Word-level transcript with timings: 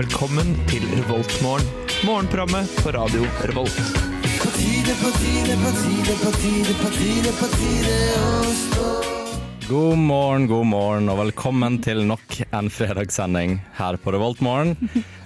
velkommen 0.00 0.54
til 0.70 0.84
Revoltmorgen. 0.94 1.66
Morgenprogrammet 2.08 2.70
på 2.80 2.92
radio 2.94 3.26
Revolt. 3.50 3.80
God 9.68 9.98
morgen, 9.98 10.46
god 10.48 10.66
morgen, 10.70 11.10
og 11.12 11.20
velkommen 11.20 11.76
til 11.84 12.00
nok 12.08 12.38
en 12.48 12.72
fredagssending 12.72 13.58
her 13.76 14.00
på 14.00 14.14
Revoltmorgen. 14.16 14.72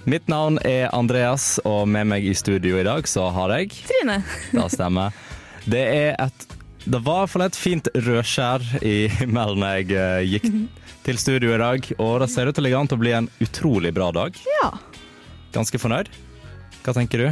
Mitt 0.03 0.27
navn 0.27 0.59
er 0.67 0.91
Andreas, 0.91 1.53
og 1.63 1.87
med 1.87 2.11
meg 2.11 2.27
i 2.27 2.35
studio 2.35 2.81
i 2.81 2.87
dag 2.87 3.07
så 3.07 3.29
har 3.31 3.55
jeg 3.55 3.71
Trine. 3.85 4.19
Det 4.51 4.69
stemmer. 4.75 5.15
Det 5.63 5.85
er 5.87 6.17
et 6.19 6.49
Det 6.85 6.99
var 7.01 7.15
i 7.15 7.23
hvert 7.23 7.31
fall 7.31 7.47
et 7.47 7.55
fint 7.57 7.87
rødskjær 7.95 8.65
i 8.83 8.97
mellom 9.37 9.63
jeg 9.63 9.95
eh, 9.95 10.25
gikk 10.35 10.51
til 11.05 11.19
studio 11.21 11.53
i 11.53 11.61
dag, 11.61 11.89
og 12.01 12.13
det 12.23 12.29
ser 12.33 12.49
ut 12.49 12.55
til 12.57 12.63
å 12.63 12.67
ligge 12.67 12.79
an 12.81 12.89
til 12.89 12.97
å 12.97 13.03
bli 13.03 13.11
en 13.13 13.27
utrolig 13.43 13.91
bra 13.95 14.11
dag. 14.15 14.37
Ja, 14.61 14.71
Ganske 15.55 15.79
fornøyd? 15.79 16.09
Hva 16.83 16.93
tenker 16.97 17.21
du? 17.21 17.27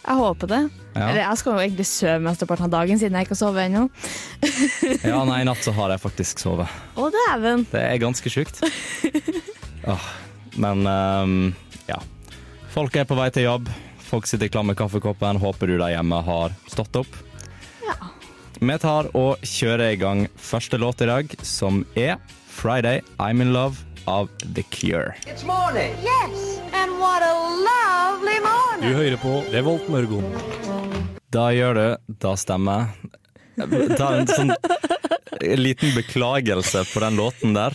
jeg 0.00 0.16
håper 0.16 0.48
det. 0.48 0.60
Ja. 0.94 1.08
Eller 1.10 1.20
jeg 1.20 1.38
skal 1.38 1.52
jo 1.52 1.60
egentlig 1.62 1.84
sove 1.86 2.22
mesteparten 2.24 2.66
av 2.66 2.72
dagen 2.72 2.98
siden 2.98 3.18
jeg 3.18 3.26
ikke 3.26 3.36
har 3.36 3.40
sovet 3.42 3.66
ennå. 3.68 3.82
Ja, 5.10 5.20
nei, 5.28 5.42
i 5.42 5.46
natt 5.46 5.60
så 5.64 5.74
har 5.76 5.92
jeg 5.92 6.02
faktisk 6.02 6.40
sovet. 6.42 6.72
Å, 6.96 7.10
dæven. 7.14 7.66
Det 7.70 7.82
er 7.84 8.00
ganske 8.02 8.32
sjukt. 8.32 8.62
oh, 9.84 10.08
men 10.64 10.82
um, 10.88 11.36
ja. 11.88 12.00
Folk 12.72 12.96
er 12.96 13.06
på 13.08 13.18
vei 13.18 13.28
til 13.34 13.46
jobb. 13.46 13.68
Folk 14.08 14.26
sitter 14.26 14.50
klar 14.50 14.64
med 14.66 14.78
kaffekoppen. 14.80 15.38
Håper 15.42 15.70
du 15.70 15.76
der 15.76 15.92
hjemme 15.94 16.22
har 16.26 16.56
stått 16.70 16.96
opp. 17.02 17.20
Ja. 17.84 17.96
Vi 18.58 18.80
tar 18.82 19.12
og 19.18 19.44
kjører 19.46 19.92
i 19.92 20.00
gang 20.00 20.26
første 20.40 20.80
låt 20.80 21.04
i 21.04 21.10
dag, 21.12 21.36
som 21.46 21.84
er 21.94 22.16
'Friday 22.60 23.00
I'm 23.18 23.40
In 23.40 23.52
Love' 23.54 23.78
av 24.04 24.28
The 24.54 24.62
Cure. 24.62 25.14
It's 25.26 25.44
morning. 25.44 25.94
Yes, 26.04 26.60
and 26.74 26.98
what 27.00 27.22
a 27.22 27.32
lovely 27.56 28.36
morning. 28.40 28.90
Du 28.90 28.96
hører 28.98 29.16
på 29.16 29.32
Revolt 29.54 29.88
Mørgon. 29.88 30.26
Da 31.32 31.46
gjør 31.56 31.78
du. 31.78 32.14
Da 32.20 32.34
stemmer. 32.36 32.90
Ta 33.96 34.10
en 34.18 34.28
sånn 34.28 34.52
liten 35.40 35.94
beklagelse 35.96 36.84
på 36.92 37.00
den 37.00 37.16
låten 37.16 37.56
der. 37.56 37.72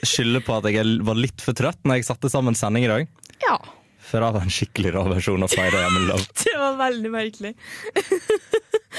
Skylder 0.00 0.40
på 0.46 0.56
at 0.56 0.70
jeg 0.72 0.96
var 1.04 1.20
litt 1.20 1.44
for 1.44 1.52
trøtt 1.60 1.84
når 1.84 2.00
jeg 2.00 2.08
satte 2.08 2.32
sammen 2.32 2.56
sending 2.56 2.88
i 2.88 2.92
dag. 2.94 3.04
Ja. 3.44 3.58
For 4.00 4.24
det 4.24 4.32
var 4.38 4.48
en 4.48 4.56
skikkelig 4.56 4.96
rå 4.96 5.04
versjon 5.12 5.44
av 5.44 5.52
Friday 5.52 5.84
I'm 5.84 6.00
in 6.00 6.08
Love. 6.08 6.24
Det 6.40 6.56
var 6.56 6.80
veldig 6.80 7.12
merkelig. 7.20 7.52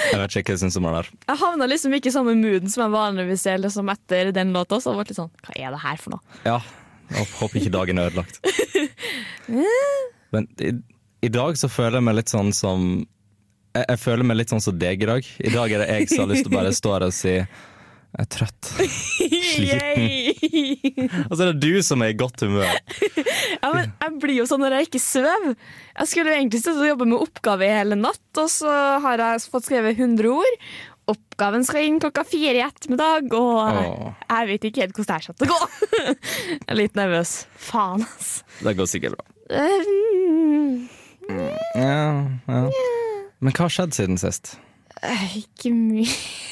Jeg 0.10 0.20
vet 0.20 0.36
ikke 0.36 0.52
hva 0.52 0.58
jeg 0.58 0.62
syns 0.64 0.78
om 0.80 0.88
den 0.88 0.98
der. 0.98 1.10
Jeg 1.30 1.42
havna 1.42 1.68
liksom 1.70 1.96
ikke 1.98 2.12
i 2.12 2.16
samme 2.16 2.36
mooden 2.40 2.72
som 2.72 2.86
jeg 2.86 2.94
vanligvis 2.96 3.46
er 3.52 3.62
liksom 3.62 3.92
etter 3.94 4.32
den 4.36 4.54
låta. 4.56 4.80
Så 4.82 4.92
jeg 4.92 5.00
ble 5.00 5.08
litt 5.10 5.20
sånn 5.20 5.32
Hva 5.46 5.56
er 5.58 5.76
det 5.76 5.82
her 5.86 6.02
for 6.02 6.16
noe? 6.16 6.40
Ja, 6.48 6.60
jeg 7.12 7.30
håper 7.40 7.62
ikke 7.62 7.74
dagen 7.78 8.02
er 8.02 8.12
ødelagt. 8.12 8.42
Men 10.34 10.48
i, 10.64 10.76
i 11.28 11.32
dag 11.32 11.60
så 11.60 11.70
føler 11.72 12.00
jeg 12.00 12.08
meg 12.08 12.20
litt 12.22 12.32
sånn 12.32 12.54
som 12.56 12.94
jeg, 13.76 13.86
jeg 13.86 14.00
føler 14.02 14.28
meg 14.28 14.42
litt 14.42 14.52
sånn 14.52 14.64
som 14.64 14.80
deg 14.80 15.04
i 15.04 15.10
dag. 15.10 15.28
I 15.40 15.54
dag 15.54 15.74
er 15.76 15.84
det 15.84 15.92
jeg 15.92 16.10
som 16.12 16.26
har 16.26 16.32
lyst 16.34 16.48
til 16.48 16.54
å 16.54 16.58
bare 16.58 16.74
stå 16.76 16.96
her 16.96 17.08
og 17.08 17.16
si 17.16 17.36
jeg 18.12 18.26
er 18.26 18.30
trøtt. 18.36 18.70
Sliten. 19.52 21.10
Og 21.30 21.34
så 21.38 21.46
er 21.46 21.52
det 21.54 21.62
du 21.64 21.82
som 21.86 22.02
er 22.04 22.12
i 22.12 22.18
godt 22.20 22.44
humør. 22.44 22.68
Ja, 23.62 23.70
men 23.72 23.92
jeg 24.02 24.16
blir 24.24 24.36
jo 24.42 24.46
sånn 24.50 24.62
når 24.64 24.76
jeg 24.80 24.90
ikke 24.90 25.02
sover. 25.04 25.54
Jeg 25.96 26.10
skulle 26.12 26.34
jo 26.34 26.38
egentlig 26.42 26.62
stått 26.64 26.82
og 26.82 26.90
jobbe 26.90 27.08
med 27.08 27.22
oppgave 27.24 27.68
i 27.68 27.72
hele 27.76 27.98
natt, 28.00 28.24
og 28.42 28.50
så 28.52 28.72
har 29.06 29.24
jeg 29.24 29.46
fått 29.54 29.68
skrevet 29.70 29.96
100 30.00 30.28
ord. 30.34 30.56
Oppgaven 31.12 31.64
skal 31.68 31.84
inn 31.88 31.98
klokka 32.04 32.24
fire 32.28 32.60
i 32.60 32.64
ettermiddag, 32.64 33.32
og 33.36 33.58
Åh. 33.64 34.12
jeg 34.30 34.50
vet 34.52 34.68
ikke 34.70 34.84
helt 34.86 34.96
hvordan 35.00 35.10
det 35.10 35.16
her 35.18 35.32
å 35.32 35.50
gå. 35.50 35.60
Jeg 36.62 36.68
er 36.72 36.78
litt 36.78 36.96
nervøs. 37.00 37.32
Faen, 37.60 38.04
ass. 38.06 38.30
Det 38.62 38.76
går 38.78 38.88
sikkert 38.92 39.18
bra. 39.18 39.26
Mm, 39.52 40.88
Ja, 41.76 42.28
ja. 42.48 42.62
Men 43.42 43.56
hva 43.58 43.66
har 43.66 43.74
skjedd 43.74 43.96
siden 43.98 44.20
sist? 44.22 44.54
Eh, 45.04 45.38
Ikke 45.42 45.72
mye. 45.74 46.08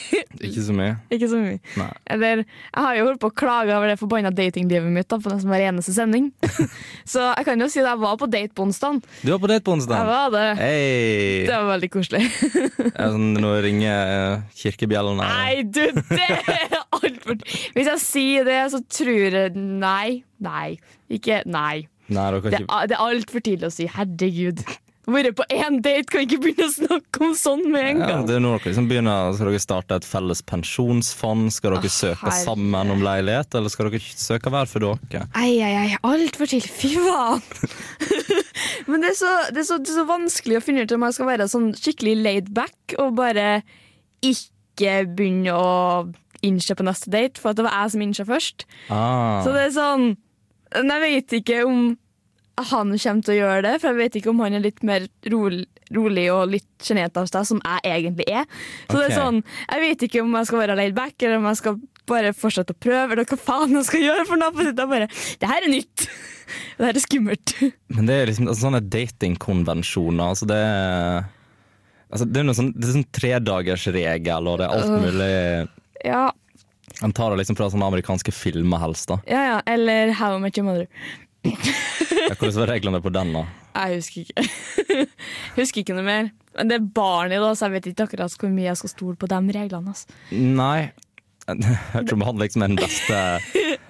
Ikke 0.45 0.63
så 0.65 0.73
mye. 0.75 0.95
Ikke 1.13 1.29
så 1.29 1.39
mye. 1.41 1.59
Nei. 1.77 1.89
Eller, 2.15 2.41
jeg 2.43 2.83
har 2.85 2.97
jo 2.97 3.05
holdt 3.07 3.21
på 3.21 3.29
å 3.31 3.35
klage 3.41 3.75
over 3.75 3.91
det 3.91 3.97
forbanna 3.99 4.31
datinglivet 4.33 4.91
mitt 4.93 5.09
da, 5.11 5.19
på 5.21 5.31
nesten 5.31 5.51
hver 5.51 5.65
eneste 5.67 5.93
sending. 5.95 6.31
så 7.13 7.27
jeg 7.27 7.47
kan 7.47 7.61
jo 7.61 7.69
si 7.71 7.81
at 7.83 7.91
jeg 7.91 8.01
var 8.01 8.17
på 8.21 8.29
date 8.31 8.55
på 8.57 8.65
onsdag. 8.67 9.01
Du 9.21 9.31
var 9.33 9.41
på 9.43 9.51
date 9.51 9.65
på 9.67 9.77
Jeg 9.79 10.09
var 10.09 10.33
det. 10.33 10.47
Hey. 10.61 11.45
Det 11.45 11.53
var 11.53 11.69
veldig 11.73 11.91
koselig. 11.93 12.23
Er 12.99 13.13
sånn 13.13 13.29
Nå 13.39 13.53
ringer 13.63 14.13
eh, 14.15 14.47
kirkebjellene. 14.59 15.29
Nei, 15.29 15.61
du, 15.63 15.83
det 16.09 16.27
er 16.39 16.75
altfor 16.95 17.37
Hvis 17.75 17.87
jeg 17.87 18.01
sier 18.03 18.47
det, 18.47 18.59
så 18.73 18.81
tror 18.83 19.37
jeg 19.39 19.55
Nei. 19.55 20.21
Nei. 20.43 20.75
Ikke 21.11 21.43
Nei. 21.45 21.87
Nei, 22.09 22.29
Det, 22.41 22.63
ikke 22.63 22.85
det 22.89 22.95
er 22.97 23.01
altfor 23.05 23.43
tidlig 23.45 23.69
å 23.69 23.73
si. 23.73 23.85
Herregud. 23.93 24.63
Vært 25.09 25.35
på 25.39 25.45
én 25.49 25.79
date, 25.81 26.05
kan 26.11 26.25
ikke 26.25 26.39
begynne 26.43 26.67
å 26.67 26.73
snakke 26.73 27.23
om 27.25 27.33
sånn 27.37 27.63
med 27.71 27.87
en 27.87 28.01
gang. 28.03 28.11
ja, 28.13 28.19
det 28.27 28.35
er 28.37 28.43
når 28.43 28.57
dere 28.59 28.71
liksom 28.71 28.89
begynner 28.91 29.33
Skal 29.35 29.49
dere 29.49 29.61
starte 29.63 29.97
et 29.99 30.07
felles 30.07 30.43
pensjonsfond? 30.51 31.49
Skal 31.55 31.75
dere 31.77 31.91
søke 31.93 32.21
herre. 32.23 32.43
sammen 32.45 32.93
om 32.93 33.03
leilighet, 33.05 33.57
eller 33.57 33.73
skal 33.73 33.89
dere 33.89 34.01
søke 34.03 34.53
hver 34.53 34.69
for 34.69 34.85
dere? 34.85 35.25
Ei, 35.39 35.57
ei, 35.57 35.73
ei. 35.85 35.99
Altfor 36.05 36.49
tidlig. 36.51 36.71
Fy 36.77 36.93
faen. 36.97 37.43
Men 38.89 39.03
det 39.03 39.13
er, 39.13 39.17
så, 39.19 39.33
det, 39.53 39.63
er 39.63 39.67
så, 39.67 39.77
det 39.81 39.93
er 39.93 39.99
så 40.01 40.07
vanskelig 40.09 40.57
å 40.59 40.63
finne 40.63 40.85
ut 40.85 40.95
om 40.95 41.05
jeg 41.07 41.17
skal 41.17 41.29
være 41.29 41.49
sånn 41.51 41.69
skikkelig 41.77 42.15
laid 42.23 42.49
back 42.55 42.97
og 42.99 43.15
bare 43.19 43.61
ikke 44.25 44.93
begynne 45.15 45.53
å 45.55 45.69
innse 46.45 46.75
på 46.75 46.85
neste 46.87 47.11
date, 47.11 47.41
for 47.41 47.55
det 47.55 47.65
var 47.65 47.75
jeg 47.81 47.93
som 47.93 48.03
innse 48.05 48.25
først. 48.27 48.65
Ah. 48.87 49.41
Så 49.43 49.51
det 49.55 49.65
er 49.67 49.73
sånn 49.75 50.05
Men 50.75 50.93
jeg 50.93 51.01
vet 51.01 51.33
ikke 51.39 51.63
om 51.65 51.79
han 52.71 52.91
kommer 52.97 53.23
til 53.25 53.33
å 53.33 53.37
gjøre 53.39 53.61
det, 53.65 53.75
for 53.81 53.89
jeg 53.91 53.99
vet 53.99 54.17
ikke 54.19 54.31
om 54.33 54.41
han 54.43 54.57
er 54.57 54.63
litt 54.63 54.83
mer 54.87 55.05
rolig, 55.31 55.65
rolig 55.95 56.25
og 56.33 56.51
litt 56.53 56.67
sjenert 56.85 57.17
av 57.17 57.29
seg, 57.29 57.45
som 57.49 57.61
jeg 57.63 57.93
egentlig 57.95 58.27
er. 58.29 58.45
Så 58.89 58.97
det 58.99 59.07
er 59.09 59.15
sånn, 59.17 59.39
Jeg 59.69 59.81
vet 59.85 60.03
ikke 60.09 60.21
om 60.25 60.35
jeg 60.37 60.49
skal 60.49 60.59
være 60.63 60.75
laid 60.79 60.95
back, 60.97 61.15
eller 61.21 61.37
om 61.39 61.47
jeg 61.49 61.61
skal 61.61 61.79
bare 62.09 62.33
fortsette 62.33 62.73
å 62.73 62.79
prøve, 62.81 63.13
eller 63.13 63.25
hva 63.29 63.37
faen 63.37 63.75
jeg 63.77 63.85
skal 63.85 64.05
gjøre. 64.05 64.25
for 64.25 64.41
noe. 64.41 64.53
Er 64.69 64.85
bare, 64.89 65.07
det 65.39 65.49
her 65.49 65.65
er 65.65 65.73
nytt! 65.73 66.07
Det 66.79 66.81
her 66.87 66.97
er 66.97 67.03
skummelt. 67.03 67.51
Men 67.93 68.07
det 68.07 68.15
er 68.15 68.29
liksom 68.31 68.47
altså, 68.49 68.63
sånne 68.65 68.79
datingkonvensjoner. 68.89 70.31
Altså 70.31 70.47
det 70.49 70.57
er 70.57 71.27
Altså, 72.09 72.25
det 72.25 72.39
er 72.41 72.45
noe 72.47 72.57
sånn, 72.57 72.71
det 72.73 72.87
er 72.87 72.95
sånn 72.95 73.09
tredagersregel, 73.13 74.47
og 74.49 74.55
det 74.57 74.65
er 74.65 74.71
alt 74.73 74.93
mulig 75.03 75.27
Ja, 76.09 76.23
Han 77.03 77.13
tar 77.13 77.29
det 77.35 77.43
liksom 77.43 77.59
fra 77.59 77.67
sånne 77.69 77.85
amerikanske 77.91 78.33
filmer 78.33 78.81
helst. 78.81 79.11
da 79.11 79.19
ja, 79.29 79.43
ja. 79.45 79.57
Eller 79.69 80.15
How 80.17 80.39
Much 80.41 80.57
Your 80.57 80.65
Mother. 80.71 80.87
Hvordan 82.39 82.55
var 82.61 82.71
reglene 82.73 83.01
på 83.03 83.11
den, 83.13 83.33
da? 83.35 83.43
Jeg 83.79 83.99
husker 83.99 84.25
ikke. 84.25 85.05
husker 85.59 85.83
ikke 85.83 85.97
noe 85.97 86.07
mer. 86.07 86.31
Men 86.57 86.71
det 86.71 86.79
er 86.79 86.89
barn 86.99 87.33
i, 87.33 87.39
det, 87.39 87.51
så 87.57 87.67
jeg 87.67 87.77
vet 87.77 87.91
ikke 87.91 88.09
akkurat 88.09 88.41
hvor 88.41 88.51
mye 88.53 88.67
jeg 88.67 88.79
skal 88.81 88.93
stole 88.93 89.19
på 89.19 89.29
de 89.31 89.39
reglene. 89.55 89.93
Altså. 89.93 90.19
Nei. 90.35 90.89
Jeg 91.95 92.05
tror 92.05 92.25
han 92.27 92.37
liksom 92.37 92.61
er 92.61 92.69
den 92.69 92.77
beste 92.77 93.19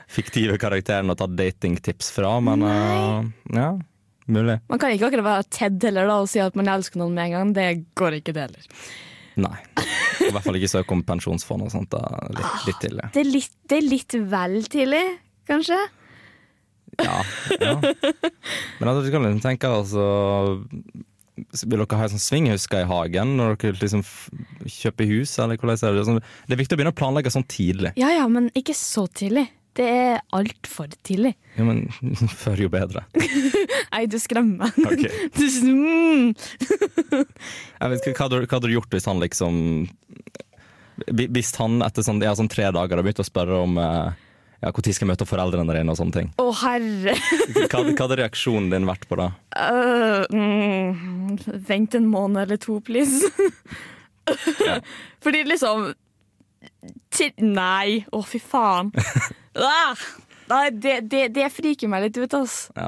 fiktive 0.07 0.53
karakteren 0.61 1.11
å 1.11 1.15
ta 1.19 1.25
datingtips 1.27 2.13
fra, 2.15 2.37
men 2.39 2.63
uh, 2.63 3.25
ja, 3.51 3.73
mulig. 4.31 4.55
Man 4.71 4.79
kan 4.79 4.93
ikke 4.95 5.09
akkurat 5.09 5.27
være 5.27 5.47
Ted 5.51 5.83
heller 5.83 6.07
da, 6.07 6.21
og 6.23 6.29
si 6.31 6.39
at 6.39 6.55
man 6.55 6.71
elsker 6.71 7.01
noen 7.01 7.17
med 7.17 7.27
en 7.27 7.35
gang. 7.35 7.51
Det 7.57 7.67
går 7.99 8.21
ikke, 8.21 8.35
det 8.37 8.45
heller. 8.47 8.71
Nei. 9.43 9.57
I 10.23 10.31
hvert 10.31 10.45
fall 10.45 10.59
ikke 10.59 10.71
søke 10.71 10.95
om 10.95 11.03
pensjonsfond 11.07 11.67
og 11.67 11.71
sånt. 11.73 11.91
Da. 11.91 12.31
Litt, 12.35 12.65
litt 12.69 12.81
tidlig. 12.83 13.11
Det 13.15 13.23
er, 13.23 13.31
litt, 13.35 13.55
det 13.67 13.79
er 13.79 13.87
litt 13.87 14.17
vel 14.33 14.57
tidlig, 14.71 15.05
kanskje? 15.49 15.79
Ja, 17.05 17.19
ja. 17.59 17.75
Men 17.79 18.91
altså, 18.91 19.03
du 19.05 19.11
kan 19.13 19.25
liksom 19.25 19.43
tenke 19.43 19.69
altså 19.71 20.06
Vil 21.63 21.79
dere 21.79 22.00
ha 22.00 22.07
en 22.07 22.13
sånn 22.13 22.24
svinghusker 22.24 22.83
i 22.83 22.89
hagen 22.89 23.38
når 23.39 23.56
dere 23.62 23.79
liksom 23.79 24.03
kjøper 24.65 25.07
hus? 25.13 25.38
Eller 25.39 25.59
hvordan 25.59 25.79
er 25.79 26.00
det? 26.00 26.07
Sånn, 26.09 26.19
det 26.47 26.57
er 26.57 26.62
viktig 26.63 26.75
å 26.75 26.81
begynne 26.81 26.95
å 26.95 27.00
planlegge 27.00 27.31
sånn 27.33 27.47
tidlig. 27.50 27.94
Ja 28.00 28.12
ja, 28.15 28.27
men 28.31 28.51
ikke 28.59 28.75
så 28.77 29.07
tidlig. 29.07 29.47
Det 29.79 29.85
er 29.85 30.18
altfor 30.35 30.89
tidlig. 31.06 31.35
Ja, 31.56 31.63
men 31.68 31.85
før 32.41 32.59
jo 32.65 32.71
bedre. 32.74 33.06
Nei, 33.94 34.06
du 34.09 34.18
skremmer 34.21 34.68
meg. 34.68 34.79
Okay. 34.94 35.27
Du, 35.39 35.45
mm. 35.45 36.33
Jeg 37.79 37.91
vet, 37.94 38.07
ikke, 38.09 38.27
hva 38.27 38.41
hadde 38.57 38.68
du 38.68 38.74
gjort 38.74 38.91
hvis 38.94 39.07
han 39.07 39.21
liksom 39.24 39.56
Hvis 41.07 41.53
han 41.57 41.79
etter 41.85 42.06
sånn, 42.06 42.19
ja, 42.24 42.33
sånn 42.35 42.51
tre 42.51 42.68
dager 42.75 43.00
har 43.00 43.06
begynt 43.06 43.24
å 43.24 43.27
spørre 43.27 43.62
om 43.63 43.79
eh, 43.79 44.25
ja, 44.59 44.71
når 44.71 44.94
skal 44.94 45.06
jeg 45.06 45.11
møte 45.13 45.25
foreldrene 45.29 45.75
dine 45.77 45.94
og 45.94 45.97
sånne 46.00 46.15
ting. 46.17 46.29
Å, 46.41 46.47
herre. 46.63 47.13
Hva, 47.69 47.79
hva 47.85 48.03
hadde 48.03 48.17
reaksjonen 48.19 48.69
din 48.73 48.88
vært 48.89 49.06
på 49.09 49.15
det? 49.19 49.29
Uh, 49.56 50.25
mm, 50.33 51.39
vent 51.69 51.95
en 52.00 52.07
måned 52.11 52.44
eller 52.44 52.59
to, 52.61 52.79
please. 52.83 53.29
Fordi 55.23 55.44
liksom 55.47 55.89
til, 57.15 57.31
Nei, 57.41 58.03
å 58.15 58.21
fy 58.25 58.41
faen. 58.44 58.91
Ah, 60.50 60.69
det, 60.71 60.94
det, 61.12 61.23
det 61.35 61.47
friker 61.51 61.89
meg 61.91 62.07
litt 62.07 62.15
ut, 62.17 62.33
ass. 62.38 62.53
Ja, 62.77 62.88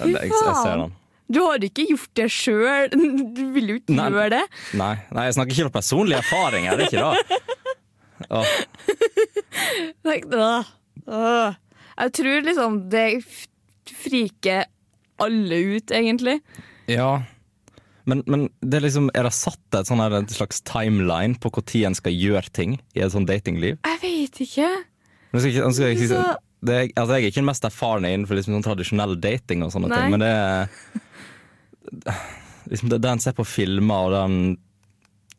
Fy 0.00 0.08
jeg, 0.08 0.30
jeg 0.30 0.32
ser 0.32 0.54
faen. 0.56 0.80
den. 0.86 0.94
Du 1.28 1.38
har 1.44 1.60
ikke 1.68 1.84
gjort 1.90 2.10
det 2.16 2.26
sjøl. 2.32 2.88
Du 3.36 3.42
vil 3.52 3.74
jo 3.74 3.76
ikke 3.82 3.94
Nei. 3.98 4.06
gjøre 4.14 4.30
det. 4.32 4.40
Nei, 4.80 4.94
nei, 5.12 5.26
jeg 5.28 5.36
snakker 5.36 5.52
ikke 5.54 5.66
om 5.68 5.74
personlig 5.74 6.16
erfaring 6.18 6.66
Er 6.70 6.80
Det 6.80 6.88
ikke 6.88 7.04
da? 7.04 7.10
øh, 10.08 10.72
øh. 11.08 11.56
Jeg 11.98 12.12
tror 12.14 12.44
liksom 12.46 12.76
det, 12.92 13.04
friker 14.04 14.68
alle 15.18 15.56
ut, 15.76 15.90
egentlig. 15.90 16.38
Ja. 16.90 17.22
Men, 18.08 18.22
men 18.30 18.46
det 18.62 18.78
er 18.78 18.84
liksom, 18.86 19.08
er 19.18 19.26
det 19.26 19.34
satt 19.36 19.76
et 19.76 19.88
sånn 19.88 20.00
her, 20.00 20.14
et 20.20 20.32
slags 20.32 20.62
timeline 20.64 21.36
på 21.40 21.50
når 21.52 21.88
en 21.90 21.96
skal 21.98 22.14
gjøre 22.14 22.52
ting 22.54 22.78
i 22.96 23.02
et 23.04 23.12
sånn 23.12 23.26
datingliv? 23.28 23.80
Jeg 23.84 23.98
vet 24.04 24.40
ikke. 24.46 24.68
Nå 25.32 25.42
skal 25.42 25.58
nå 25.66 25.72
skal 25.76 25.90
jeg, 25.90 25.98
ikke- 26.06 26.36
det 26.64 26.74
er, 26.74 26.86
altså 26.96 27.14
jeg 27.18 27.24
er 27.24 27.30
ikke 27.32 27.42
den 27.42 27.50
mest 27.50 27.66
erfarne 27.68 28.12
innenfor 28.14 28.38
liksom 28.38 28.54
sånn 28.56 28.64
tradisjonell 28.66 29.18
dating, 29.20 29.62
og 29.62 29.70
sånne 29.74 29.90
Nei. 29.92 29.98
ting, 29.98 30.14
men 30.14 30.20
det 30.24 30.30
er 30.32 30.68
liksom 32.72 32.90
det, 32.90 33.02
det 33.04 33.10
en 33.12 33.22
ser 33.22 33.36
på 33.36 33.46
filmer 33.46 34.08
og 34.08 34.16
den 34.16 34.56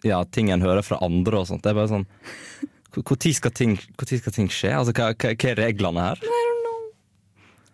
ja, 0.07 0.21
ting 0.31 0.51
en 0.53 0.63
hører 0.63 0.85
fra 0.85 0.99
andre 1.03 1.41
og 1.41 1.49
sånt, 1.49 1.63
det 1.65 1.73
er 1.73 1.79
bare 1.81 1.91
sånn 1.91 2.05
Når 2.99 3.33
skal, 3.35 3.51
ting- 3.55 3.79
hvor 3.97 4.09
skal 4.19 4.35
ting 4.35 4.49
skje? 4.51 4.73
Altså, 4.75 4.93
hva, 4.93 5.11
hva, 5.15 5.33
hva 5.33 5.49
er 5.53 5.59
reglene 5.63 6.03
her? 6.09 6.19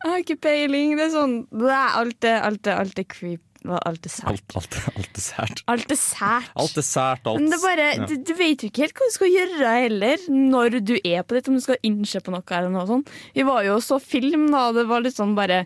Jeg 0.06 0.12
har 0.12 0.22
ikke 0.22 0.38
peiling. 0.38 0.96
Det 1.00 1.08
er 1.08 1.14
sånn 1.16 1.36
blæ, 1.50 1.82
Alt 1.98 2.28
er, 2.30 2.42
alt 2.46 2.68
er, 2.70 2.80
alt 2.84 3.00
er 3.02 3.08
creep. 3.10 3.42
Alt 3.66 4.06
er 4.06 4.12
sært. 4.14 4.44
Alt, 4.54 4.76
alt, 4.94 5.18
er 5.18 5.24
sært. 5.26 5.62
Alt 5.74 5.90
er 5.96 5.98
sært. 5.98 6.52
Alt 6.62 6.78
er 6.78 6.86
sært, 6.86 7.26
alt 7.32 7.40
Men 7.42 7.50
det 7.50 7.58
er 7.58 7.64
bare, 7.64 7.88
ja. 7.98 8.06
du, 8.06 8.14
du 8.22 8.34
vet 8.38 8.62
jo 8.62 8.70
ikke 8.70 8.84
helt 8.84 9.00
hva 9.00 9.08
du 9.10 9.14
skal 9.16 9.32
gjøre 9.34 9.72
heller, 9.82 10.26
når 10.30 10.78
du 10.86 10.94
er 11.00 11.24
på 11.26 11.34
dette, 11.40 11.50
om 11.50 11.58
du 11.58 11.64
skal 11.66 11.80
innse 11.88 12.22
på 12.22 12.34
noe 12.36 12.46
eller 12.46 12.70
noe 12.76 12.86
sånt. 12.92 13.10
Vi 13.34 13.46
var 13.48 13.66
jo 13.66 13.80
og 13.80 13.84
så 13.86 13.98
film, 14.04 14.46
da, 14.54 14.68
og 14.70 14.78
det 14.78 14.86
var 14.92 15.02
litt 15.02 15.18
sånn 15.18 15.34
bare 15.38 15.64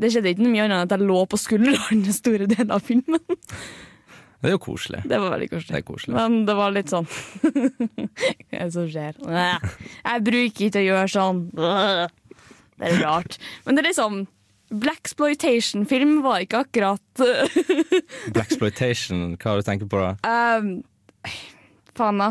Det 0.00 0.12
skjedde 0.14 0.30
ikke 0.32 0.44
noe 0.46 0.54
mye 0.54 0.62
annet 0.68 0.76
enn 0.78 0.86
at 0.86 0.94
jeg 0.94 1.08
lå 1.10 1.18
på 1.28 1.40
skuldrene 1.42 2.14
store 2.14 2.46
deler 2.48 2.70
av 2.78 2.86
filmen. 2.86 3.18
Det 4.40 4.48
er 4.48 4.54
jo 4.54 4.60
koselig. 4.64 5.02
Det 5.04 5.18
var 5.20 5.34
veldig 5.34 5.48
Det 5.50 5.56
koselig. 5.58 5.76
er 5.76 5.84
koselig. 5.84 6.14
Men 6.16 6.36
det 6.48 6.54
var 6.56 6.72
litt 6.72 6.88
sånn 6.92 7.06
Hva 7.10 8.56
er 8.56 8.64
det 8.64 8.72
som 8.72 8.86
skjer? 8.88 9.18
Jeg 9.28 10.24
bruker 10.28 10.66
ikke 10.70 10.80
å 10.80 10.86
gjøre 10.86 11.10
sånn. 11.12 11.42
Det 11.54 12.88
er 12.88 13.00
rart. 13.04 13.36
Men 13.66 13.76
det 13.76 13.82
er 13.84 13.90
liksom 13.90 14.20
Blaxploitation-film 14.80 16.20
var 16.22 16.44
ikke 16.44 16.60
akkurat 16.62 17.22
Blaxploitation, 18.36 19.34
hva 19.36 19.50
har 19.56 19.60
du 19.60 19.66
tenkt 19.66 19.88
på 19.90 19.98
da? 19.98 20.12
Um, 20.24 20.68
faen, 21.98 22.20
da. 22.22 22.28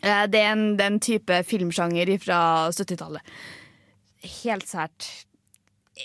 Eh, 0.00 0.24
Det 0.32 0.40
er 0.40 0.50
en, 0.54 0.64
det 0.80 0.86
er 0.88 0.98
type 1.04 1.42
filmsjanger 1.50 2.14
fra 2.22 2.38
70-tallet. 2.72 3.34
Helt 4.40 4.66
sært. 4.72 5.10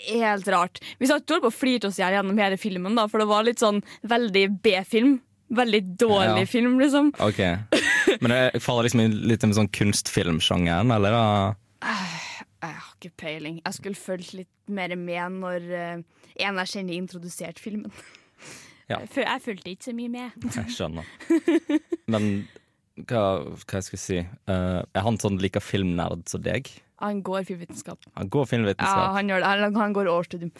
Helt 0.09 0.47
rart. 0.53 0.79
Vi 0.99 1.07
satt 1.09 1.25
jo 1.29 1.39
på 1.41 1.49
å 1.49 1.53
flirte 1.55 1.89
oss 1.89 1.97
i 1.99 2.03
hjel 2.03 2.13
gjennom 2.19 2.37
hele 2.37 2.57
filmen, 2.61 2.93
da, 2.97 3.07
for 3.09 3.19
det 3.23 3.29
var 3.29 3.43
litt 3.47 3.61
sånn 3.63 3.81
veldig 4.05 4.45
B-film. 4.61 5.17
Veldig 5.49 5.79
dårlig 5.97 6.43
Ja. 6.43 6.45
film, 6.45 6.75
liksom. 6.77 7.07
Ok. 7.25 7.39
Men 8.21 8.29
det 8.29 8.61
faller 8.61 8.85
liksom 8.85 9.01
i 9.01 9.07
litt 9.31 9.43
i 9.43 9.49
sånn 9.57 9.71
kunstfilmsjangeren, 9.73 10.91
eller? 10.93 11.11
da? 11.11 11.55
Jeg 12.59 12.75
har 12.75 12.93
ikke 12.99 13.15
peiling. 13.17 13.61
Jeg 13.65 13.73
skulle 13.73 13.95
fulgt 13.95 14.33
litt 14.35 14.49
mer 14.67 14.91
med 14.99 15.31
når 15.39 15.65
eh, 15.71 16.01
en 16.45 16.57
jeg 16.59 16.67
kjenner, 16.73 16.93
introduserte 16.99 17.63
filmen. 17.63 17.89
Ja. 18.89 18.99
Jeg 19.15 19.23
Jeg 19.25 19.41
fulgte 19.45 19.71
ikke 19.73 19.87
så 19.89 19.93
mye 19.95 20.11
med. 20.11 20.31
Jeg 20.59 20.75
skjønner. 20.75 21.07
Men 22.13 22.27
hva, 23.07 23.23
hva 23.47 23.79
jeg 23.79 23.85
skal 23.87 23.95
jeg 23.95 24.03
si? 24.03 24.17
Eh, 24.51 24.81
er 24.83 25.05
han 25.05 25.17
sånn 25.21 25.39
like 25.39 25.61
filmnerd 25.63 26.27
som 26.29 26.43
deg? 26.43 26.67
Han 26.99 27.21
går 27.23 27.45
filmvitenskap. 27.47 27.99
Han 28.19 28.29
går 28.29 28.43
Ja, 28.43 28.49
filmvitenskap? 28.51 29.05
han, 29.15 29.29
gjør 29.31 29.39
det. 29.43 29.51
Han, 29.63 29.75
han 29.79 29.93
går 29.95 30.09
årsstudium. 30.11 30.51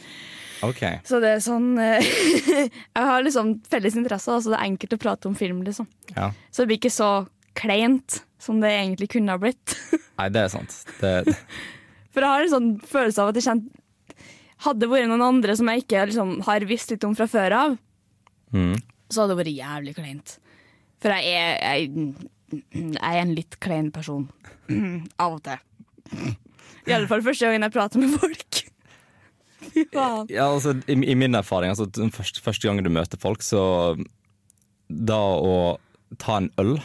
Ok. 0.63 0.81
Så 1.07 1.19
det 1.24 1.33
er 1.36 1.41
sånn 1.44 1.74
eh, 1.80 2.06
Jeg 2.95 3.09
har 3.09 3.25
liksom 3.25 3.57
felles 3.69 3.97
interesser, 4.00 4.39
så 4.39 4.53
det 4.53 4.59
er 4.59 4.69
enkelt 4.69 4.95
å 4.95 5.01
prate 5.01 5.30
om 5.30 5.36
film, 5.39 5.62
liksom. 5.68 5.88
Ja. 6.15 6.31
Så 6.51 6.63
det 6.63 6.71
blir 6.71 6.80
ikke 6.81 6.94
så 6.95 7.12
kleint 7.59 8.21
som 8.39 8.62
det 8.63 8.71
egentlig 8.71 9.09
kunne 9.15 9.36
ha 9.36 9.41
blitt. 9.41 9.75
Nei, 10.19 10.30
det 10.31 10.45
er 10.45 10.53
sant. 10.53 10.75
Det, 11.01 11.13
For 12.13 12.24
jeg 12.24 12.31
har 12.36 12.45
en 12.47 12.53
sånn 12.56 12.71
følelse 12.88 13.24
av 13.24 13.31
at 13.33 13.39
jeg 13.39 13.47
kjente 13.50 13.75
Hadde 14.59 14.83
det 14.83 14.89
vært 14.92 15.07
noen 15.07 15.24
andre 15.24 15.53
som 15.56 15.69
jeg 15.71 15.85
ikke 15.85 16.01
liksom, 16.09 16.31
har 16.44 16.65
visst 16.68 16.89
litt 16.92 17.06
om 17.07 17.13
fra 17.15 17.30
før 17.31 17.53
av, 17.56 17.75
mm. 18.51 18.74
så 19.07 19.21
hadde 19.21 19.31
det 19.31 19.38
vært 19.39 19.56
jævlig 19.56 19.94
kleint. 19.95 20.33
For 21.00 21.15
jeg 21.15 21.30
er, 21.31 21.53
jeg, 21.63 22.33
jeg 22.75 23.00
er 23.00 23.19
en 23.21 23.31
litt 23.38 23.56
klein 23.63 23.88
person. 23.95 24.25
Av 25.24 25.38
og 25.38 25.39
til. 25.47 25.63
I 26.89 26.94
alle 26.95 27.09
fall 27.09 27.23
første 27.25 27.45
gangen 27.50 27.65
jeg 27.67 27.75
prater 27.75 28.01
med 28.01 28.15
folk. 28.19 28.61
Faen. 29.94 30.29
ja, 30.31 30.47
altså, 30.47 30.73
i, 30.89 30.95
I 31.11 31.15
min 31.19 31.35
erfaring, 31.38 31.69
altså, 31.73 31.85
den 31.94 32.09
første, 32.15 32.41
første 32.44 32.67
gangen 32.67 32.83
du 32.88 32.89
møter 32.94 33.19
folk, 33.21 33.44
så 33.45 33.61
Da 34.89 35.19
å 35.19 35.77
ta 36.17 36.39
en 36.39 36.50
øl, 36.57 36.79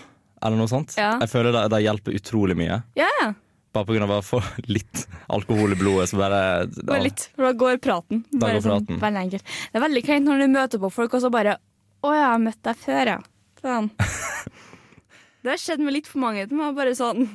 eller 0.45 0.59
noe 0.61 0.69
sånt, 0.69 0.93
Ja. 0.99 1.15
jeg 1.23 1.31
føler 1.33 1.55
det, 1.55 1.63
det 1.73 1.81
hjelper 1.87 2.19
utrolig 2.19 2.57
mye. 2.59 2.83
Ja, 2.99 3.09
ja. 3.23 3.31
Bare 3.75 4.05
av 4.05 4.11
å 4.15 4.23
få 4.23 4.39
litt 4.71 5.07
alkohol 5.33 5.73
i 5.75 5.79
blodet, 5.79 6.11
så 6.13 6.19
bare 6.21 6.41
Bare 6.85 7.07
litt, 7.09 7.25
for 7.35 7.49
da 7.49 7.53
går 7.59 7.81
praten. 7.83 8.21
Da 8.31 8.53
går 8.53 8.61
praten. 8.63 8.87
Sånn, 8.93 9.01
veldig 9.03 9.23
enkelt. 9.25 9.55
Det 9.73 9.81
er 9.81 9.85
veldig 9.89 10.03
kleint 10.07 10.29
når 10.29 10.45
du 10.45 10.53
møter 10.53 10.83
på 10.85 10.91
folk 10.95 11.17
og 11.17 11.25
så 11.25 11.31
bare 11.35 11.57
Å, 12.05 12.13
jeg 12.15 12.27
har 12.29 12.43
møtt 12.43 12.61
deg 12.69 12.77
før, 12.85 13.11
ja. 13.17 13.19
Sånn. 13.65 13.89
Det 15.45 15.51
har 15.53 15.61
skjedd 15.61 15.83
med 15.85 15.97
litt 15.97 16.07
for 16.09 16.23
mange 16.23 16.45
til 16.49 16.57
meg. 16.57 16.77
Bare 16.77 16.95
sånn 16.97 17.27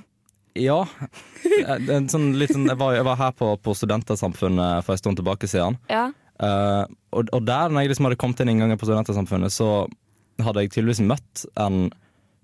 Ja. 0.57 0.80
Det 1.44 1.94
en 1.96 2.10
sånn, 2.12 2.31
litt 2.40 2.54
sånn, 2.56 2.68
jeg, 2.69 2.78
var, 2.80 2.96
jeg 2.98 3.06
var 3.07 3.19
her 3.19 3.31
på, 3.38 3.51
på 3.63 3.75
Studentersamfunnet 3.78 4.86
for 4.86 4.96
en 4.96 5.01
stund 5.01 5.19
tilbake 5.19 5.48
siden. 5.50 5.78
Ja. 5.92 6.07
Uh, 6.40 6.86
og, 7.12 7.30
og 7.36 7.44
der, 7.48 7.69
når 7.72 7.84
jeg 7.86 7.92
liksom 7.94 8.07
hadde 8.07 8.19
kommet 8.22 8.42
inn 8.44 8.51
inngangen 8.54 8.80
på 8.80 8.88
Studentersamfunnet, 8.88 9.54
så 9.54 9.88
hadde 10.44 10.63
jeg 10.63 10.72
tydeligvis 10.74 11.04
møtt 11.04 11.46
en 11.60 11.90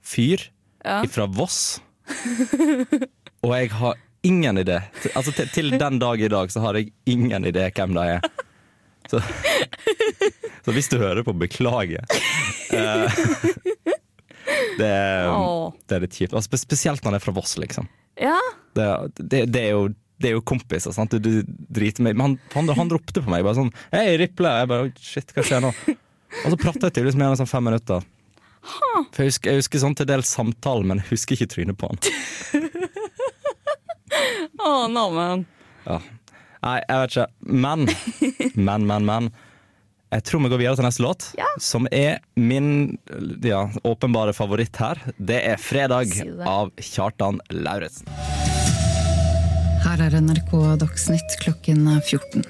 fyr 0.06 0.50
Ja. 0.86 1.00
fra 1.10 1.26
Voss. 1.32 1.80
og 3.42 3.54
jeg 3.56 3.72
har 3.80 3.96
ingen 4.26 4.58
idé. 4.62 4.80
Altså 5.16 5.32
til, 5.38 5.50
til 5.54 5.72
den 5.80 6.00
dag 6.02 6.22
i 6.22 6.30
dag 6.30 6.52
så 6.54 6.62
har 6.66 6.78
jeg 6.78 6.92
ingen 7.10 7.46
idé 7.46 7.68
hvem 7.74 7.96
de 7.98 8.06
er. 8.18 8.28
Så, 9.10 9.20
så 10.66 10.74
hvis 10.74 10.90
du 10.90 10.98
hører 10.98 11.22
på, 11.26 11.34
beklager. 11.38 12.06
Eh, 12.74 13.20
det, 14.80 14.90
er, 14.90 15.30
det 15.88 15.98
er 15.98 16.06
litt 16.06 16.18
kjipt. 16.18 16.36
Altså, 16.36 16.60
spesielt 16.60 17.06
når 17.06 17.16
det 17.16 17.22
er 17.22 17.26
fra 17.26 17.36
Voss, 17.36 17.56
liksom. 17.62 17.88
ja. 18.22 18.40
Det, 18.76 18.88
det, 19.20 19.46
det, 19.56 19.62
er, 19.62 19.78
jo, 19.78 19.86
det 20.20 20.32
er 20.32 20.36
jo 20.36 20.44
kompiser, 20.44 20.92
sant? 20.96 21.16
Du, 21.16 21.24
du 21.24 21.70
driter 21.72 22.04
meg 22.04 22.18
Men 22.18 22.26
han, 22.26 22.34
han, 22.52 22.72
han 22.76 22.90
ropte 22.92 23.22
på 23.24 23.32
meg 23.32 23.46
bare 23.48 23.56
sånn 23.56 23.70
Hei, 23.94 24.18
Riple! 24.20 24.52
Jeg 24.52 24.68
bare 24.68 24.90
Shit, 25.00 25.32
hva 25.32 25.46
skjer 25.48 25.64
nå? 25.64 25.70
Og 26.42 26.50
så 26.52 26.58
pratet 26.60 26.90
jeg 26.90 26.96
tydeligvis 26.98 27.16
med 27.16 27.30
han 27.30 27.38
i 27.38 27.40
sånn 27.40 27.48
fem 27.48 27.64
minutter. 27.64 28.04
For 29.14 29.24
jeg 29.24 29.32
husker, 29.32 29.54
jeg 29.54 29.62
husker 29.62 29.84
sånn 29.86 29.96
til 29.96 30.10
dels 30.10 30.34
samtalen, 30.36 30.90
men 30.90 31.00
jeg 31.04 31.14
husker 31.14 31.38
ikke 31.38 31.54
trynet 31.54 31.80
på 31.80 31.88
han. 31.88 32.02
Å, 34.66 34.70
neimen. 34.92 35.46
Ja. 35.86 36.00
Nei, 36.66 36.80
jeg 36.82 37.02
vet 37.02 37.14
ikke. 37.14 37.28
Men, 37.64 37.80
men, 38.58 38.88
men, 38.90 39.06
men. 39.08 39.30
Jeg 40.14 40.24
tror 40.24 40.44
vi 40.46 40.50
går 40.54 40.62
videre 40.62 40.78
til 40.80 40.86
neste 40.86 41.04
låt, 41.04 41.26
Ja. 41.38 41.48
som 41.60 41.88
er 41.92 42.20
min 42.38 42.98
ja, 43.44 43.66
åpenbare 43.84 44.34
favoritt 44.34 44.76
her. 44.78 44.96
Det 45.20 45.42
er 45.44 45.58
'Fredag' 45.58 46.46
av 46.46 46.72
Kjartan 46.78 47.40
Lauritzen. 47.52 48.08
Her 49.86 50.02
er 50.02 50.16
NRK 50.22 50.78
Dagsnytt 50.82 51.36
klokken 51.42 51.86
14. 52.02 52.44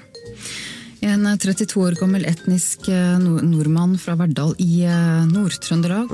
En 1.04 1.26
32 1.38 1.80
år 1.82 1.96
gammel 2.00 2.24
etnisk 2.28 2.88
eh, 2.88 3.18
nord- 3.20 3.44
nordmann 3.44 3.96
fra 4.00 4.14
Verdal 4.16 4.54
i 4.62 4.84
eh, 4.88 5.26
Nord-Trøndelag 5.28 6.12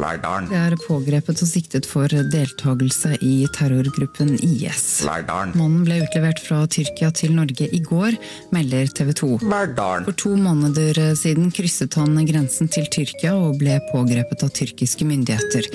er 0.56 0.74
pågrepet 0.86 1.42
og 1.44 1.48
siktet 1.48 1.86
for 1.86 2.10
deltakelse 2.10 3.14
i 3.22 3.46
terrorgruppen 3.54 4.34
IS. 4.42 5.02
Lærdalen. 5.06 5.54
Mannen 5.58 5.86
ble 5.86 6.00
utlevert 6.02 6.42
fra 6.42 6.64
Tyrkia 6.66 7.12
til 7.14 7.34
Norge 7.36 7.68
i 7.70 7.82
går, 7.84 8.18
melder 8.54 8.90
TV 8.90 9.12
2. 9.22 9.30
Lærdalen. 9.46 10.08
For 10.08 10.18
to 10.24 10.34
måneder 10.36 11.14
siden 11.18 11.52
krysset 11.54 11.94
han 12.00 12.18
grensen 12.26 12.70
til 12.72 12.90
Tyrkia 12.92 13.36
og 13.38 13.60
ble 13.62 13.78
pågrepet 13.92 14.42
av 14.46 14.52
tyrkiske 14.58 15.06
myndigheter. 15.06 15.70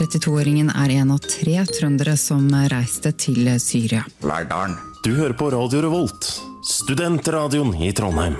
32-åringen 0.00 0.74
er 0.74 0.98
en 0.98 1.14
av 1.14 1.22
tre 1.24 1.62
trøndere 1.78 2.18
som 2.18 2.50
reiste 2.72 3.14
til 3.14 3.54
Syria. 3.62 4.04
Verdalen. 4.24 4.87
Du 5.04 5.14
hører 5.16 5.32
på 5.38 5.48
Radio 5.52 5.80
Revolt, 5.84 6.26
studentradioen 6.66 7.74
i 7.82 7.90
Trondheim. 7.96 8.36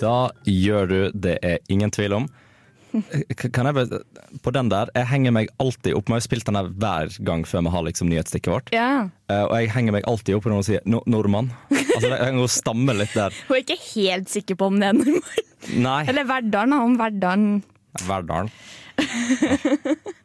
Da 0.00 0.30
gjør 0.48 0.88
du, 0.90 0.96
det 1.14 1.36
er 1.46 1.60
ingen 1.72 1.92
tvil 1.94 2.16
om. 2.16 2.26
Kan 3.38 3.68
jeg 3.70 3.76
bare, 3.76 4.00
på 4.44 4.52
den 4.52 4.68
der, 4.68 4.90
jeg 4.98 5.08
henger 5.08 5.32
meg 5.32 5.48
alltid 5.62 5.94
opp 5.96 6.10
Vi 6.10 6.12
har 6.12 6.20
jo 6.20 6.24
spilt 6.26 6.44
den 6.44 6.58
der 6.58 6.66
hver 6.82 7.14
gang 7.24 7.46
før 7.48 7.64
vi 7.64 7.72
har 7.72 7.86
liksom 7.86 8.10
nyhetsstikket 8.10 8.52
vårt. 8.52 8.72
Ja. 8.74 9.06
Eh, 9.32 9.44
og 9.46 9.54
jeg 9.56 9.70
henger 9.72 9.96
meg 9.96 10.08
alltid 10.10 10.36
opp 10.36 10.48
når 10.48 10.56
noen 10.58 10.66
sier 10.66 10.84
no, 10.84 11.00
'nordmann'. 11.06 11.48
Altså, 11.72 12.10
jeg 12.10 12.20
kan 12.20 12.40
gå 12.42 12.44
og 12.48 12.52
stamme 12.52 12.98
litt 12.98 13.16
der. 13.16 13.38
Hun 13.48 13.56
er 13.56 13.64
ikke 13.64 13.80
helt 13.94 14.28
sikker 14.32 14.60
på 14.60 14.68
om 14.68 14.80
det 14.82 14.90
er 14.90 14.98
nordmann. 14.98 15.48
Nei. 15.86 16.00
Eller 16.10 16.28
Verdalen, 16.28 16.74
da. 16.76 16.82
Om 16.84 16.98
Verdalen 17.00 17.50
Verdalen. 18.08 18.52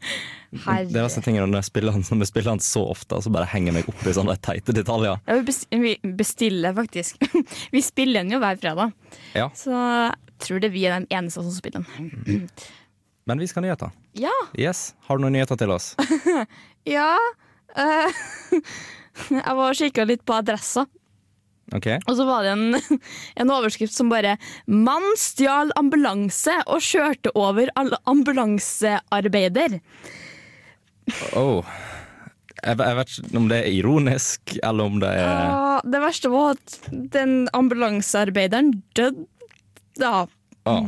Herre. 0.63 0.85
Det 0.87 0.95
er 1.01 1.09
sånne 1.11 1.23
ting 1.27 1.35
når 1.41 1.57
jeg 1.59 1.67
spiller, 1.67 1.91
den- 1.97 2.05
når 2.07 2.23
jeg 2.25 2.31
spiller 2.31 2.49
han 2.55 2.59
så 2.63 2.83
ofte, 2.93 3.19
så 3.21 3.31
bare 3.31 3.45
henger 3.51 3.73
jeg 3.73 3.77
meg 3.81 3.89
opp 3.91 4.05
i 4.07 4.13
sånne 4.15 4.37
teite 4.41 4.73
detaljer. 4.73 5.19
Ja, 5.27 5.39
vi 5.83 5.97
bestiller 6.15 6.73
faktisk. 6.77 7.17
Vi 7.75 7.81
spiller 7.81 8.23
den 8.23 8.31
jo 8.31 8.39
hver 8.39 8.57
fredag, 8.61 8.93
Ja, 9.35 9.49
så 9.53 9.71
jeg 9.75 10.15
tror 10.39 10.59
det 10.61 10.71
vi 10.71 10.85
er 10.85 10.99
de 11.01 11.07
eneste 11.17 11.41
som 11.43 11.51
spiller 11.51 11.83
den. 11.97 12.47
Men 13.27 13.39
vi 13.43 13.47
skal 13.47 13.63
ha 13.63 13.67
nyheter. 13.67 13.91
Ja. 14.15 14.31
Yes, 14.55 14.93
Har 15.07 15.17
du 15.17 15.23
noen 15.25 15.33
nyheter 15.35 15.57
til 15.59 15.71
oss? 15.75 15.95
Ja. 16.87 17.17
Uh, 17.75 18.07
jeg 19.29 19.43
var 19.57 19.65
og 19.67 19.75
kikka 19.75 20.05
litt 20.07 20.23
på 20.25 20.37
adressa. 20.37 20.85
Okay. 21.75 21.97
Og 22.07 22.15
så 22.15 22.23
var 22.23 22.45
det 22.45 22.53
en, 22.53 23.01
en 23.43 23.49
overskrift 23.51 23.91
som 23.91 24.07
bare 24.07 24.37
'Mann 24.71 25.03
stjal 25.19 25.73
ambulanse 25.75 26.53
og 26.65 26.79
kjørte 26.79 27.33
over 27.35 27.67
all 27.75 27.91
ambulansearbeider'. 28.07 29.81
Oh. 31.39 31.63
jeg, 32.63 32.75
jeg 32.77 32.97
vet 32.99 33.13
ikke 33.13 33.39
om 33.39 33.47
det 33.51 33.61
er 33.61 33.71
ironisk, 33.77 34.57
eller 34.61 34.91
om 34.91 34.99
det 35.03 35.13
er 35.13 35.23
ja, 35.23 35.77
det 35.85 36.01
verste 36.03 36.31
var 36.33 36.57
at 36.57 36.77
den 37.13 37.39
ambulansearbeideren 37.57 38.73
døde. 38.97 39.25
Ja. 40.01 40.27
ah. 40.69 40.85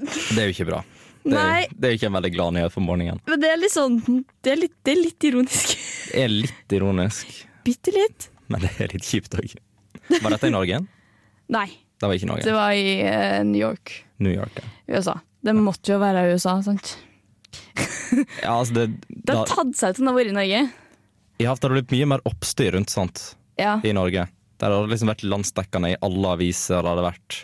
Det 0.00 0.38
er 0.38 0.48
jo 0.48 0.54
ikke 0.54 0.68
bra. 0.70 0.80
Det 1.20 1.34
Nei. 1.36 1.66
det 1.76 1.84
er 1.84 1.92
jo 1.92 1.98
ikke 1.98 2.08
en 2.08 2.16
veldig 2.16 2.30
glad 2.32 2.54
nyhet 2.56 2.72
for 2.72 2.84
morgenen. 2.84 3.18
Men 3.28 3.42
det 3.42 3.50
er 3.52 3.58
litt 3.60 3.74
sånn 3.74 3.98
Det 4.40 4.54
er 4.54 4.60
litt, 4.62 4.76
det 4.88 4.94
er 4.94 5.00
litt 5.02 5.26
ironisk. 5.28 5.74
Det 6.10 6.22
er 6.24 6.32
litt 6.32 6.74
ironisk, 6.78 7.34
Bitte 7.66 7.92
litt. 7.92 8.30
men 8.48 8.64
det 8.64 8.70
er 8.80 8.94
litt 8.94 9.04
kjipt 9.04 9.36
òg. 9.36 9.52
Var 10.10 10.32
dette 10.32 10.48
i 10.48 10.54
Norge? 10.54 10.80
Nei, 11.52 11.68
Det 12.00 12.08
var 12.08 12.16
ikke 12.16 12.38
det 12.46 12.54
var 12.56 12.72
i 12.72 12.86
uh, 13.04 13.42
New 13.44 13.60
York, 13.60 13.92
New 14.24 14.32
York. 14.32 14.56
ja. 14.62 14.96
USA. 14.96 15.18
Det 15.44 15.54
måtte 15.56 15.92
jo 15.92 16.00
være 16.00 16.24
USA, 16.32 16.56
sant? 16.64 16.96
Ja, 18.42 18.56
altså 18.56 18.74
det, 18.74 18.86
Det 19.06 19.30
da, 19.30 19.36
har 19.42 19.50
tatt 19.50 19.76
seg 19.78 19.92
ut 19.92 20.00
som 20.00 20.08
det 20.08 20.12
har 20.12 20.18
vært 20.18 20.32
i 20.32 20.36
Norge. 20.38 20.62
ja, 21.40 21.54
det 21.54 21.64
har 21.68 21.74
blitt 21.76 21.94
mye 21.94 22.08
mer 22.14 22.24
oppstyr 22.28 22.74
rundt 22.76 22.90
sånt 22.92 23.22
Ja. 23.60 23.78
i 23.84 23.92
Norge. 23.96 24.26
Det 24.60 24.68
hadde 24.68 24.90
liksom 24.92 25.08
vært 25.12 25.22
landsdekkende 25.24 25.92
i 25.94 25.98
alle 26.04 26.34
aviser. 26.36 26.82
Det 26.82 26.90
hadde 26.90 27.04
vært 27.06 27.38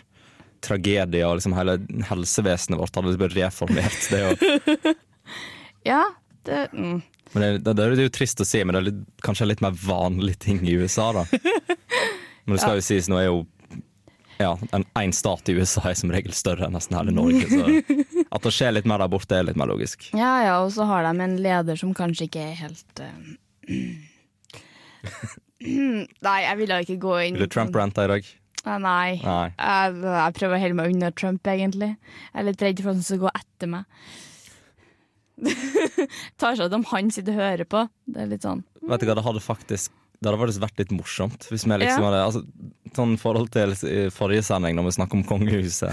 tragedie, 0.67 1.23
og 1.25 1.37
liksom 1.39 1.55
hele 1.57 1.77
helsevesenet 2.09 2.79
vårt 2.81 2.97
hadde 2.97 3.15
blitt 3.17 3.37
reformert. 3.37 3.99
Det 4.11 4.21
jo, 4.23 4.93
ja 5.91 6.03
det, 6.47 6.67
mm. 6.73 7.01
men 7.33 7.43
det, 7.43 7.49
det, 7.65 7.73
det 7.77 7.85
er 7.87 8.07
jo 8.07 8.13
trist 8.13 8.41
å 8.41 8.47
si, 8.47 8.61
men 8.63 8.75
det 8.75 8.79
er 8.81 8.87
litt, 8.89 9.01
kanskje 9.25 9.49
litt 9.49 9.63
mer 9.65 9.75
vanlige 9.77 10.41
ting 10.47 10.61
i 10.67 10.77
USA, 10.79 11.11
da. 11.15 11.25
Men 12.47 12.55
det 12.55 12.61
skal 12.63 12.77
jo 12.79 12.83
sies, 12.85 13.09
nå 13.11 13.17
er 13.19 13.25
jo 13.25 13.39
ja, 14.37 14.59
en, 14.71 14.85
en 14.99 15.13
stat 15.15 15.49
i 15.49 15.53
USA 15.57 15.81
er 15.91 15.97
som 15.99 16.11
regel 16.13 16.33
større 16.35 16.65
enn 16.67 16.75
nesten 16.77 16.97
hele 16.97 17.13
Norge. 17.15 17.45
Så 17.49 17.63
at 18.35 18.43
det 18.45 18.53
skjer 18.53 18.71
litt 18.75 18.87
mer 18.89 18.99
der 19.03 19.11
borte, 19.11 19.33
er 19.37 19.47
litt 19.47 19.59
mer 19.59 19.69
logisk. 19.69 19.97
Ja 20.17 20.33
ja, 20.45 20.55
og 20.63 20.69
så 20.75 20.83
har 20.89 21.01
de 21.07 21.11
en 21.25 21.35
leder 21.43 21.75
som 21.79 21.89
kanskje 21.97 22.23
ikke 22.29 22.43
er 22.43 22.55
helt 22.61 22.93
uh... 23.03 23.11
Nei, 26.27 26.39
jeg 26.43 26.55
ville 26.59 26.75
ikke 26.83 26.99
gå 27.01 27.13
inn 27.25 27.35
Vil 27.39 27.47
du 27.47 27.51
Trump-rante 27.51 28.01
i 28.05 28.09
dag? 28.11 28.23
Nei. 28.67 29.11
Nei. 29.23 29.47
Jeg, 29.55 29.93
jeg 30.03 30.35
prøver 30.37 30.55
å 30.57 30.61
holde 30.61 30.77
meg 30.77 30.93
unna 30.93 31.09
Trump, 31.15 31.41
egentlig. 31.47 31.93
Jeg 32.33 32.41
er 32.41 32.47
litt 32.49 32.63
redd 32.65 32.81
for 32.83 32.91
at 32.91 32.97
han 32.99 33.07
skal 33.07 33.21
gå 33.21 33.29
etter 33.31 33.67
meg. 33.71 33.83
Tar 36.41 36.57
seg 36.57 36.67
ut 36.67 36.75
om 36.77 36.85
han 36.91 37.11
sitter 37.13 37.35
og 37.35 37.43
hører 37.43 37.69
på. 37.69 37.83
Det 38.09 38.23
er 38.23 38.31
litt 38.31 38.45
sånn 38.45 38.63
Vet 38.87 39.03
du 39.03 39.09
hva, 39.09 39.17
det 39.19 39.25
hadde 39.25 39.43
faktisk 39.43 39.93
det 40.17 40.29
hadde 40.31 40.39
faktisk 40.41 40.61
vært 40.63 40.79
litt 40.81 40.91
morsomt. 40.97 41.45
Hvis 41.51 41.65
vi 41.67 41.77
liksom 41.77 42.01
Ja. 42.01 42.09
hadde 42.09 42.23
altså, 42.25 42.41
Sånn 42.97 43.17
forhold 43.19 43.51
til 43.51 43.69
i 43.85 44.07
forrige 44.09 44.41
sending, 44.47 44.73
når 44.73 44.85
vi 44.87 44.91
snakket 44.95 45.13
om 45.19 45.23
kongehuset, 45.27 45.91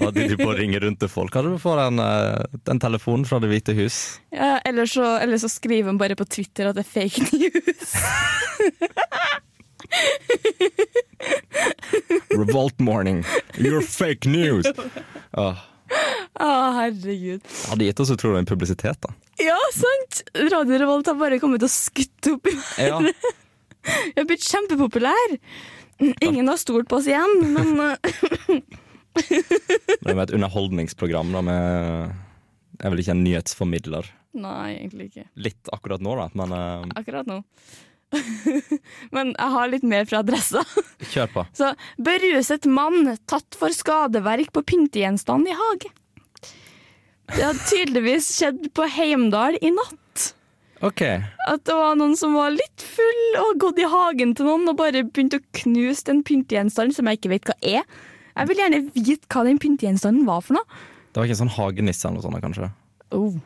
og 0.00 0.06
at 0.08 0.14
de 0.14 0.36
på 0.38 0.54
ringer 0.56 0.80
rundt 0.86 1.00
til 1.02 1.10
folk. 1.10 1.34
Hadde 1.36 1.50
du 1.52 1.58
fått 1.60 1.82
en, 1.82 1.98
eh, 2.00 2.44
en 2.70 2.78
telefon 2.80 3.26
fra 3.28 3.40
Det 3.42 3.50
hvite 3.50 3.74
hus? 3.76 4.20
ja, 4.32 4.60
eller, 4.64 4.86
så, 4.88 5.18
eller 5.20 5.36
så 5.42 5.50
skriver 5.50 5.90
han 5.90 5.98
bare 5.98 6.16
på 6.16 6.24
Twitter 6.30 6.70
at 6.70 6.76
det 6.78 6.86
er 6.86 6.92
fake 6.94 7.20
news. 7.34 7.92
Revolt 12.30 12.78
morning, 12.80 13.24
you're 13.58 13.82
fake 13.82 14.26
news! 14.28 14.66
Åh, 15.36 15.56
oh, 16.40 16.72
herregud. 16.78 17.40
hadde 17.68 17.84
gitt 17.84 18.00
oss 18.00 18.10
utrolig 18.14 18.40
mye 18.44 18.48
publisitet, 18.48 19.00
da. 19.02 19.12
Ja, 19.42 19.58
sant! 19.74 20.22
Radio 20.52 20.78
Revolt 20.78 21.06
har 21.10 21.18
bare 21.20 21.40
kommet 21.42 21.62
og 21.66 21.72
skutt 21.72 22.30
opp. 22.32 22.46
i 22.48 22.56
Ja, 22.86 23.00
Jeg 23.84 24.18
har 24.18 24.28
blitt 24.28 24.46
kjempepopulær. 24.46 25.36
Ingen 26.24 26.48
har 26.48 26.58
stolt 26.60 26.88
på 26.88 27.00
oss 27.00 27.08
igjen, 27.10 27.32
men 27.54 27.76
Det 29.16 30.12
er 30.12 30.22
et 30.22 30.34
underholdningsprogram. 30.36 31.32
Da, 31.34 31.44
med, 31.44 32.16
jeg 32.78 32.86
er 32.86 32.94
vel 32.94 33.04
ikke 33.04 33.16
en 33.16 33.24
nyhetsformidler. 33.26 34.10
Nei, 34.40 34.66
egentlig 34.78 35.10
ikke. 35.10 35.26
Litt 35.42 35.70
akkurat 35.74 36.02
nå, 36.04 36.14
da, 36.18 36.28
men 36.38 36.54
uh... 36.54 36.90
Akkurat 37.00 37.28
nå. 37.28 37.40
men 39.14 39.32
jeg 39.34 39.54
har 39.54 39.70
litt 39.70 39.86
mer 39.86 40.06
fra 40.08 40.22
adressa. 40.24 40.62
kjør 41.12 41.32
på. 41.34 41.46
Så 41.56 41.72
beruset 42.02 42.66
mann 42.70 43.14
tatt 43.30 43.58
for 43.58 43.74
skadeverk 43.74 44.52
på 44.54 44.64
pyntegjenstand 44.66 45.50
i 45.50 45.56
hage. 45.58 45.90
Det 47.30 47.42
har 47.44 47.58
tydeligvis 47.62 48.30
skjedd 48.34 48.70
på 48.74 48.86
Heimdal 48.90 49.58
i 49.62 49.70
natt. 49.74 49.98
OK. 50.86 51.02
At 51.50 51.64
det 51.68 51.76
var 51.76 51.98
noen 52.00 52.16
som 52.16 52.36
var 52.38 52.54
litt 52.54 52.84
full 52.84 53.40
og 53.42 53.58
gått 53.60 53.80
i 53.82 53.88
hagen 53.90 54.32
til 54.36 54.48
noen 54.48 54.70
og 54.72 54.78
bare 54.78 55.04
begynt 55.04 55.36
å 55.36 55.42
knuse 55.60 56.06
den 56.08 56.22
pyntegjenstanden 56.24 56.96
som 56.96 57.10
jeg 57.10 57.20
ikke 57.20 57.32
vet 57.34 57.50
hva 57.50 57.56
er. 57.60 57.84
Jeg 58.30 58.48
vil 58.48 58.62
gjerne 58.62 58.80
vite 58.94 59.28
hva 59.28 59.44
den 59.44 59.60
pyntegjenstanden 59.60 60.24
var 60.28 60.40
for 60.46 60.56
noe. 60.56 60.80
Det 61.10 61.20
var 61.20 61.28
ikke 61.28 61.36
en 61.36 61.42
sånn 61.42 61.56
hagenisse 61.58 62.06
eller 62.06 62.20
noe 62.20 62.24
sånt, 62.24 62.42
kanskje? 62.44 62.70
Oh, 63.12 63.36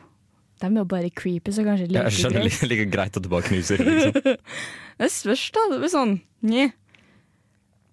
de 0.61 0.69
er 0.69 0.79
jo 0.79 0.87
bare 0.87 1.11
creepy, 1.11 1.51
så 1.51 1.65
kanskje 1.65 1.89
like 1.89 2.05
Jeg 2.05 2.17
skjønner 2.19 2.45
greit. 2.45 2.63
like, 2.71 2.87
greit 2.93 3.17
at 3.19 3.25
du 3.25 3.29
bare 3.31 3.47
knuser. 3.49 3.83
Liksom. 3.83 4.35
Det 5.01 5.11
spørs, 5.11 5.45
da. 5.51 5.63
Det 5.73 5.79
blir 5.81 5.91
sånn 5.91 6.17
Nje. 6.45 6.69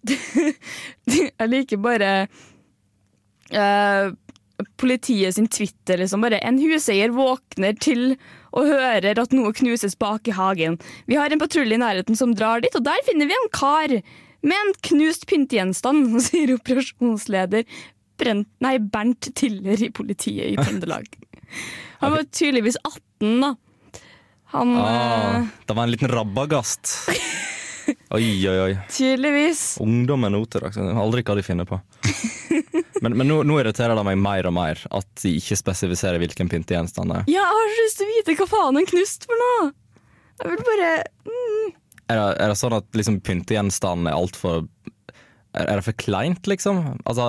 Jeg 1.17 1.49
liker 1.49 1.81
bare 1.83 2.11
uh, 3.51 4.13
politiet 4.79 5.35
sin 5.35 5.51
Twitter, 5.51 5.99
liksom. 5.99 6.23
Bare 6.23 6.39
en 6.47 6.61
huseier 6.63 7.11
våkner 7.17 7.75
til 7.83 8.15
og 8.53 8.69
hører 8.69 9.19
at 9.23 9.33
noe 9.37 9.53
knuses 9.57 9.97
bak 9.99 10.29
i 10.29 10.37
hagen. 10.37 10.79
Vi 11.09 11.17
har 11.19 11.33
en 11.33 11.41
patrulje 11.43 11.77
i 11.77 11.81
nærheten 11.81 12.19
som 12.19 12.35
drar 12.37 12.63
dit, 12.65 12.75
og 12.77 12.85
der 12.87 13.03
finner 13.09 13.29
vi 13.31 13.37
en 13.39 13.51
kar 13.55 13.97
med 14.43 14.57
en 14.59 14.73
knust 14.89 15.27
pyntegjenstand, 15.31 16.17
sier 16.29 16.55
operasjonsleder 16.59 17.67
Brent, 18.23 18.47
nei, 18.63 18.77
Bernt 18.79 19.33
Tiller 19.35 19.81
i 19.83 19.89
politiet 19.91 20.53
i 20.53 20.57
Trøndelag. 20.61 21.09
Han 22.03 22.13
var 22.13 22.27
tydeligvis 22.31 22.77
18, 22.85 23.41
da. 23.41 23.55
Han 24.53 24.75
Ah, 24.79 25.47
det 25.67 25.75
var 25.75 25.89
en 25.89 25.95
liten 25.95 26.13
rabagast. 26.13 26.93
Oi, 28.15 28.47
oi, 28.47 28.59
oi. 28.61 28.73
Tydeligvis. 28.93 29.63
Ungdommen 29.83 30.31
nå 30.37 30.45
til 30.53 30.63
dags. 30.63 30.77
Aldri 30.79 31.25
hva 31.27 31.35
de 31.39 31.43
finner 31.43 31.67
på. 31.67 31.81
Men, 33.03 33.17
men 33.19 33.27
nå, 33.27 33.41
nå 33.49 33.57
irriterer 33.59 33.97
det 33.99 34.05
meg 34.07 34.19
mer 34.23 34.47
og 34.47 34.55
mer 34.55 34.79
at 34.95 35.09
de 35.25 35.33
ikke 35.41 35.57
spesifiserer 35.59 36.23
hvilken 36.23 36.51
pyntegjenstand 36.53 37.11
det 37.11 37.17
er. 37.23 37.31
Ja, 37.35 37.43
jeg 37.43 37.59
har 37.59 37.73
så 37.75 37.83
lyst 37.87 37.99
til 37.99 38.07
å 38.07 38.13
vite 38.15 38.37
hva 38.39 38.47
faen 38.53 38.79
en 38.79 38.87
knust 38.93 39.27
for 39.29 39.41
noe! 39.43 39.71
Jeg 40.43 40.53
vil 40.55 40.63
bare 40.67 40.91
mm. 41.27 41.73
Er 42.13 42.19
det, 42.19 42.27
er 42.45 42.51
det 42.53 42.59
sånn 42.61 42.75
at 42.77 42.99
liksom 42.99 43.21
pyntegjenstanden 43.25 44.09
er 44.11 44.17
altfor 44.19 44.63
er, 45.53 45.67
er 45.67 45.77
det 45.79 45.85
for 45.87 45.97
kleint, 46.01 46.49
liksom? 46.51 46.81
Altså 47.09 47.27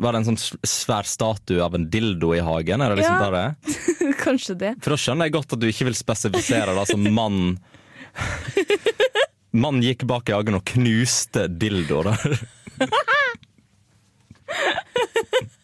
Var 0.00 0.12
det 0.16 0.20
en 0.22 0.28
sånn 0.30 0.40
svær 0.66 1.06
statue 1.08 1.60
av 1.64 1.76
en 1.78 1.86
dildo 1.92 2.32
i 2.36 2.42
hagen? 2.44 2.82
Er 2.82 2.92
det 2.94 3.02
liksom 3.02 3.18
Ja. 3.18 3.26
det 3.26 3.32
det 3.36 3.44
er? 4.10 4.16
Kanskje 4.22 4.56
det. 4.60 4.72
For 4.84 4.94
da 4.94 5.00
skjønner 5.02 5.28
jeg 5.28 5.36
godt 5.38 5.54
at 5.56 5.62
du 5.62 5.68
ikke 5.70 5.88
vil 5.90 5.98
spesifisere 5.98 6.74
det 6.78 6.86
som 6.92 7.06
mann 7.14 7.40
Mann 9.56 9.80
gikk 9.84 10.04
bak 10.08 10.28
i 10.28 10.34
hagen 10.36 10.58
og 10.58 10.66
knuste 10.68 11.46
dildoer. 11.48 12.10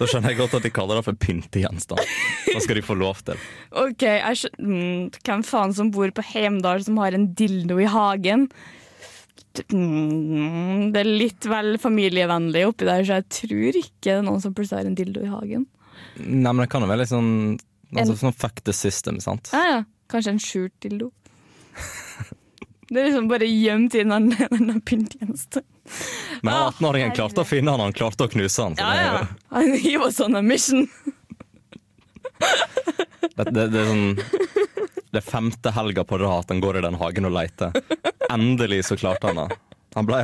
Da 0.00 0.06
skjønner 0.08 0.32
jeg 0.32 0.38
godt 0.40 0.54
at 0.58 0.64
de 0.64 0.70
kaller 0.72 0.98
det 0.98 1.04
for 1.06 1.16
pyntegjenstand. 1.20 2.00
Da 2.50 2.60
skal 2.60 2.76
de 2.78 2.82
få 2.84 2.96
lov 2.98 3.20
til. 3.24 3.40
Ok, 3.76 4.04
mm, 4.04 5.10
Hvem 5.24 5.44
faen 5.46 5.72
som 5.76 5.90
bor 5.92 6.12
på 6.16 6.24
Heimdal 6.32 6.84
som 6.84 6.98
har 7.00 7.16
en 7.16 7.30
dildo 7.36 7.78
i 7.80 7.88
hagen? 7.88 8.46
Mm, 9.72 10.90
det 10.94 11.00
er 11.02 11.08
litt 11.08 11.48
vel 11.50 11.74
familievennlig 11.82 12.66
oppi 12.68 12.86
der, 12.88 13.04
så 13.04 13.18
jeg 13.18 13.28
tror 13.40 13.80
ikke 13.80 14.06
det 14.06 14.14
er 14.18 14.26
noen 14.26 14.42
som 14.44 14.54
plutselig 14.56 14.82
har 14.84 14.90
en 14.92 14.98
dildo 14.98 15.24
i 15.24 15.30
hagen. 15.32 15.64
Nei, 16.20 16.52
men 16.52 16.62
det 16.64 16.68
kan 16.72 16.84
jo 16.84 16.90
være 16.90 17.02
litt 17.02 17.12
sånn 17.12 17.32
altså, 17.56 18.12
En- 18.14 18.20
sånn 18.24 18.36
fuck 18.36 18.62
the 18.64 18.76
system, 18.76 19.20
sant? 19.24 19.50
Ja, 19.56 19.64
ja. 19.74 19.80
Kanskje 20.10 20.32
en 20.36 20.42
skjult 20.42 20.76
dildo. 20.82 21.10
Det 22.90 22.98
er 22.98 23.04
liksom 23.06 23.28
bare 23.30 23.46
gjemt 23.46 23.94
i 23.94 24.00
den 24.02 24.32
den 24.34 24.80
pyntegjenstand. 24.82 25.66
Men 26.42 26.54
Å, 26.54 26.70
18-åringen 26.72 27.12
klarte 27.16 27.42
å 27.42 27.48
finne 27.48 27.70
han, 27.74 27.80
han 27.84 27.92
klarte 27.96 28.26
å 28.26 28.30
knuse 28.32 28.62
han. 28.62 28.76
Så 28.76 28.82
Ja, 28.82 28.94
ja. 29.02 29.26
Han- 29.54 29.74
He 29.82 29.96
was 29.98 30.20
on 30.20 30.36
a 30.36 30.42
mission. 30.42 30.86
det, 33.36 33.44
det, 33.50 33.66
det 33.72 33.80
er 33.82 33.88
sånn 33.90 34.06
Det 35.10 35.18
er 35.20 35.26
femte 35.26 35.72
helga 35.74 36.04
på 36.06 36.18
rad 36.22 36.48
han 36.52 36.60
går 36.62 36.78
i 36.78 36.84
den 36.86 36.96
hagen 37.00 37.26
og 37.28 37.34
leter. 37.34 37.74
Endelig 38.30 38.84
så 38.86 38.96
klarte 39.00 39.26
han 39.32 39.40
det. 39.42 39.56
Han 39.96 40.06
ble, 40.06 40.20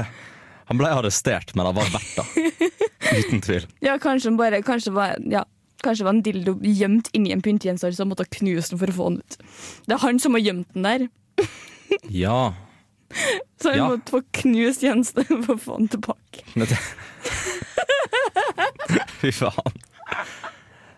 han 0.71 0.79
ble 0.79 0.93
arrestert, 0.95 1.51
men 1.59 1.67
han 1.67 1.75
var 1.75 1.91
verdt 1.91 2.21
det. 2.21 2.71
Uten 3.17 3.43
tvil. 3.43 3.67
Ja, 3.83 3.97
kanskje, 4.03 4.31
han 4.31 4.39
bare, 4.39 4.61
kanskje, 4.67 4.93
var, 4.95 5.17
ja, 5.27 5.43
kanskje 5.83 6.07
var 6.07 6.15
en 6.15 6.23
dildo 6.27 6.55
gjemt 6.63 7.11
inni 7.19 7.33
en 7.35 7.43
pyntegjenstand, 7.43 7.97
så 7.99 8.05
han 8.05 8.13
måtte 8.13 8.29
knuse 8.39 8.71
den 8.73 8.79
for 8.85 8.95
å 8.95 8.97
få 9.01 9.09
den 9.11 9.19
ut. 9.25 9.39
Det 9.91 9.97
er 9.99 10.05
han 10.07 10.23
som 10.23 10.39
har 10.39 10.45
gjemt 10.47 10.71
den 10.79 10.87
der, 10.87 11.09
Ja. 12.11 12.39
så 13.61 13.67
jeg 13.73 13.79
Ja. 13.81 13.87
måtte 13.91 14.11
få 14.17 14.21
knust 14.43 14.81
gjenstanden 14.85 15.39
for 15.47 15.55
å 15.57 15.63
få 15.63 15.73
den 15.81 15.89
tilbake. 15.95 16.39
Fy 19.21 19.31
faen. 19.35 19.75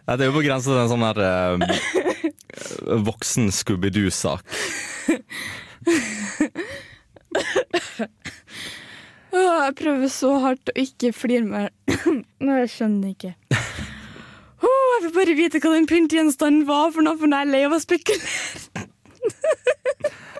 Det 0.08 0.22
er 0.24 0.28
jo 0.30 0.38
på 0.38 0.46
grensa 0.46 0.68
til 0.72 0.80
en 0.80 0.88
sånn 0.88 1.04
her 1.04 1.18
uh, 1.20 1.56
voksen 3.04 3.50
Scooby-Doo-sak. 3.52 4.40
jeg 9.32 9.74
prøver 9.78 10.08
så 10.12 10.30
hardt 10.42 10.70
å 10.72 10.74
ikke 10.80 11.12
flire 11.16 11.44
meg. 11.44 11.68
Nå, 12.44 12.52
jeg 12.64 12.70
skjønner 12.72 13.08
ikke. 13.12 13.34
Jeg 14.98 15.04
vil 15.04 15.12
bare 15.14 15.34
vite 15.38 15.60
hva 15.62 15.70
den 15.76 15.86
pyntegjenstanden 15.86 16.64
var 16.66 16.88
for 16.94 17.02
noe, 17.06 17.14
for 17.20 17.26
nå 17.30 17.36
er 17.38 17.44
jeg 17.46 17.52
lei 17.52 17.60
av 17.68 17.74
å 17.76 17.78
spekulere. 17.82 18.86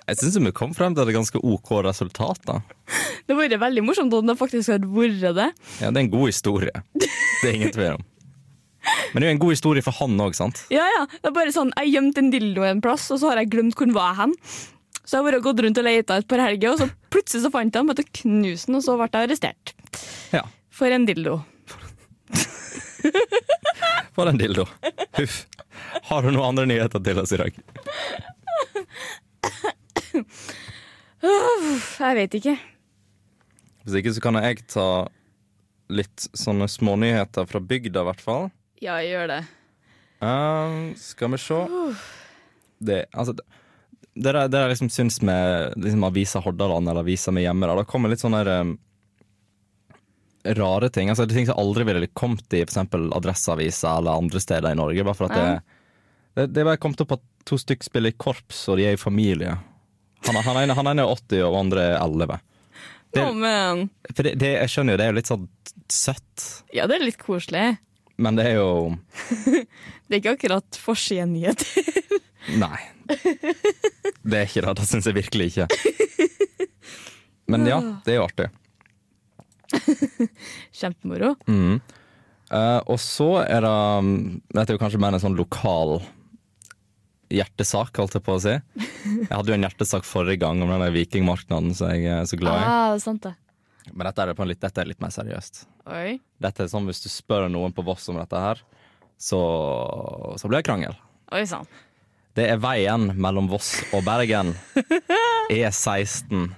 Jeg 0.09 0.17
syns 0.23 0.39
vi 0.41 0.53
kom 0.57 0.71
frem 0.77 0.95
til 0.97 1.05
et 1.05 1.15
ganske 1.17 1.41
OK 1.45 1.71
resultat. 1.85 2.39
da. 2.49 2.61
Det 3.29 3.35
hadde 3.35 3.41
vært 3.43 3.61
veldig 3.61 3.83
morsomt 3.85 4.15
om 4.17 4.31
det 4.31 4.39
faktisk 4.41 4.73
hadde 4.73 4.89
vært 4.89 5.21
det. 5.37 5.51
Ja, 5.83 5.91
Det 5.91 5.97
er 6.01 6.05
en 6.07 6.11
god 6.15 6.27
historie. 6.31 6.73
Det 6.97 7.45
er 7.45 7.53
ingen 7.59 7.75
tvil 7.75 7.99
om. 7.99 8.07
Men 9.13 9.21
det 9.21 9.27
er 9.27 9.31
jo 9.33 9.37
en 9.37 9.43
god 9.43 9.53
historie 9.53 9.85
for 9.85 9.93
han 9.99 10.17
òg, 10.25 10.33
sant? 10.39 10.63
Ja, 10.73 10.87
ja. 10.97 11.05
Det 11.13 11.29
er 11.29 11.35
bare 11.37 11.53
sånn, 11.53 11.73
Jeg 11.77 11.93
gjemte 11.93 12.23
en 12.25 12.31
dildo 12.33 12.65
en 12.65 12.81
plass, 12.81 13.11
og 13.13 13.21
så 13.21 13.29
har 13.33 13.43
jeg 13.43 13.51
glemt 13.53 13.77
hvor 13.77 13.85
den 13.91 13.95
var 13.97 14.15
hen. 14.17 14.33
Så 15.05 15.17
jeg 15.17 15.21
har 15.21 15.29
bare 15.29 15.43
gått 15.45 15.61
rundt 15.65 15.79
og 15.81 15.85
leita 15.85 16.17
et 16.23 16.29
par 16.29 16.41
helger, 16.41 16.73
og 16.73 16.79
så 16.81 16.89
plutselig 17.13 17.45
så 17.45 17.51
fant 17.53 17.69
jeg 17.69 17.77
den, 17.81 17.89
måtte 17.89 18.05
knuse 18.23 18.67
den, 18.69 18.77
og 18.81 18.85
så 18.85 18.97
ble 18.97 19.09
jeg 19.13 19.29
arrestert. 19.29 19.75
Ja. 20.33 20.43
For 20.73 20.89
en 20.93 21.05
dildo. 21.09 21.39
For 24.17 24.29
en 24.29 24.41
dildo. 24.41 24.65
Huff. 25.21 25.43
Har 26.09 26.23
du 26.25 26.33
noen 26.33 26.49
andre 26.51 26.67
nyheter 26.69 27.01
til 27.05 27.21
oss 27.21 27.33
i 27.37 27.41
dag? 27.41 27.53
Jeg 31.99 32.17
vet 32.19 32.35
ikke. 32.39 32.57
Hvis 33.85 33.97
ikke 34.01 34.13
så 34.15 34.23
kan 34.23 34.39
jeg 34.43 34.63
ta 34.71 34.89
litt 35.89 36.27
sånne 36.37 36.69
smånyheter 36.69 37.47
fra 37.49 37.61
bygda, 37.65 38.03
i 38.03 38.09
hvert 38.11 38.21
fall. 38.25 38.51
Ja, 38.85 38.99
jeg 39.03 39.15
gjør 39.15 39.31
det. 39.33 39.39
Um, 40.19 40.77
skal 40.99 41.31
vi 41.31 41.39
se 41.39 41.59
Det, 42.83 42.99
altså, 43.15 43.33
det, 43.39 43.45
det, 44.19 44.33
der, 44.35 44.49
det 44.51 44.61
jeg 44.65 44.73
liksom 44.73 44.91
syns 44.91 45.21
med 45.23 45.77
liksom 45.79 46.05
avisa 46.09 46.43
Hordaland 46.43 46.91
eller 46.91 47.05
avisa 47.07 47.31
med 47.35 47.45
hjemme, 47.47 47.69
da, 47.71 47.77
da 47.79 47.85
kommer 47.87 48.11
litt 48.13 48.23
sånne 48.23 48.43
um, 48.51 48.73
rare 50.59 50.91
ting. 50.95 51.11
Altså, 51.11 51.27
det 51.27 51.35
er 51.35 51.41
ting 51.41 51.49
som 51.51 51.59
aldri 51.63 51.87
ville 51.89 52.11
kommet 52.19 52.55
i 52.59 52.63
eksempel 52.65 53.09
Adresseavisa 53.17 53.97
eller 53.99 54.21
andre 54.21 54.43
steder 54.43 54.75
i 54.75 54.79
Norge. 54.79 55.07
Bare 55.07 55.19
for 55.19 55.31
at 55.31 55.39
Ja. 55.39 55.49
det, 55.49 55.63
det, 56.39 56.47
det 56.55 56.63
er 56.63 56.71
bare 56.73 56.83
kommet 56.83 57.01
opp 57.03 57.17
at 57.19 57.25
to 57.49 57.57
stykker 57.59 57.89
spiller 57.89 58.13
i 58.13 58.19
korps, 58.21 58.61
og 58.69 58.77
de 58.79 58.87
er 58.91 58.99
i 58.99 59.01
familie. 59.01 59.57
Han, 60.27 60.37
han, 60.45 60.57
ene, 60.65 60.75
han 60.75 60.91
ene 60.91 61.05
er 61.07 61.13
80, 61.15 61.43
og 61.47 61.57
andre 61.61 61.85
er 61.93 61.99
11. 62.03 62.39
Det- 63.15 63.25
oh. 63.25 63.85
For 64.15 64.27
det, 64.27 64.35
det, 64.43 64.51
jeg 64.59 64.73
skjønner 64.73 64.93
jo, 64.95 64.99
det 65.01 65.05
er 65.07 65.13
jo 65.13 65.17
litt 65.17 65.31
sånn 65.31 65.47
søtt, 65.89 66.47
Ja, 66.77 66.85
det 66.91 66.99
er 66.99 67.07
litt 67.07 67.21
koselig. 67.23 67.79
men 68.21 68.37
det 68.37 68.45
er 68.51 68.59
jo 68.59 68.99
Det 70.09 70.13
er 70.13 70.21
ikke 70.21 70.35
akkurat 70.37 70.79
forsidenyheter. 70.81 71.89
Nei. 72.61 72.79
Det 73.09 74.39
er 74.39 74.47
ikke 74.49 74.63
det. 74.65 74.75
Det 74.81 74.87
syns 74.89 75.07
jeg 75.09 75.17
virkelig 75.17 75.47
ikke. 75.53 75.67
Men 77.53 77.65
ja, 77.69 77.79
det 78.05 78.15
er 78.15 78.19
jo 78.19 78.25
artig. 78.25 78.47
Kjempemoro. 80.79 81.35
Mm. 81.49 81.79
Uh, 82.49 82.81
og 82.89 82.97
så 83.01 83.29
er 83.45 83.61
det 83.65 83.73
um, 84.01 84.11
Dette 84.49 84.73
er 84.73 84.79
jo 84.79 84.81
kanskje 84.81 85.01
mer 85.03 85.13
en 85.17 85.21
sånn 85.21 85.37
lokal 85.37 85.99
hjertesak, 87.33 87.97
holdt 88.01 88.17
jeg 88.19 88.25
på 88.25 88.37
å 88.37 88.41
si. 88.43 88.55
Jeg 89.05 89.31
hadde 89.31 89.53
jo 89.53 89.57
en 89.57 89.67
hjertesak 89.67 90.07
forrige 90.09 90.43
gang 90.45 90.63
om 90.65 90.73
den 90.73 90.95
vikingmarknaden 90.95 91.75
som 91.77 91.93
jeg 91.93 92.09
er 92.13 92.29
så 92.29 92.39
glad 92.41 92.61
i. 92.61 92.65
Ah, 92.65 92.87
det 92.93 93.01
er 93.01 93.05
sant 93.05 93.27
det. 93.27 93.35
Men 93.93 94.09
dette 94.09 94.25
er, 94.25 94.35
på 94.37 94.45
en 94.45 94.51
litt, 94.51 94.61
dette 94.61 94.83
er 94.83 94.89
litt 94.91 95.01
mer 95.01 95.13
seriøst. 95.15 95.63
Oi. 95.89 96.19
Dette 96.45 96.65
er 96.65 96.69
sånn 96.69 96.89
Hvis 96.89 97.01
du 97.01 97.09
spør 97.09 97.49
noen 97.49 97.73
på 97.73 97.85
Voss 97.87 98.09
om 98.13 98.19
dette 98.21 98.43
her, 98.43 98.61
så, 99.19 99.41
så 100.39 100.51
blir 100.51 100.61
det 100.61 100.69
krangel. 100.69 100.97
Oi 101.35 101.45
sann. 101.49 101.69
Det 102.37 102.47
er 102.53 102.61
veien 102.63 103.11
mellom 103.19 103.49
Voss 103.51 103.73
og 103.97 104.05
Bergen. 104.07 104.53
E16. 105.51 106.51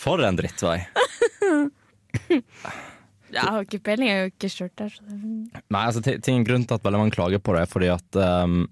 For 0.00 0.22
en 0.24 0.38
drittvei. 0.38 0.78
Jeg 3.30 3.46
har 3.46 3.62
ikke 3.62 3.78
peiling, 3.86 4.08
jeg 4.08 4.16
har 4.16 4.24
jo 4.24 4.30
ikke 4.32 4.48
kjørt 4.50 4.72
der. 4.80 4.88
Så 4.90 5.04
det... 5.06 5.60
Nei, 5.70 5.82
altså, 5.84 6.00
ting, 6.02 6.42
Grunnen 6.46 6.66
til 6.66 6.74
at 6.74 6.86
veldig 6.86 6.98
mange 6.98 7.14
klager 7.14 7.38
på 7.38 7.54
det, 7.54 7.60
er 7.62 7.70
fordi 7.70 7.90
at 7.92 8.18
um, 8.18 8.64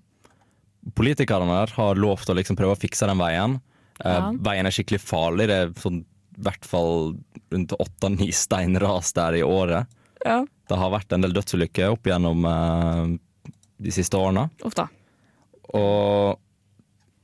politikerne 0.98 1.48
der 1.62 1.72
har 1.78 1.98
lovt 2.00 2.28
å 2.30 2.36
liksom 2.38 2.58
prøve 2.58 2.74
å 2.76 2.80
fikse 2.82 3.06
den 3.08 3.20
veien. 3.22 3.58
Eh, 4.02 4.12
Ja. 4.18 4.32
Veien 4.46 4.66
er 4.68 4.74
skikkelig 4.74 5.00
farlig. 5.02 5.46
Det 5.50 5.56
er 5.62 5.72
sånn, 5.82 6.02
i 6.38 6.42
hvert 6.46 6.66
fall 6.68 7.14
rundt 7.54 7.72
åtte-ni 7.78 8.28
steinras 8.34 9.12
der 9.16 9.38
i 9.40 9.42
året. 9.46 9.88
Ja. 10.24 10.42
Det 10.68 10.76
har 10.78 10.90
vært 10.92 11.14
en 11.16 11.24
del 11.24 11.32
dødsulykker 11.34 11.94
opp 11.96 12.06
gjennom 12.10 12.44
eh, 12.46 13.16
de 13.78 13.94
siste 13.94 14.18
årene. 14.18 14.48
Da. 14.76 14.88
Og 15.78 16.38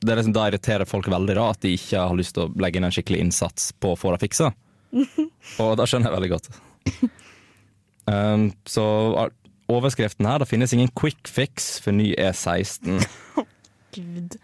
det 0.05 0.13
er 0.13 0.19
liksom, 0.21 0.35
da 0.37 0.49
irriterer 0.51 0.85
folk 0.89 1.07
veldig 1.09 1.35
da, 1.39 1.47
at 1.55 1.63
de 1.65 1.75
ikke 1.79 2.03
har 2.09 2.17
lyst 2.19 2.35
til 2.37 2.45
å 2.49 2.53
legge 2.61 2.77
inn 2.81 2.85
en 2.89 2.93
skikkelig 2.95 3.23
innsats 3.25 3.71
på 3.81 3.95
å 3.95 3.99
få 3.99 4.13
det 4.15 4.21
fiksa. 4.27 4.51
Og 5.65 5.77
det 5.81 5.87
skjønner 5.91 6.11
jeg 6.11 6.17
veldig 6.19 6.33
godt. 6.35 6.51
Um, 8.05 8.51
så 8.69 8.85
overskriften 9.73 10.27
her, 10.29 10.43
det 10.43 10.49
finnes 10.51 10.75
ingen 10.77 10.91
quick 10.93 11.25
fix 11.31 11.79
for 11.81 11.97
ny 11.97 12.11
E16. 12.21 13.01
Gud. 13.95 14.37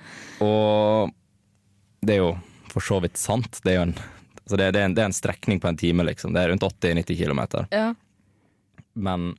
Og 0.44 1.12
det 2.06 2.16
er 2.16 2.22
jo 2.22 2.32
for 2.70 2.86
så 2.86 3.00
vidt 3.02 3.20
sant. 3.20 3.60
Det 3.64 3.74
er 3.74 3.80
jo 3.80 3.86
en, 3.88 3.94
altså 4.44 4.60
det, 4.60 4.70
det 4.76 4.80
er 4.80 4.88
en, 4.88 4.96
det 4.96 5.04
er 5.04 5.10
en 5.10 5.16
strekning 5.16 5.60
på 5.62 5.70
en 5.70 5.78
time, 5.80 6.06
liksom. 6.06 6.34
Det 6.36 6.42
er 6.42 6.52
rundt 6.52 6.66
80-90 6.66 7.20
km. 7.20 7.42
Ja. 7.74 7.90
Men 8.94 9.32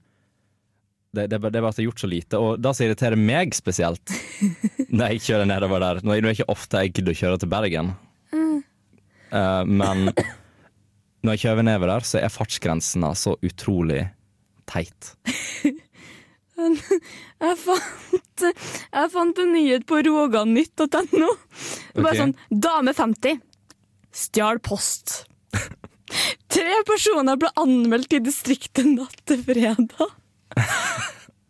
det, 1.15 1.27
det, 1.31 1.41
det 1.43 1.59
er 1.59 1.83
gjort 1.87 2.03
så 2.03 2.11
lite. 2.11 2.39
Og 2.39 2.61
det 2.61 2.75
som 2.75 2.87
irriterer 2.87 3.19
meg 3.19 3.55
spesielt 3.57 4.13
når 4.91 5.15
jeg 5.15 5.25
kjører 5.27 5.49
nedover 5.49 5.83
der 5.83 5.99
Nå 6.03 6.15
er 6.15 6.23
det 6.23 6.37
ikke 6.37 6.51
ofte 6.51 6.83
jeg 6.83 6.95
gidder 6.95 7.15
å 7.15 7.21
kjøre 7.23 7.41
til 7.41 7.51
Bergen, 7.51 7.93
Eh, 9.31 9.65
men 9.65 10.09
når 11.21 11.35
jeg 11.35 11.43
kjører 11.45 11.65
nedover 11.67 11.93
der, 11.93 12.07
så 12.07 12.19
er 12.21 12.33
fartsgrensene 12.33 13.13
så 13.17 13.37
utrolig 13.45 14.03
teit. 14.69 15.13
Jeg 16.61 17.57
fant, 17.57 18.43
jeg 18.45 19.11
fant 19.13 19.39
en 19.43 19.53
nyhet 19.55 19.85
på 19.89 20.01
roganytt.no. 20.07 21.29
Bare 21.97 22.11
Ok. 22.11 22.19
sånn 22.19 22.35
Dame 22.51 22.93
50 22.97 23.39
stjal 24.11 24.59
post. 24.63 25.21
Tre 26.51 26.81
personer 26.87 27.37
ble 27.39 27.49
anmeldt 27.59 28.13
i 28.17 28.19
distriktet 28.23 28.89
natt 28.91 29.21
til 29.29 29.39
fredag. 29.47 30.09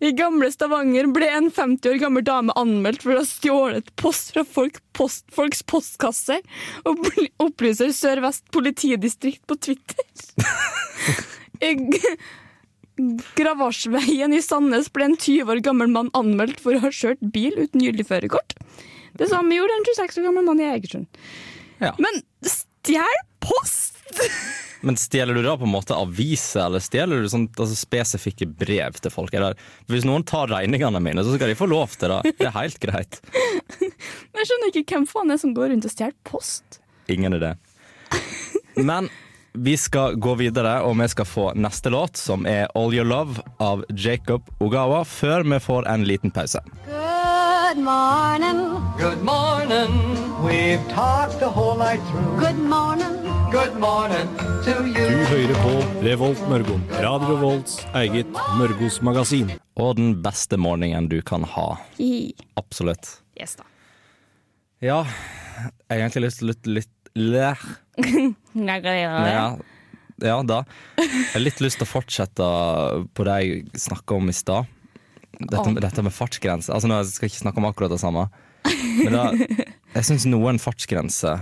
I 0.01 0.11
gamle 0.17 0.47
Stavanger 0.49 1.07
ble 1.13 1.27
en 1.29 1.49
50 1.53 1.91
år 1.91 1.97
gammel 2.01 2.23
dame 2.25 2.53
anmeldt 2.57 3.03
for 3.05 3.13
å 3.13 3.19
ha 3.21 3.25
stjålet 3.29 3.91
post 4.01 4.31
fra 4.33 4.41
folk, 4.45 4.79
post, 4.97 5.27
folks 5.33 5.61
postkasser, 5.69 6.41
og 6.89 7.05
opplyser 7.45 7.93
Sør-Vest 7.93 8.47
politidistrikt 8.53 9.43
på 9.49 9.57
Twitter. 9.61 10.05
I 11.69 11.75
Gravasjveien 13.37 14.33
i 14.35 14.41
Sandnes 14.43 14.89
ble 14.93 15.11
en 15.11 15.17
20 15.17 15.51
år 15.51 15.61
gammel 15.65 15.91
mann 15.91 16.11
anmeldt 16.17 16.59
for 16.63 16.75
å 16.75 16.83
ha 16.83 16.91
kjørt 16.93 17.21
bil 17.33 17.55
uten 17.57 17.83
gyldig 17.83 18.07
førerkort. 18.09 18.57
Det 19.17 19.29
samme 19.31 19.55
gjorde 19.55 19.77
en 19.79 19.87
26 19.87 20.19
år 20.21 20.27
gammel 20.29 20.47
mann 20.47 20.61
i 20.61 20.67
Egersund. 20.71 21.21
Ja. 21.81 21.93
Men 22.01 22.21
stjel 22.47 23.23
post! 23.43 23.97
Men 24.81 24.97
stjeler 24.97 25.37
du 25.37 25.43
da 25.45 25.53
på 25.61 25.67
en 25.67 25.73
måte 25.75 25.93
aviser, 25.93 26.63
eller 26.65 26.81
stjeler 26.81 27.21
du 27.21 27.27
sånn, 27.29 27.45
altså 27.53 27.75
spesifikke 27.77 28.47
brev 28.49 28.97
til 28.97 29.13
folk? 29.13 29.33
Eller, 29.37 29.53
hvis 29.91 30.07
noen 30.09 30.25
tar 30.25 30.49
regningene 30.49 30.97
mine, 31.05 31.21
så 31.21 31.35
skal 31.35 31.51
de 31.51 31.57
få 31.59 31.67
lov 31.69 31.93
til 32.01 32.09
det. 32.09 32.33
Det 32.39 32.47
er 32.49 32.55
helt 32.55 32.79
greit. 32.81 33.19
Jeg 34.41 34.49
skjønner 34.49 34.71
ikke 34.71 34.95
hvem 34.95 35.05
faen 35.11 35.35
er 35.35 35.41
som 35.41 35.53
går 35.53 35.69
rundt 35.75 35.85
og 35.85 35.93
stjeler 35.93 36.17
post. 36.25 36.81
Ingen 37.13 37.37
idé. 37.37 37.53
Men 38.79 39.11
vi 39.53 39.77
skal 39.77 40.15
gå 40.15 40.35
videre, 40.39 40.81
og 40.87 40.95
vi 40.99 41.07
skal 41.11 41.27
få 41.27 41.45
neste 41.59 41.91
låt, 41.91 42.17
som 42.17 42.45
er 42.47 42.69
All 42.75 42.93
Your 42.95 43.07
Love 43.07 43.43
av 43.59 43.83
Jacob 43.89 44.47
Ogawa, 44.59 45.03
før 45.05 45.43
vi 45.43 45.59
får 45.59 45.87
en 45.91 46.05
liten 46.07 46.31
pause. 46.31 46.61
Good 46.87 47.83
morning. 47.83 48.61
Good 48.99 49.23
morning. 49.23 49.91
We've 50.43 50.83
talked 50.93 51.39
the 51.39 51.49
whole 51.49 51.77
night 51.77 52.01
through. 52.11 52.39
Good 52.39 52.59
morning. 52.59 53.17
Good 53.51 53.75
morning 53.79 54.27
to 54.63 54.73
Du 54.83 55.25
hører 55.27 55.55
på 55.59 56.03
Revolt 56.05 56.39
Mørgon. 56.49 56.83
Radio 57.03 57.35
Revolts 57.35 57.81
eget 57.93 58.31
Mørgos 58.59 59.01
magasin. 59.03 59.51
Og 59.75 59.95
den 59.97 60.13
beste 60.23 60.57
morgenen 60.57 61.09
du 61.11 61.19
kan 61.21 61.43
ha. 61.43 61.75
Absolutt. 62.55 63.17
Yes 63.39 63.55
da. 63.59 63.67
Ja, 64.81 65.03
jeg 65.61 65.91
har 65.91 65.99
egentlig 65.99 66.23
lyst 66.29 66.39
til 66.39 66.47
å 66.47 66.53
litt, 66.53 66.71
litt 66.79 67.11
lær. 67.19 67.59
Ja. 68.53 69.57
Ja, 70.21 70.35
da. 70.45 70.59
Jeg 71.01 71.31
har 71.33 71.41
litt 71.41 71.61
lyst 71.63 71.79
til 71.81 71.87
å 71.87 71.89
fortsette 71.89 72.47
på 73.17 73.23
det 73.25 73.37
jeg 73.41 73.63
snakka 73.87 74.19
om 74.19 74.29
i 74.29 74.35
stad. 74.37 74.67
Dette, 75.41 75.63
oh. 75.63 75.79
dette 75.81 76.03
med 76.05 76.13
fartsgrense. 76.13 76.69
Altså, 76.69 76.85
nå 76.91 76.99
skal 77.09 77.25
jeg 77.25 77.33
ikke 77.33 77.41
snakke 77.47 77.57
om 77.63 77.65
akkurat 77.71 77.89
det 77.95 77.97
samme. 78.03 78.27
Men 79.01 79.15
da, 79.17 79.23
jeg 79.95 80.05
syns 80.05 80.27
noen 80.29 80.59
fartsgrenser 80.61 81.41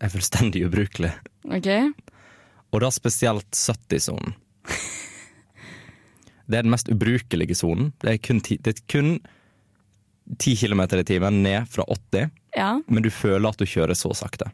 er 0.00 0.12
fullstendig 0.14 0.62
ubrukelig. 0.70 1.12
Okay. 1.52 1.90
Og 2.72 2.80
da 2.82 2.88
spesielt 2.94 3.50
70-sonen. 3.52 4.32
Det 6.48 6.58
er 6.58 6.64
den 6.66 6.72
mest 6.72 6.88
ubrukelige 6.92 7.56
sonen. 7.56 7.92
Det 8.00 8.14
er 8.14 8.18
kun 8.24 8.40
ti- 8.44 8.58
det 8.60 8.74
er 8.74 8.80
kun 8.90 9.14
10 10.40 10.56
km 10.64 10.80
i 10.96 11.04
timen 11.04 11.42
ned 11.44 11.68
fra 11.68 11.84
80, 11.88 12.30
Ja. 12.56 12.80
men 12.88 13.02
du 13.04 13.10
føler 13.12 13.48
at 13.48 13.60
du 13.60 13.64
kjører 13.68 13.96
så 13.96 14.12
sakte. 14.16 14.48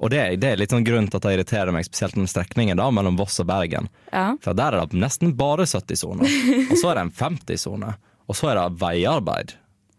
Og 0.00 0.08
det, 0.12 0.20
det 0.40 0.48
er 0.54 0.60
litt 0.60 0.72
sånn 0.72 0.84
grunn 0.86 1.08
til 1.12 1.18
at 1.20 1.26
det 1.26 1.32
irriterer 1.36 1.74
meg, 1.76 1.84
spesielt 1.84 2.14
den 2.16 2.28
strekningen 2.30 2.78
da, 2.80 2.86
mellom 2.94 3.18
Voss 3.20 3.36
og 3.42 3.48
Bergen. 3.50 3.90
Ja. 4.14 4.30
For 4.40 4.56
der 4.56 4.72
er 4.78 4.86
det 4.88 4.96
nesten 5.02 5.34
bare 5.36 5.66
70-soner. 5.68 6.24
Og 6.70 6.76
så 6.80 6.88
er 6.92 6.96
det 6.96 7.02
en 7.08 7.12
50-sone. 7.18 7.90
Og 8.30 8.38
så 8.38 8.48
er 8.52 8.56
det 8.62 8.78
veiarbeid. 8.80 9.52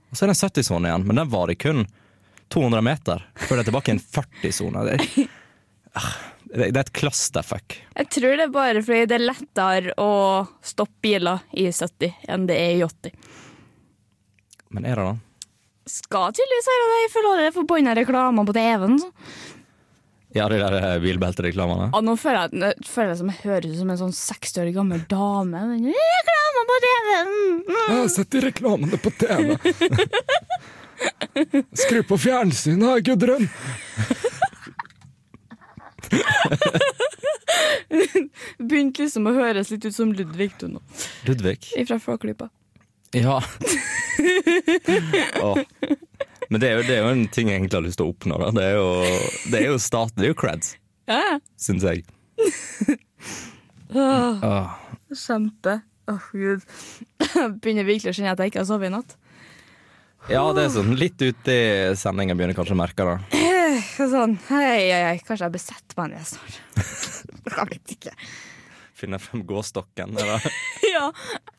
Og 0.09 0.17
så 0.17 0.25
er 0.25 0.31
det 0.31 0.37
en 0.39 0.41
70-sone 0.49 0.89
igjen, 0.89 1.05
men 1.07 1.21
den 1.21 1.29
varer 1.31 1.57
kun 1.61 1.85
200 2.51 2.81
meter 2.83 3.21
før 3.45 3.59
det 3.59 3.61
er 3.61 3.69
tilbake 3.69 3.93
i 3.93 3.95
en 3.99 4.03
40-sone. 4.17 4.87
Det, 4.89 4.97
er- 4.97 5.37
Ah, 5.91 6.07
det 6.47 6.69
det 6.71 6.79
er 6.79 6.85
et 6.85 6.93
clusterfuck. 6.95 7.73
Jeg 7.99 8.07
tror 8.15 8.37
det 8.39 8.45
er 8.45 8.51
bare 8.55 8.79
fordi 8.83 9.05
det 9.11 9.15
er 9.17 9.23
lettere 9.27 9.91
å 9.99 10.07
stoppe 10.63 11.01
biler 11.03 11.41
i 11.59 11.65
70 11.67 12.13
enn 12.31 12.45
det 12.47 12.55
er 12.55 12.77
i 12.77 12.85
80. 12.87 13.11
Men 14.71 14.87
er 14.87 14.95
det 15.01 15.05
da? 15.09 15.15
Skal 15.91 16.31
tydeligvis 16.37 16.69
være 16.71 16.85
det, 16.87 16.99
det 17.41 17.47
er 17.49 17.55
forbanna 17.57 17.95
reklamer 17.97 18.47
på 18.47 18.55
TV-en. 18.55 18.99
Ja, 20.33 20.45
de 20.49 20.57
der 20.61 20.73
eh, 20.79 20.99
bilbeltereklamene. 21.03 21.89
Ja, 21.91 21.99
nå 22.05 22.13
føler 22.19 22.45
jeg, 22.45 22.59
nå 22.61 22.69
føler 22.87 23.09
jeg 23.11 23.19
som 23.19 23.31
jeg 23.33 23.39
høres 23.43 23.73
ut 23.73 23.79
som 23.81 23.89
en 23.91 23.99
sånn 23.99 24.15
60 24.15 24.61
år 24.63 24.69
gammel 24.77 25.01
dame. 25.11 25.59
Reklame 25.91 26.61
på 26.69 26.75
TV-en! 26.85 27.33
Jeg 27.67 27.97
har 27.97 28.07
sett 28.15 28.31
de 28.31 28.43
reklamene 28.45 28.97
på 29.01 29.11
TV. 29.19 29.47
Skru 31.83 31.99
på 32.07 32.15
fjernsynet, 32.21 33.03
Gudrun! 33.07 33.49
Begynte 38.61 39.03
liksom 39.03 39.27
å 39.27 39.33
høres 39.35 39.71
litt 39.73 39.85
ut 39.87 39.95
som 39.95 40.11
Ludvig 40.15 40.51
du 40.61 40.67
nå, 40.71 40.79
Ludvig. 41.27 41.59
fra 41.87 41.97
Flåklypa. 41.99 42.47
Ja. 43.15 43.41
Åh. 45.43 45.57
Men 46.51 46.59
det 46.59 46.67
er, 46.67 46.79
jo, 46.81 46.83
det 46.87 46.95
er 46.97 47.05
jo 47.05 47.11
en 47.15 47.25
ting 47.31 47.47
jeg 47.47 47.61
egentlig 47.61 47.77
har 47.79 47.85
lyst 47.85 47.99
til 48.01 48.09
å 48.09 48.11
oppnå. 48.11 48.37
Da. 48.41 48.49
Det 48.57 48.63
er 48.67 48.73
jo, 48.75 48.87
det 49.53 49.59
er 49.61 49.67
jo 49.69 49.77
start, 49.79 50.11
det 50.17 50.25
er 50.27 50.33
jo 50.33 50.39
creds, 50.41 50.73
Ja, 51.07 51.37
syns 51.59 51.85
jeg. 51.87 52.03
Åh, 53.95 54.43
Åh. 54.43 54.75
kjempe. 55.15 55.77
Åh, 56.11 56.27
gud. 56.35 56.61
Jeg 57.23 57.49
begynner 57.63 57.87
virkelig 57.87 58.11
å 58.11 58.17
kjenne 58.17 58.33
at 58.35 58.43
jeg 58.43 58.51
ikke 58.51 58.61
har 58.63 58.67
sovet 58.69 58.89
i 58.91 58.93
natt. 58.93 59.15
Ja, 60.29 60.43
det 60.53 60.67
er 60.67 60.73
sånn 60.75 60.91
litt 60.99 61.21
ute 61.23 61.53
i 61.55 61.95
sendinga 61.97 62.35
begynner 62.37 62.55
kanskje 62.57 62.75
å 62.75 62.79
merke 62.79 63.07
det. 63.07 63.17
Sånn, 63.97 64.35
hei, 64.51 64.91
hei, 64.91 65.01
hei. 65.07 65.17
Kanskje 65.25 65.47
jeg 65.47 65.55
besetter 65.55 65.97
meg 65.97 66.11
ned 66.13 66.27
snart. 66.27 66.59
Jeg 67.51 67.67
vet 67.71 67.93
ikke. 67.95 68.11
Finne 69.01 69.17
frem 69.23 69.41
gåstokken. 69.49 70.13
Eller? 70.19 70.43
Ja, 70.91 71.05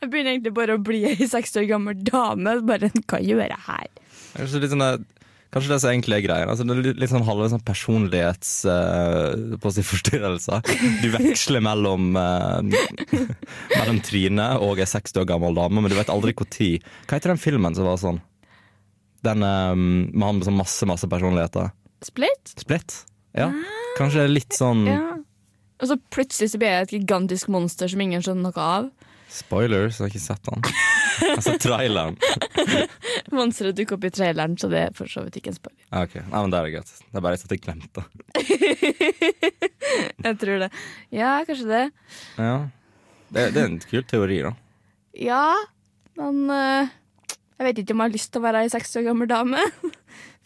jeg 0.03 0.11
begynner 0.13 0.35
egentlig 0.35 0.53
bare 0.55 0.75
å 0.77 0.81
bli 0.85 0.99
ei 1.09 1.17
60 1.25 1.63
år 1.63 1.67
gammel 1.71 1.97
dame. 2.05 2.53
Bare, 2.69 2.91
hva 3.09 3.19
gjør 3.25 3.41
jeg 3.49 3.63
her? 3.65 3.87
Kanskje, 4.37 4.61
litt 4.63 4.73
sånn, 4.73 4.83
der- 4.85 5.03
kanskje 5.53 5.69
det 5.75 5.79
som 5.83 5.91
egentlig 5.93 6.17
er 6.17 6.25
greia. 6.25 6.47
Altså, 6.49 6.65
det 6.65 6.73
er 6.79 6.95
litt, 6.97 7.11
sånn 7.13 7.27
halve 7.29 7.51
sånn 7.53 7.65
personlighets 7.67 8.53
Uh, 8.65 9.57
på 9.61 9.69
å 9.69 9.75
si 9.75 9.85
forstyrrelser. 9.85 10.63
Du 11.03 11.09
veksler 11.13 11.61
mellom 11.65 12.17
uh, 12.17 12.61
Mellom 13.77 14.01
Trine 14.05 14.49
og 14.65 14.81
ei 14.81 14.89
60 14.89 15.21
år 15.23 15.29
gammel 15.29 15.55
dame, 15.59 15.81
men 15.83 15.93
du 15.93 15.97
vet 15.99 16.13
aldri 16.13 16.33
når. 16.37 16.73
Hva 17.07 17.19
heter 17.19 17.35
den 17.35 17.43
filmen 17.43 17.77
som 17.77 17.89
var 17.89 18.01
sånn? 18.01 18.21
Den 19.23 19.45
eh, 19.47 19.75
med 19.79 20.25
han 20.27 20.41
med 20.41 20.47
sånn 20.49 20.57
masse, 20.59 20.87
masse 20.89 21.07
personligheter. 21.07 21.69
Split? 22.03 22.57
Split? 22.59 22.97
Ja. 23.39 23.53
Kanskje 23.99 24.25
er 24.25 24.33
litt 24.33 24.57
sånn 24.57 24.83
Ja. 24.89 24.99
Og 25.83 25.89
så 25.91 25.97
plutselig 26.15 26.51
så 26.53 26.59
blir 26.63 26.71
jeg 26.71 26.87
et 26.89 26.93
gigantisk 26.97 27.49
monster 27.51 27.91
som 27.91 28.01
ingen 28.03 28.23
skjønner 28.23 28.51
noe 28.51 28.65
av. 28.67 28.89
Spoilers, 29.33 29.97
jeg 29.97 30.05
har 30.05 30.11
ikke 30.13 30.27
sett 30.27 30.45
den. 30.49 30.67
Altså 31.23 31.53
traileren. 31.61 32.17
Monsteret 33.37 33.77
dukker 33.79 33.99
opp 33.99 34.05
i 34.09 34.11
traileren, 34.11 34.57
så 34.59 34.69
det 34.73 34.81
er 34.81 34.95
for 34.97 35.11
så 35.11 35.23
vidt 35.27 35.37
ikke 35.39 35.53
en 35.53 35.59
spoiler. 35.59 35.85
Ok, 35.95 36.17
Nei, 36.19 36.41
men 36.41 36.53
Det 36.53 36.59
er 36.59 36.71
greit. 36.73 36.93
Det 37.05 37.21
er 37.21 37.25
bare 37.27 37.39
at 37.39 37.53
jeg 37.53 37.63
glemte. 37.63 38.05
Jeg 40.27 40.39
tror 40.41 40.65
det. 40.65 40.71
Ja, 41.15 41.31
kanskje 41.47 41.69
det. 41.69 41.83
Ja. 42.41 42.57
Det, 43.29 43.45
det 43.55 43.61
er 43.63 43.69
en 43.69 43.79
kul 43.85 44.05
teori, 44.09 44.41
da. 44.45 44.53
Ja, 45.21 45.45
men 46.19 46.43
uh, 46.51 46.91
jeg 47.59 47.69
vet 47.69 47.83
ikke 47.83 47.95
om 47.95 48.03
jeg 48.03 48.11
har 48.11 48.17
lyst 48.17 48.33
til 48.33 48.43
å 48.43 48.47
være 48.47 48.65
ei 48.65 48.73
60 48.73 49.01
år 49.01 49.07
gammel 49.11 49.29
dame. 49.31 49.61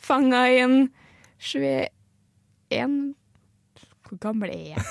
Fanga 0.09 0.42
i 0.51 0.59
en 0.64 0.77
21 1.40 1.88
Hvor 4.07 4.20
gammel 4.22 4.53
er 4.53 4.75
jeg? 4.75 4.87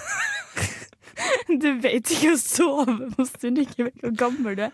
du 1.64 1.70
vet 1.84 2.16
ikke 2.16 2.34
å 2.34 2.40
sove 2.40 3.12
på 3.16 3.28
stund, 3.30 3.62
ikke 3.62 3.90
vet 3.90 4.04
hvor 4.04 4.18
gammel 4.26 4.58
du 4.58 4.66
er. 4.68 4.74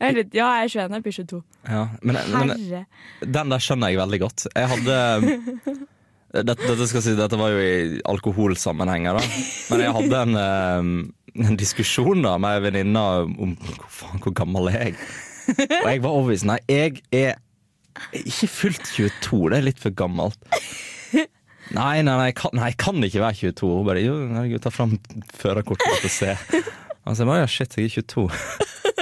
Jeg 0.00 0.16
er 0.16 0.20
ja, 0.32 0.48
jeg 0.62 0.70
er 0.70 0.74
21, 0.88 0.94
jeg 0.96 1.04
blir 1.04 1.16
22. 1.16 1.38
Ja, 1.68 1.80
men, 2.00 2.18
men 2.32 2.52
Herre. 2.54 2.84
den 3.20 3.50
der 3.52 3.64
skjønner 3.64 3.92
jeg 3.92 4.00
veldig 4.00 4.20
godt. 4.22 4.46
Jeg 4.56 4.70
hadde 4.70 5.00
dette, 6.30 6.54
dette, 6.62 6.86
skal 6.88 7.04
si, 7.04 7.16
dette 7.18 7.38
var 7.40 7.52
jo 7.52 7.60
i 7.60 8.00
alkoholsammenhenger, 8.08 9.18
da. 9.18 9.40
Men 9.72 9.84
jeg 9.84 9.96
hadde 9.98 10.22
en, 10.24 10.38
eh, 10.40 11.44
en 11.50 11.60
diskusjon 11.60 12.24
da 12.24 12.36
med 12.40 12.56
ei 12.56 12.64
venninne 12.68 13.04
om 13.28 13.52
hvor, 13.58 13.84
faen, 13.98 14.22
hvor 14.24 14.36
gammel 14.40 14.70
er 14.72 14.90
jeg 14.90 14.96
Og 15.50 15.88
jeg 15.90 16.02
var 16.04 16.10
overbevist. 16.14 16.46
Nei, 16.46 16.60
jeg 16.70 17.02
er 17.10 17.36
ikke 18.22 18.48
fullt 18.48 18.84
22. 18.94 19.40
Det 19.50 19.58
er 19.58 19.66
litt 19.66 19.82
for 19.82 19.94
gammelt. 19.96 20.38
Nei, 21.70 22.00
nei, 22.02 22.14
nei, 22.16 22.26
jeg 22.30 22.36
kan, 22.40 22.54
nei, 22.58 22.70
jeg 22.72 22.78
kan 22.82 23.04
ikke 23.06 23.22
være 23.22 23.38
22. 23.54 23.70
Hun 23.78 23.86
bare 23.86 24.02
jo, 24.02 24.16
herregud, 24.34 24.62
ta 24.64 24.72
fram 24.74 24.96
førerkortet 25.38 26.06
og 26.08 26.10
se. 26.12 26.34
Altså, 27.04 27.22
jeg 27.22 27.28
bare, 27.30 27.44
ja, 27.44 27.50
shit, 27.50 27.76
jeg 27.78 27.90
er 27.90 28.06
22. 28.10 28.26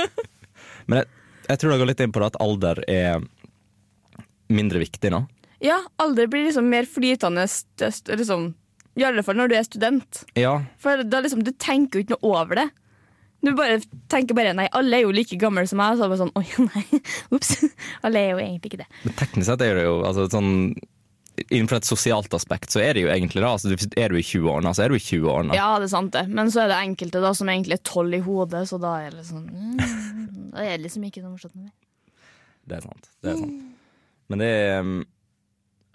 Men 0.88 1.00
jeg, 1.02 1.11
jeg 1.48 1.61
tror 1.62 1.72
det 1.72 1.78
går 1.81 1.90
litt 1.92 2.02
inn 2.04 2.12
på 2.14 2.22
det 2.22 2.28
at 2.33 2.40
alder 2.44 2.83
er 2.92 3.24
mindre 4.52 4.83
viktig 4.83 5.12
nå. 5.12 5.22
Ja, 5.64 5.81
alder 6.00 6.28
blir 6.31 6.46
liksom 6.46 6.68
mer 6.70 6.87
flytende 6.87 7.46
liksom, 8.14 8.52
I 9.00 9.07
alle 9.09 9.24
fall 9.26 9.40
når 9.40 9.50
du 9.50 9.57
er 9.59 9.64
student. 9.66 10.20
Ja, 10.38 10.52
For 10.78 11.02
da 11.02 11.22
liksom, 11.24 11.42
Du 11.46 11.50
tenker 11.59 11.98
jo 11.98 12.04
ikke 12.07 12.14
noe 12.18 12.37
over 12.44 12.61
det. 12.61 12.68
Du 13.44 13.52
bare 13.59 13.81
tenker 14.11 14.35
bare 14.35 14.52
nei, 14.59 14.66
alle 14.74 14.98
er 14.98 15.04
jo 15.07 15.14
like 15.14 15.38
gamle 15.38 15.64
som 15.70 15.81
meg. 15.81 15.96
Og 15.96 16.00
så 16.02 16.11
bare 16.11 16.20
sånn 16.20 16.37
oi, 16.38 16.46
nei, 16.68 17.02
ups. 17.35 17.57
Alle 18.07 18.22
er 18.22 18.33
jo 18.37 18.44
egentlig 18.44 18.72
ikke 18.72 18.85
det. 18.85 18.88
men 19.04 19.18
teknisk 19.18 19.50
sett 19.50 19.66
er 19.66 19.81
det 19.81 19.88
jo 19.88 19.98
altså, 20.07 20.28
sånn 20.33 20.52
Innenfor 21.51 21.79
et 21.81 21.88
sosialt 21.88 22.35
aspekt 22.37 22.72
så 22.74 22.81
er 22.83 22.94
det 22.96 23.03
jo 23.05 23.11
egentlig 23.12 23.42
det. 23.42 23.48
Altså, 23.48 23.72
er 23.98 24.09
du 24.12 24.16
i 24.18 24.24
20-årene, 24.27 24.72
så 24.77 24.85
er 24.85 24.92
du 24.92 24.96
i 24.98 25.03
20-årene. 25.03 25.55
Ja, 25.59 25.68
det 25.81 25.88
er 25.88 25.92
sant 25.94 26.12
det. 26.16 26.24
Men 26.29 26.51
så 26.55 26.64
er 26.64 26.72
det 26.72 26.79
enkelte 26.83 27.22
da 27.24 27.33
som 27.37 27.48
egentlig 27.53 27.79
er 27.79 27.85
tolv 27.88 28.14
i 28.16 28.22
hodet, 28.24 28.64
så 28.70 28.79
da 28.83 28.94
er 29.07 29.16
det 29.18 29.27
sånn 29.29 29.46
mm, 29.48 30.53
Da 30.55 30.64
er 30.64 30.77
det 30.77 30.85
liksom 30.88 31.05
ikke 31.09 31.22
noe 31.24 31.35
morsomt 31.37 31.55
med 31.59 31.68
det. 31.68 31.74
Det 32.68 32.77
er 32.79 32.85
sant. 32.85 33.11
Det 33.24 33.33
er 33.33 33.38
sant. 33.40 33.62
Men 34.29 34.42
det 34.42 34.48
er 34.53 34.81
um, 34.85 34.94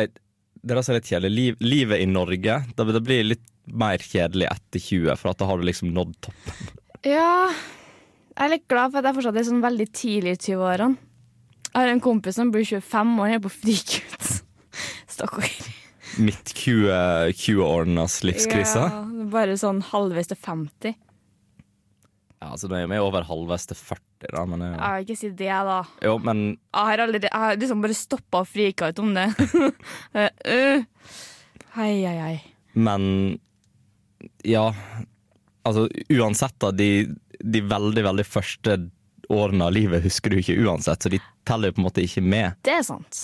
et- 0.01 0.19
Det 0.63 0.71
er 0.73 0.79
altså 0.79 0.95
litt 0.95 1.09
kjedelig. 1.11 1.33
Liv, 1.35 1.57
livet 1.61 2.01
i 2.01 2.05
Norge 2.09 2.59
det, 2.75 2.85
det 2.95 3.03
blir 3.03 3.23
litt 3.27 3.43
mer 3.67 3.97
kjedelig 4.03 4.47
etter 4.51 4.79
20, 4.79 5.15
for 5.19 5.33
da 5.39 5.45
har 5.47 5.57
du 5.61 5.63
liksom 5.67 5.93
nådd 5.95 6.13
toppen. 6.25 6.71
Ja, 7.07 7.49
jeg 8.33 8.45
er 8.47 8.49
litt 8.55 8.67
glad 8.71 8.91
for 8.91 8.99
at 8.99 9.05
jeg 9.07 9.15
fortsatt 9.19 9.37
er 9.39 9.45
sånn 9.47 9.61
veldig 9.63 9.87
tidlig 9.95 10.33
i 10.37 10.39
20-årene. 10.51 10.97
Jeg 11.73 11.81
har 11.81 11.89
en 11.93 12.01
kompis 12.03 12.35
som 12.37 12.51
blir 12.53 12.65
25 12.67 13.13
år, 13.23 13.31
er 13.35 13.39
på 13.43 13.49
frikutt. 13.53 14.42
Stakkar. 15.13 15.49
Midt 16.21 16.53
20 16.57 17.31
20-årenes 17.33 18.19
livskrise. 18.27 18.83
Ja. 18.85 19.01
Ja, 19.01 19.27
bare 19.33 19.57
sånn 19.59 19.81
halvveis 19.87 20.29
til 20.29 20.37
50. 20.39 20.95
altså 22.43 22.69
Nå 22.69 22.77
er 22.77 22.89
vi 22.91 22.99
over 23.01 23.25
halvveis 23.27 23.65
til 23.69 23.79
40, 23.79 24.01
da, 24.33 24.43
men 24.49 24.65
jeg... 24.65 24.73
Jeg 24.75 24.97
vil 24.97 25.05
ikke 25.07 25.19
si 25.21 25.31
det, 25.43 25.51
da. 25.69 25.79
Jo, 26.05 26.17
men 26.21 26.43
Jeg 26.51 26.89
har, 26.89 27.05
allerede, 27.05 27.29
jeg 27.31 27.45
har 27.45 27.61
liksom 27.61 27.85
bare 27.85 27.97
stoppa 27.97 28.43
og 28.43 28.49
frika 28.51 28.91
ut 28.91 29.01
om 29.03 29.13
det. 29.17 29.29
Uh. 30.13 30.83
Hei, 31.73 31.93
hei, 32.05 32.17
hei. 32.21 32.35
Men 32.77 33.05
ja, 34.45 34.67
altså 35.65 35.87
uansett 36.13 36.53
da, 36.61 36.69
de, 36.69 37.07
de 37.41 37.61
veldig, 37.65 38.03
veldig 38.05 38.25
første 38.27 38.75
årene 39.33 39.65
av 39.65 39.73
livet 39.73 40.03
husker 40.05 40.29
du 40.29 40.37
ikke 40.37 40.59
uansett, 40.61 41.01
så 41.01 41.09
de 41.09 41.17
teller 41.47 41.71
jo 41.71 41.77
på 41.79 41.81
en 41.81 41.87
måte 41.87 42.03
ikke 42.05 42.21
med. 42.21 42.59
Det 42.61 42.75
er 42.77 42.85
sant. 42.85 43.23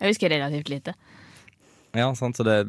Jeg 0.00 0.14
husker 0.14 0.32
relativt 0.32 0.68
lite. 0.72 0.94
Ja, 1.94 2.06
sant, 2.14 2.36
så 2.38 2.44
det 2.46 2.60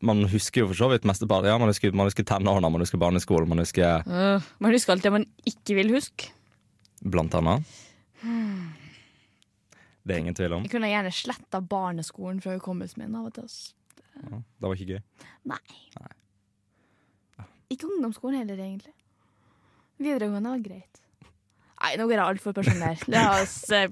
Man 0.00 0.22
husker 0.30 0.62
jo 0.62 0.68
for 0.70 0.78
så 0.78 0.88
vidt 0.92 1.04
mesteparten. 1.08 1.50
Ja, 1.50 1.58
man 1.58 1.68
husker, 1.70 1.92
man 1.92 2.06
husker 2.06 2.24
tenårene, 2.26 2.70
man 2.70 2.80
husker 2.84 2.98
barneskolen, 3.02 3.48
man 3.50 3.58
husker 3.62 4.04
Uh, 4.06 4.42
man 4.62 4.72
husker 4.74 4.94
alt 4.94 5.02
det 5.02 5.12
man 5.12 5.26
ikke 5.46 5.74
vil 5.74 5.90
huske. 5.96 6.30
blant 7.02 7.34
annet. 7.34 7.66
Det 10.08 10.14
er 10.14 10.18
ingen 10.22 10.34
tvil 10.38 10.52
om. 10.56 10.62
Jeg 10.64 10.70
kunne 10.72 10.88
gjerne 10.90 11.10
sletta 11.12 11.60
barneskolen 11.60 12.40
fra 12.40 12.54
hukommelsen 12.56 13.02
min. 13.04 13.14
av 13.18 13.26
og 13.28 13.34
til. 13.36 13.50
Ja, 14.22 14.38
det 14.40 14.70
var 14.70 14.74
ikke 14.78 14.94
gøy. 14.96 15.02
Nei. 15.50 15.60
Ikke 17.74 17.86
ungdomsskolen 17.90 18.38
heller, 18.40 18.56
egentlig. 18.64 18.94
Videregående 20.00 20.54
var 20.54 20.62
greit. 20.64 21.02
Nei, 21.78 21.92
nå 21.94 22.08
går 22.08 22.16
jeg 22.16 22.24
altfor 22.24 22.54
personell. 22.56 22.98
La 23.12 23.24
oss 23.38 23.70
eh, 23.74 23.86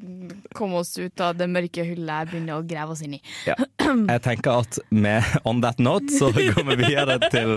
komme 0.57 0.81
oss 0.83 0.97
ut 0.99 1.23
av 1.23 1.37
det 1.39 1.47
mørke 1.51 1.85
hullet 1.87 2.11
jeg 2.11 2.31
begynner 2.33 2.59
å 2.59 2.67
grave 2.67 2.97
oss 2.97 3.03
inn 3.07 3.15
i. 3.19 3.23
Ja. 3.47 3.55
Jeg 3.87 4.23
tenker 4.25 4.65
at 4.65 4.81
med 4.91 5.23
On 5.47 5.63
That 5.63 5.79
Note 5.79 6.11
så 6.11 6.33
går 6.35 6.65
vi 6.73 6.79
videre 6.83 7.21
til 7.31 7.55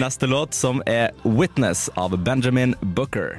neste 0.00 0.30
låt, 0.30 0.56
som 0.56 0.80
er 0.88 1.12
'Witness' 1.24 1.90
av 2.00 2.16
Benjamin 2.24 2.74
Booker. 2.96 3.36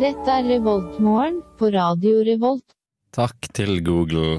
Dette 0.00 0.32
er 0.32 0.46
Revoltmorgen 0.48 1.42
på 1.58 1.74
Radio 1.74 2.22
Revolt. 2.24 2.64
Takk 3.12 3.50
til 3.52 3.82
Google. 3.84 4.38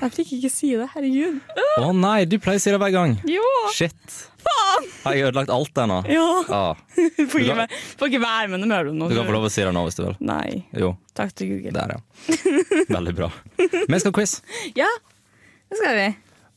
Jeg 0.00 0.12
fikk 0.16 0.30
ikke 0.38 0.50
si 0.52 0.70
det, 0.80 0.86
herregud. 0.94 1.40
Å 1.84 1.90
nei, 1.96 2.24
du 2.28 2.38
pleier 2.40 2.60
å 2.60 2.62
si 2.64 2.70
det 2.72 2.78
hver 2.80 2.92
gang. 2.94 3.16
Jo! 3.28 3.42
Shit. 3.76 3.98
Faen! 4.40 4.86
Har 5.04 5.16
jeg 5.18 5.26
ødelagt 5.28 5.50
alt 5.52 5.80
ennå? 5.82 5.98
Ja. 6.08 6.24
Ah, 6.48 6.78
Får 6.96 7.42
ikke, 7.44 7.66
får 8.00 8.08
ikke 8.08 8.22
være 8.22 8.48
med 8.54 8.62
når 8.62 8.70
mer 8.72 8.88
nå. 8.96 9.10
du 9.10 9.16
kan 9.18 9.28
få 9.28 9.34
lov 9.36 9.44
å 9.48 9.52
si 9.52 9.60
det 9.66 9.74
nå 9.76 9.82
hvis 9.84 9.98
du 9.98 10.02
vil. 10.06 10.16
Nei. 10.24 10.62
Jo, 10.80 10.94
Takk 11.18 11.34
til 11.36 11.50
Google. 11.52 11.74
der 11.76 11.92
ja. 11.98 12.00
Veldig 12.96 13.14
bra. 13.18 13.28
Vi 13.60 14.00
skal 14.00 14.08
ha 14.08 14.16
quiz. 14.16 14.38
Ja, 14.78 14.88
det 15.68 15.80
skal 15.82 15.98
vi. 16.00 16.08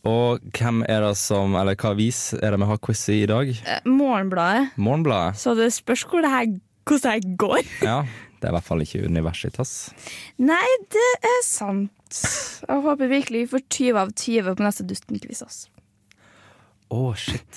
Og 0.08 0.44
hvem 0.56 0.82
er 0.92 1.04
det 1.06 1.14
som, 1.20 1.54
eller 1.60 1.76
hva 1.80 1.92
avis 1.96 2.22
er 2.40 2.52
det 2.56 2.60
vi 2.64 2.68
har 2.72 2.80
quiz 2.84 3.04
i 3.12 3.22
i 3.24 3.28
dag? 3.32 3.52
Eh, 3.64 3.84
Morgenbladet. 3.88 4.74
Morgenbladet. 4.80 5.38
Så 5.40 5.54
det 5.60 5.70
spørs 5.76 6.04
hvor 6.12 6.24
det 6.24 6.32
her, 6.32 6.48
hvordan 6.88 7.04
det 7.04 7.14
her 7.14 7.36
går. 7.44 7.62
Ja, 7.84 8.00
det 8.40 8.48
er 8.50 8.52
i 8.52 8.56
hvert 8.58 8.68
fall 8.68 8.84
ikke 8.84 9.04
Universitas. 9.08 9.76
Nei, 10.44 10.64
det 10.92 11.10
er 11.28 11.40
sant. 11.48 11.92
Jeg 12.64 12.80
håper 12.86 13.08
virkelig 13.12 13.40
vi 13.46 13.50
får 13.56 13.64
20 13.70 14.00
av 14.04 14.10
20 14.16 14.56
på 14.60 14.64
neste 14.66 14.84
Dusten-quiz. 14.90 15.42
Altså. 15.46 15.66
Å, 16.94 16.96
shit. 17.18 17.54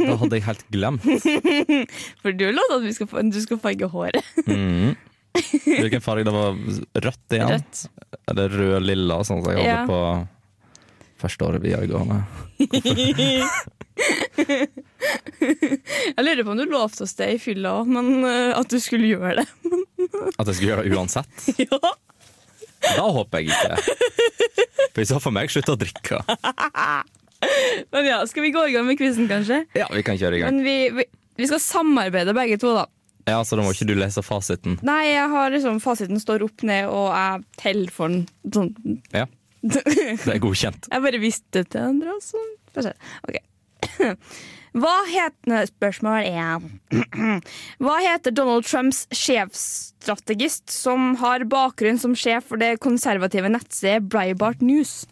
Da 0.00 0.16
hadde 0.18 0.34
jeg 0.40 0.46
helt 0.48 0.64
glemt. 0.74 1.04
For 2.24 2.30
du 2.34 2.44
lovte 2.50 2.80
at 2.80 2.86
vi 2.88 2.94
skal 2.96 3.06
få, 3.12 3.22
du 3.30 3.38
skal 3.44 3.60
farge 3.62 3.86
håret. 3.92 4.24
mm. 4.48 4.90
Hvilken 5.64 6.02
farge 6.04 6.26
det 6.28 6.34
var? 6.34 6.58
Rødt 7.06 7.36
igjen? 7.38 7.52
Rødt. 7.54 7.74
Eller 8.32 8.46
rød-lilla, 8.58 9.16
sånn 9.24 9.40
som 9.44 9.50
jeg 9.54 9.62
hadde 9.62 9.70
Ja. 9.70 9.86
på 9.88 9.98
første 11.22 11.42
året 11.46 11.62
videregående. 11.62 12.18
Jeg 15.02 16.22
lurer 16.24 16.42
på 16.44 16.52
om 16.52 16.58
du 16.60 16.64
lovte 16.70 17.04
oss 17.06 17.14
det 17.18 17.28
i 17.34 17.38
fylla 17.42 17.72
òg, 17.80 17.88
men 17.90 18.24
eh, 18.28 18.52
at 18.58 18.68
du 18.70 18.78
skulle 18.82 19.08
gjøre 19.10 19.42
det. 19.42 19.46
At 20.38 20.46
jeg 20.50 20.56
skulle 20.58 20.70
gjøre 20.72 20.84
det 20.86 20.94
uansett? 20.96 21.32
ja. 21.64 21.78
Da 22.82 23.06
håper 23.16 23.42
jeg 23.42 23.52
ikke. 23.52 23.96
For 24.92 25.02
i 25.04 25.08
så 25.08 25.18
fall 25.22 25.34
må 25.36 25.44
jeg 25.44 25.54
slutte 25.54 25.74
å 25.76 25.80
drikke. 25.80 26.20
Men 27.92 28.06
ja, 28.06 28.20
skal 28.28 28.44
vi 28.46 28.52
gå 28.54 28.64
i 28.68 28.74
gang 28.74 28.86
med 28.86 28.98
quizen, 29.00 29.28
kanskje? 29.30 29.64
Ja, 29.78 29.88
vi 29.90 30.02
kan 30.06 30.18
kjøre 30.20 30.38
i 30.38 30.42
gang. 30.42 30.52
Men 30.54 30.66
vi, 30.66 30.76
vi, 30.94 31.06
vi 31.40 31.48
skal 31.50 31.62
samarbeide 31.62 32.34
begge 32.36 32.58
to, 32.62 32.74
da. 32.76 32.86
Ja, 33.28 33.38
Så 33.46 33.54
da 33.58 33.62
må 33.62 33.70
ikke 33.74 33.86
du 33.86 33.94
lese 33.98 34.22
fasiten. 34.26 34.78
Nei, 34.86 35.12
jeg 35.12 35.28
har 35.30 35.52
liksom 35.54 35.78
fasiten 35.82 36.18
står 36.22 36.42
opp 36.46 36.64
ned, 36.66 36.88
og 36.90 37.10
jeg 37.14 37.44
teller 37.62 37.94
for 37.94 38.10
den. 38.10 38.24
Sånn. 38.54 38.72
Ja, 39.14 39.28
det 39.62 39.84
er 40.26 40.40
godkjent. 40.42 40.88
Jeg 40.92 41.04
bare 41.04 41.20
visste 41.22 41.62
til 41.70 41.84
andre, 41.86 42.16
altså. 42.16 42.42
Få 42.74 42.82
se. 42.88 42.94
Ok. 43.28 43.38
Hva 44.72 44.92
heter 45.10 45.66
Spørsmål 45.68 46.24
én. 46.30 46.68
Hva 47.84 47.96
heter 48.00 48.32
Donald 48.32 48.64
Trumps 48.64 49.02
sjefsstrategist 49.12 50.72
som 50.72 51.12
har 51.20 51.44
bakgrunn 51.44 52.00
som 52.00 52.14
sjef 52.16 52.46
for 52.48 52.56
det 52.62 52.78
konservative 52.80 53.50
nettstedet 53.52 54.06
Breibart 54.12 54.62
News? 54.64 55.02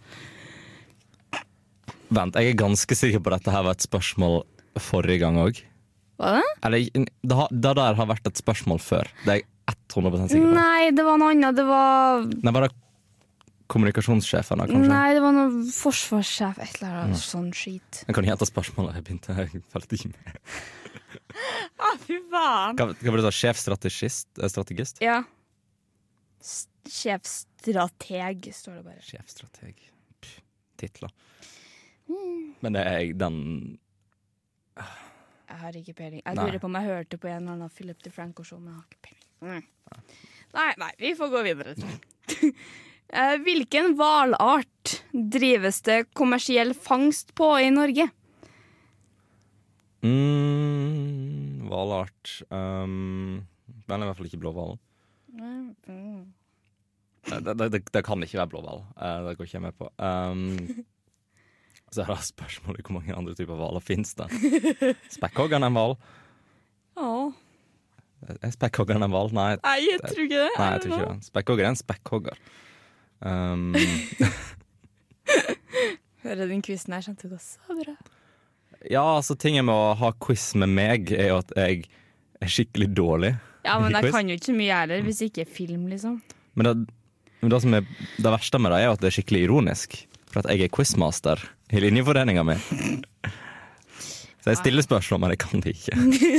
Vent, 2.10 2.34
jeg 2.34 2.50
er 2.54 2.58
ganske 2.58 2.96
sikker 2.98 3.20
på 3.22 3.30
at 3.30 3.38
dette 3.42 3.52
her 3.54 3.66
var 3.68 3.76
et 3.76 3.84
spørsmål 3.84 4.40
forrige 4.82 5.20
gang 5.22 5.36
òg. 5.38 5.60
Eller 6.20 6.88
det, 6.96 7.36
har- 7.36 7.52
det 7.52 7.74
der 7.78 7.94
har 8.00 8.08
vært 8.10 8.26
et 8.32 8.40
spørsmål 8.40 8.80
før. 8.82 9.06
Det 9.26 9.36
er 9.36 9.42
jeg 9.42 9.46
100 9.94 10.28
sikker 10.32 10.48
på. 10.48 10.54
Nei, 10.56 10.90
det 10.96 11.04
var 11.06 11.20
noe 11.20 11.30
annet. 11.36 11.54
Det 11.60 11.64
var 11.68 12.24
Nei, 12.32 12.52
var 12.56 12.66
det 12.66 12.72
kommunikasjonssjefen, 13.70 14.60
kanskje? 14.72 14.90
Nei, 14.90 15.08
det 15.16 15.22
var 15.24 15.34
noe 15.36 15.64
forsvarssjef. 15.74 16.58
Et 16.64 16.78
eller 16.80 16.96
annet 17.04 17.22
sånn 17.22 17.50
skit. 17.56 18.02
Jeg 18.08 18.16
kan 18.18 18.26
gjenta 18.28 18.48
spørsmålet. 18.48 18.98
Jeg 18.98 19.06
begynte, 19.08 19.36
jeg 19.38 19.62
fulgte 19.72 19.98
ikke 19.98 20.10
med. 20.14 20.40
Å, 21.80 21.92
fy 22.06 22.18
faen. 22.32 22.76
Hva, 22.80 22.88
hva 22.90 23.14
ta 23.14 23.20
det 23.22 23.26
da? 23.28 23.34
Sjefsstrategist? 23.40 24.42
eh, 24.42 25.04
Ja. 25.06 25.20
Sjefstrateg, 26.90 28.50
står 28.56 28.80
det 28.80 28.84
bare. 28.86 29.02
Sjefstrateg. 29.04 29.76
Titler. 30.20 30.40
Titler. 30.80 31.12
Men 32.64 32.74
det 32.74 32.82
er 32.88 33.12
den 33.14 33.36
Jeg 34.76 35.58
har 35.60 35.76
ikke 35.78 35.94
peiling. 35.98 36.22
Jeg 36.24 36.36
lurer 36.38 36.58
på 36.62 36.68
om 36.70 36.76
jeg 36.78 36.88
hørte 36.88 37.18
på 37.20 37.28
en 37.30 37.40
eller 37.42 37.56
annen 37.58 37.72
Philip 37.74 38.00
DeFranco-show, 38.04 38.58
men 38.62 38.72
jeg 38.72 38.78
har 38.80 38.86
ikke 38.88 39.02
peiling. 39.06 39.26
Mm. 39.40 39.62
Nei, 40.54 40.70
nei, 40.82 40.90
vi 40.98 41.12
får 41.18 41.30
gå 41.32 41.40
videre. 41.46 41.74
Eh, 43.12 43.36
Hvilken 43.42 43.96
hvalart 43.98 45.00
drives 45.12 45.80
det 45.86 46.04
kommersiell 46.14 46.74
fangst 46.78 47.34
på 47.38 47.50
i 47.58 47.70
Norge? 47.74 48.06
mm, 52.50 53.42
Den 53.86 53.98
er 53.98 54.04
i 54.04 54.08
hvert 54.08 54.18
fall 54.20 54.30
ikke 54.30 54.40
blåhval. 54.42 54.76
Det, 57.30 57.40
det, 57.44 57.68
det, 57.74 57.82
det 57.92 58.02
kan 58.06 58.22
ikke 58.24 58.38
være 58.40 58.50
blåhval. 58.54 58.80
Eh, 58.96 59.18
det 59.26 59.36
går 59.36 59.48
ikke 59.48 59.58
jeg 59.58 59.64
med 59.66 59.76
på. 59.78 59.90
Um, 59.98 60.86
så 61.92 62.04
er 62.04 62.12
det 62.14 62.22
spørsmålet 62.30 62.86
hvor 62.86 62.96
mange 63.00 63.16
andre 63.18 63.34
typer 63.38 63.58
hvaler 63.58 63.82
fins 63.84 64.14
det. 64.18 64.30
Spekkhoggeren 65.12 65.66
er 65.66 65.72
en 65.72 65.78
hval. 65.78 65.96
Ja. 66.96 67.12
Er 68.40 68.54
spekkhoggeren 68.54 69.04
en 69.06 69.12
hval? 69.14 69.30
Nei, 69.36 69.52
Nei, 69.64 69.76
jeg 69.90 70.00
tror 70.06 70.24
ikke 70.26 70.42
det. 70.46 70.50
nei, 70.58 70.70
jeg 70.76 70.82
tror 70.86 70.96
ikke 70.96 71.12
det. 71.12 71.28
Spekkhogger 71.30 71.66
er 71.66 71.72
en 71.74 71.80
spekkhogger. 71.80 72.42
Um, 73.20 73.74
Hører 76.24 76.48
den 76.50 76.62
quizen 76.64 76.94
her, 76.94 77.02
skjønte 77.04 77.28
du 77.28 77.34
det 77.34 77.42
så 77.44 77.76
bra. 77.76 77.94
ja, 78.88 79.02
altså 79.16 79.36
Tingen 79.40 79.66
med 79.68 79.76
å 79.76 79.94
ha 80.00 80.10
quiz 80.20 80.50
med 80.60 80.72
meg 80.72 81.12
er 81.16 81.30
jo 81.32 81.38
at 81.40 81.52
jeg 81.56 81.84
er 82.40 82.52
skikkelig 82.52 82.90
dårlig. 82.96 83.34
Ja, 83.64 83.76
men 83.80 83.92
jeg 83.92 84.12
kan 84.12 84.28
jo 84.28 84.36
ikke 84.38 84.50
så 84.52 84.56
mye 84.56 84.78
heller, 84.82 85.02
hvis 85.04 85.20
ikke 85.26 85.44
film, 85.48 85.86
liksom. 85.92 86.18
Men 86.56 86.68
det, 86.68 86.74
men 87.42 87.52
det 87.52 87.60
som 87.64 87.76
er 87.76 87.84
det 88.16 88.32
verste 88.32 88.60
med 88.60 88.72
det, 88.72 88.80
er 88.80 88.88
jo 88.88 88.94
at 88.96 89.02
det 89.04 89.10
er 89.10 89.16
skikkelig 89.18 89.42
ironisk. 89.48 89.98
For 90.30 90.40
at 90.42 90.48
jeg 90.52 90.68
er 90.68 90.72
quizmaster 90.72 91.40
i 91.74 91.80
linjeforeninga 91.82 92.44
mi. 92.46 92.56
Så 94.40 94.52
jeg 94.54 94.60
stiller 94.62 94.84
spørsmål, 94.86 95.20
men 95.24 95.32
jeg 95.34 95.40
kan 95.42 95.64
det 95.64 95.74
ikke. 95.76 95.96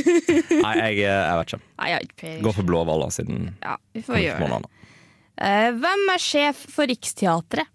Nei, 0.65 0.73
jeg, 0.79 1.01
jeg 1.03 1.37
vet 1.37 1.51
ikke. 1.51 1.61
Nei, 1.77 1.89
jeg 1.91 1.97
har 1.97 2.07
ikke. 2.07 2.31
Gå 2.47 2.53
for 2.57 2.65
blåhvaler 2.69 3.13
siden 3.13 3.51
Ja, 3.61 3.75
vi 3.93 4.01
får 4.05 4.21
gjøre 4.23 4.61
det. 4.65 4.71
Eh, 5.41 5.69
hvem 5.73 6.03
er 6.13 6.21
sjef 6.21 6.59
for 6.69 6.85
Riksteatret? 6.91 7.69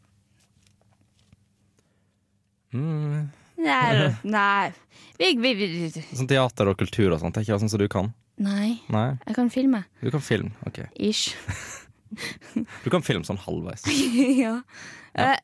Mm, 2.76 3.26
Nei, 3.62 4.10
nei. 4.36 4.70
Vi, 5.18 5.30
vi, 5.40 5.52
vi. 5.56 5.88
sånn 6.12 6.28
teater 6.28 6.68
og 6.70 6.76
kultur 6.78 7.14
og 7.14 7.22
sånt, 7.22 7.34
det 7.38 7.40
er 7.42 7.46
ikke 7.48 7.60
sånn 7.62 7.72
som 7.72 7.80
du 7.80 7.86
kan? 7.90 8.12
nei, 8.36 8.74
Nei, 8.92 9.06
jeg 9.24 9.36
kan 9.38 9.48
filme. 9.48 9.78
du 10.04 10.10
kan 10.12 10.20
film. 10.24 10.52
Ok. 10.68 10.82
Ish. 11.00 11.32
Du 12.84 12.86
kan 12.92 13.02
filme 13.02 13.26
sånn 13.26 13.40
halvveis. 13.42 13.82
ja. 14.44 14.52
Eh, 15.18 15.40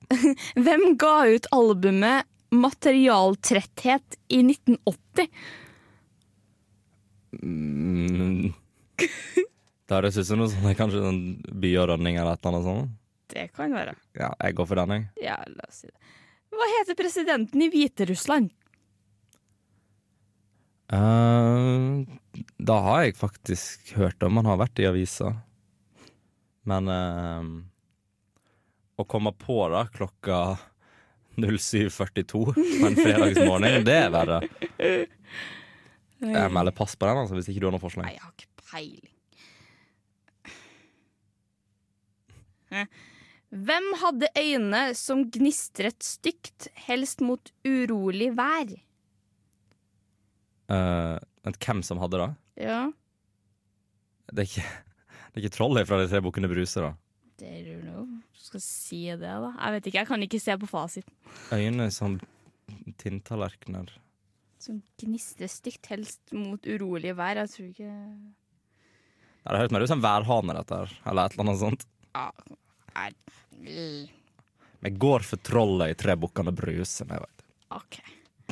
hvem 0.55 0.93
ga 1.01 1.25
ut 1.33 1.49
albumet 1.53 2.29
Materialtretthet 2.55 4.15
i 4.31 4.39
1980? 4.47 5.27
Mm. 7.43 8.53
Det 9.93 9.99
høres 9.99 10.17
ut 10.17 10.25
som 10.25 10.39
noe 10.41 10.49
sånn, 10.49 10.73
kanskje 10.73 11.01
en 11.05 11.17
by 11.61 11.71
og 11.83 11.91
rønning 11.91 12.17
eller 12.17 12.39
et 12.39 12.47
eller 12.47 12.55
annet 12.55 12.65
sånt. 12.65 12.93
Det 13.29 13.43
kan 13.53 13.75
være. 13.77 13.93
Ja, 14.17 14.31
jeg 14.41 14.57
går 14.57 14.69
for 14.71 14.81
den, 14.81 14.95
jeg. 14.97 15.05
Ja, 15.27 15.35
la 15.53 15.67
oss 15.69 15.83
si 15.83 15.91
det. 15.91 16.15
Hva 16.57 16.69
heter 16.79 16.97
presidenten 16.97 17.65
i 17.65 17.69
Hviterussland? 17.73 18.49
Uh, 20.93 22.09
da 22.57 22.79
har 22.87 23.05
jeg 23.05 23.19
faktisk 23.21 23.93
hørt 24.01 24.25
om 24.25 24.41
han 24.41 24.49
har 24.49 24.63
vært 24.65 24.81
i 24.81 24.89
avisa. 24.89 25.35
Men 26.65 26.89
uh, 26.89 27.53
å 28.97 29.09
komme 29.13 29.37
på 29.37 29.61
det 29.77 29.87
klokka 29.99 30.43
07.42 31.37 32.45
på 32.57 32.89
en 32.89 32.97
fredagsmorgen, 32.97 33.85
det 33.85 34.01
er 34.07 34.13
verre. 34.17 34.41
Jeg 36.23 36.53
melder 36.55 36.71
pass 36.77 36.93
på 36.95 37.09
den, 37.09 37.25
altså, 37.25 37.35
hvis 37.35 37.49
ikke 37.51 37.61
du 37.61 37.67
har 37.67 37.75
noe 37.75 37.83
forslag. 37.83 38.07
Nei, 38.07 38.13
jeg 38.15 38.23
har 38.23 38.31
ikke 38.37 38.69
peiling. 38.71 39.12
Hvem 43.53 43.87
hadde 44.01 44.31
øyne 44.41 44.83
som 44.97 45.27
gnistret 45.35 46.01
stygt, 46.07 46.71
helst 46.87 47.21
mot 47.21 47.51
urolig 47.69 48.31
vær? 48.39 48.71
Uh, 50.73 51.19
vent, 51.45 51.59
hvem 51.61 51.83
som 51.85 52.01
hadde 52.01 52.21
det? 52.23 52.31
Ja, 52.65 52.81
Det 54.33 54.45
er 54.45 54.49
ikke, 54.49 54.65
det 55.29 55.37
er 55.37 55.43
ikke 55.45 55.57
trollet 55.59 55.89
fra 55.89 55.99
de 56.01 56.07
tre 56.09 56.21
bukkene 56.25 56.49
Bruse, 56.49 56.81
da. 56.81 56.93
det 57.43 57.51
er 57.59 57.67
jo 57.75 57.81
noe. 57.85 58.07
Du 58.33 58.47
skal 58.47 58.63
si 58.65 59.03
det, 59.11 59.21
da. 59.21 59.51
Jeg 59.59 59.75
vet 59.77 59.87
ikke, 59.91 59.99
jeg 60.01 60.09
kan 60.09 60.25
ikke 60.25 60.41
se 60.41 60.57
på 60.63 60.69
fasiten. 60.71 61.13
Øyne 61.53 61.91
som 61.93 62.17
tinntallerkener. 63.03 63.91
Som 64.63 64.81
gnistrer 65.03 65.51
stygt, 65.51 65.91
helst 65.93 66.33
mot 66.33 66.65
urolig 66.71 67.13
vær. 67.19 67.41
Jeg 67.43 67.51
tror 67.53 67.69
ikke 67.69 67.93
Det 69.43 69.51
Det 69.51 69.59
høres 69.59 69.73
mer 69.75 69.83
ut 69.85 69.91
som 69.91 70.03
værhane, 70.05 70.55
dette 70.55 70.77
her. 70.85 70.93
Eller 71.11 71.27
et 71.27 71.35
eller 71.37 71.45
annet 71.49 71.61
sånt. 71.65 71.87
ja, 72.15 72.29
mm, 72.95 74.09
Vi 74.81 74.91
går 74.91 75.25
for 75.27 75.37
trollet 75.45 75.95
i 75.95 75.99
tre 75.99 76.17
bukkene 76.17 76.53
Bruse. 76.53 77.07
OK. 77.73 77.99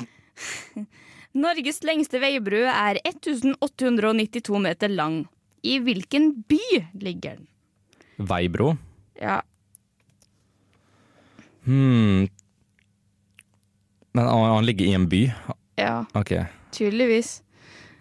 Norges 1.44 1.82
lengste 1.86 2.18
veibru 2.22 2.64
er 2.66 2.98
1892 3.04 4.58
meter 4.62 4.88
lang. 4.90 5.22
I 5.62 5.78
hvilken 5.84 6.32
by 6.48 6.62
ligger 6.98 7.36
den? 7.36 7.46
Veibro. 8.16 8.74
Ja, 9.20 9.42
Hmm. 11.64 12.28
Men 14.12 14.26
han, 14.26 14.64
ligger 14.66 14.86
i 14.86 14.92
en 14.92 15.08
by? 15.08 15.32
ja 15.76 16.04
OK. 16.14 16.32
tydeligvis. 16.72 17.42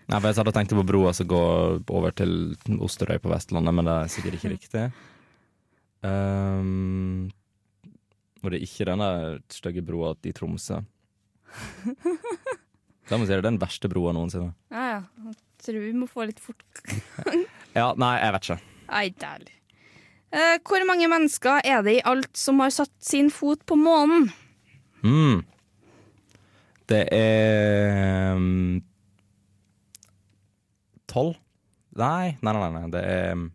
Nei, 0.10 0.18
for 0.20 0.28
Jeg 0.32 0.40
hadde 0.40 0.54
tenkt 0.56 0.74
på 0.74 0.84
broa 0.84 1.12
som 1.14 1.28
går 1.30 1.84
over 1.94 2.12
til 2.18 2.56
Osterøy 2.82 3.20
på 3.22 3.30
Vestlandet, 3.30 3.76
men 3.76 3.86
det 3.86 3.94
er 3.94 4.10
sikkert 4.10 4.40
ikke 4.40 4.54
riktig. 4.56 4.86
Um, 6.06 7.28
og 8.40 8.52
det 8.52 8.60
er 8.60 8.66
ikke 8.66 8.88
den 8.88 9.04
der 9.04 9.40
stygge 9.52 9.84
broa 9.84 10.14
i 10.24 10.32
Tromsø. 10.36 10.80
Da 13.10 13.18
må 13.18 13.26
si 13.26 13.34
det 13.34 13.40
er 13.42 13.48
den 13.48 13.60
verste 13.62 13.90
broa 13.92 14.14
noensinne. 14.16 14.54
Ja, 14.72 15.00
ja. 15.00 15.32
Jeg 15.60 15.66
tror 15.66 15.80
vi 15.84 15.94
må 15.98 16.08
få 16.08 16.24
litt 16.30 16.40
fort 16.40 16.62
Ja, 17.80 17.90
nei, 18.00 18.14
jeg 18.22 18.36
vet 18.36 18.46
ikke. 18.46 18.76
Nei, 18.90 19.06
dælig. 19.20 19.56
Uh, 20.30 20.56
hvor 20.62 20.86
mange 20.86 21.10
mennesker 21.10 21.66
er 21.66 21.82
det 21.86 21.96
i 21.98 22.04
alt 22.08 22.38
som 22.38 22.62
har 22.62 22.72
satt 22.74 22.94
sin 23.04 23.32
fot 23.34 23.66
på 23.68 23.76
månen? 23.80 24.30
Mm. 25.02 25.42
Det 26.90 27.02
er 27.14 28.36
um, 28.38 28.80
Tolv? 31.10 31.36
Nei, 31.98 32.38
nei, 32.46 32.54
nei, 32.54 32.70
nei, 32.78 32.86
det 32.94 33.02
er 33.04 33.34
um, 33.34 33.50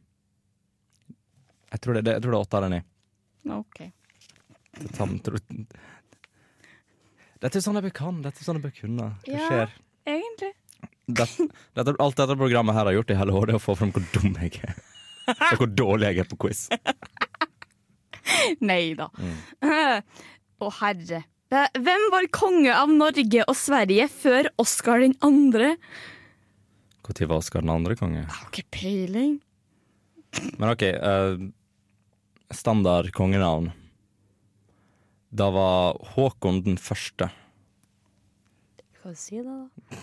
Jeg 1.75 1.83
tror 1.83 1.97
det, 1.99 2.05
det, 2.07 2.13
jeg 2.17 2.23
tror 2.25 2.35
det 2.35 2.39
er 2.39 2.47
åtte 2.47 2.59
eller 2.61 2.73
ni. 2.73 2.81
Ok. 3.55 3.81
Det 4.79 4.91
tar- 4.97 5.19
tror- 5.27 5.43
Dette 7.45 7.59
er 7.59 7.65
sånn 7.65 7.77
jeg 7.77 7.85
bør 7.89 7.95
kan. 7.99 8.21
Dette 8.25 8.41
er 8.41 8.47
sånn 8.47 8.57
jeg 8.61 8.65
bør 8.65 8.77
kunne. 8.79 9.09
Hva 9.27 9.35
Ja. 9.35 9.49
skjer? 9.49 9.75
Egentlig. 10.15 10.53
Dette, 11.05 11.47
dette, 11.77 11.95
alt 12.01 12.17
dette 12.17 12.37
programmet 12.41 12.75
her 12.79 12.87
har 12.89 12.95
gjort 12.97 13.11
i 13.13 13.19
hele 13.19 13.35
år, 13.37 13.47
det 13.51 13.55
er 13.57 13.61
å 13.61 13.65
få 13.67 13.75
fram 13.77 13.91
hvor 13.93 14.07
dum 14.15 14.35
jeg 14.41 14.61
er. 14.65 14.75
Og 15.29 15.59
hvor 15.61 15.69
dårlig 15.77 16.09
jeg 16.15 16.19
er 16.25 16.31
på 16.31 16.39
quiz. 16.47 16.69
Nei 18.65 18.95
da. 18.97 19.09
Mm. 19.21 20.03
Å, 20.65 20.71
herre. 20.81 21.23
Eh, 21.55 21.69
Hvem 21.77 22.07
var 22.13 22.27
konge 22.35 22.73
av 22.75 22.89
Norge 22.91 23.45
og 23.47 23.57
Sverige 23.59 24.07
før 24.11 24.49
Oskar 24.59 25.01
den 25.05 25.15
andre? 25.23 25.75
Når 27.05 27.27
var 27.29 27.37
Oskar 27.43 27.61
den 27.61 27.71
andre 27.75 27.97
konge? 28.01 28.23
Jeg 28.25 28.33
har 28.33 28.49
ikke 28.51 28.71
peiling. 28.73 29.35
Men 30.59 30.71
OK. 30.73 30.83
eh, 30.89 31.37
standard 32.52 33.12
kongenavn. 33.16 33.70
Da 35.35 35.48
var 35.50 35.96
Håkon 36.14 36.62
den 36.66 36.76
første. 36.78 37.30
Hva 39.02 39.14
si 39.18 39.40
det, 39.40 39.44
da? 39.48 39.96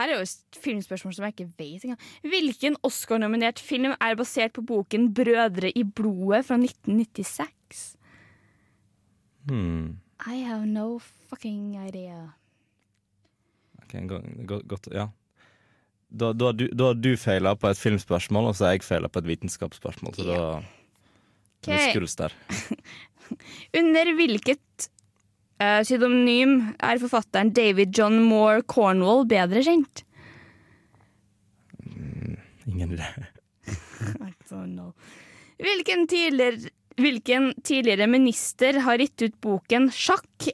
Her 0.00 0.08
er 0.14 0.20
jo 0.22 0.60
filmspørsmål 0.64 1.14
som 1.14 1.26
jeg 1.26 1.34
ikke 1.34 1.52
vet 1.60 1.84
engang. 1.84 2.00
Hvilken 2.24 2.76
Oscar-nominert 2.86 3.60
film 3.60 3.92
er 3.92 4.16
basert 4.16 4.54
på 4.56 4.62
boken 4.64 5.10
'Brødre 5.14 5.72
i 5.76 5.82
blodet' 5.84 6.46
fra 6.48 6.56
1996? 6.56 7.96
Hmm. 9.48 9.98
I 10.26 10.42
have 10.44 10.66
no 10.66 10.98
fucking 11.28 11.76
idea. 11.88 12.32
Ok, 13.82 13.94
go- 14.08 14.22
go- 14.46 14.62
godt, 14.68 14.88
ja. 14.92 15.08
Da, 16.10 16.32
da, 16.32 16.52
du, 16.52 16.66
da 16.68 16.84
har 16.90 16.94
du 16.94 17.16
feila 17.16 17.54
på 17.54 17.68
et 17.70 17.78
filmspørsmål, 17.78 18.48
og 18.50 18.56
så 18.56 18.64
har 18.66 18.72
jeg 18.72 18.82
feila 18.82 19.08
på 19.08 19.18
et 19.22 19.26
vitenskapsspørsmål. 19.30 20.14
Så 20.14 20.24
da 20.26 20.62
vi 21.66 21.72
Ok. 21.76 21.90
skuls 21.90 22.16
der. 22.16 22.32
Under 23.80 24.06
hvilket 24.18 24.88
uh, 25.62 25.80
pseudonym 25.84 26.52
er 26.82 26.98
forfatteren 27.02 27.52
David 27.54 27.88
John 27.98 28.16
Moore 28.26 28.62
Cornwall 28.62 29.26
bedre 29.30 29.62
kjent? 29.66 30.04
Ingen 32.66 32.92
idé. 32.96 33.06
I 34.26 34.28
don't 34.50 34.72
know. 34.74 34.90
Hvilken 35.60 36.06
tidligere, 36.08 36.70
hvilken 36.96 37.52
tidligere 37.66 38.06
minister 38.10 38.78
har 38.86 38.96
gitt 39.02 39.22
ut 39.26 39.36
boken 39.44 39.90
'Sjakk 39.92 40.48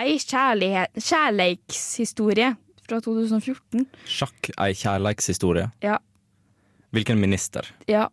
ei 0.00 0.16
kjærleikshistorie' 0.20 2.54
fra 2.86 2.96
2014? 3.00 3.86
Sjakk 4.08 4.50
ei 4.58 4.72
kjærleikshistorie. 4.76 5.70
Ja. 5.84 5.98
Hvilken 6.92 7.20
minister? 7.20 7.64
Ja, 7.88 8.08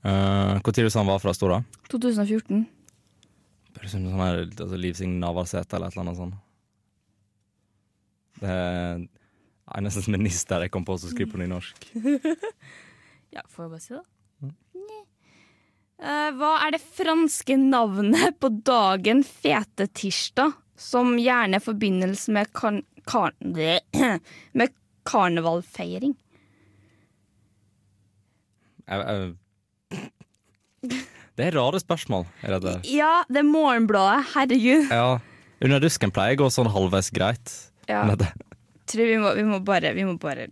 Uh, 0.00 0.56
du 0.64 0.90
sa 0.90 1.00
han 1.00 1.10
var 1.10 1.20
fra 1.20 1.34
Stora? 1.36 1.62
2014. 1.92 2.64
Høres 3.80 3.94
ut 3.94 3.96
som 3.96 4.06
sånn 4.08 4.22
her, 4.22 4.42
altså 4.48 4.78
Liv 4.80 4.96
Signe 4.96 5.20
Navarsete 5.20 5.76
eller 5.76 5.88
et 5.88 5.96
eller 5.96 6.06
annet 6.06 6.20
sånt. 6.20 6.38
Det 8.40 8.54
er 8.54 9.02
eneste 9.76 10.12
minister 10.12 10.64
jeg 10.64 10.72
kom 10.72 10.86
på 10.88 10.96
som 11.00 11.12
skriver 11.12 11.34
på 11.34 11.42
nynorsk. 11.44 11.90
Ja, 13.30 13.44
får 13.46 13.62
jeg 13.62 13.70
bare 13.70 13.82
si 13.84 13.92
det? 13.94 14.00
Mm. 14.42 14.54
Uh, 16.02 16.30
hva 16.34 16.48
er 16.64 16.72
det 16.74 16.80
franske 16.82 17.54
navnet 17.60 18.40
på 18.42 18.48
dagen 18.66 19.20
fete 19.22 19.86
tirsdag, 19.86 20.56
som 20.74 21.12
gjerne 21.14 21.60
forbindes 21.62 22.24
med, 22.34 22.50
kan 22.58 22.80
kar 23.06 23.36
med 24.58 24.74
karnevalfeiring? 25.06 26.16
Jeg, 28.90 28.98
jeg, 28.98 29.30
det 31.36 31.48
er 31.48 31.56
rare 31.58 31.80
spørsmål. 31.82 32.24
Er 32.44 32.56
det 32.56 32.60
det? 32.66 32.76
Ja, 32.94 33.24
det 33.28 33.42
er 33.42 33.48
Morgenbladet. 33.48 34.30
Herregud. 34.34 34.88
Ja. 34.92 35.18
Under 35.60 35.82
dusken 35.82 36.12
pleier 36.14 36.34
jeg 36.34 36.40
å 36.40 36.44
gå 36.46 36.54
sånn 36.54 36.70
halvveis 36.72 37.10
greit. 37.12 37.52
Ja. 37.90 38.06
Det, 38.16 38.30
tror 38.90 39.10
vi 39.10 39.18
må, 39.20 39.34
vi 39.36 39.44
må, 39.44 39.60
bare, 39.66 39.92
vi 39.96 40.06
må 40.08 40.16
bare 40.20 40.48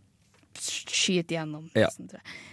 skyte 0.59 1.37
gjennom. 1.39 1.69
Ja. 1.79 1.89
Sånn. 1.95 2.11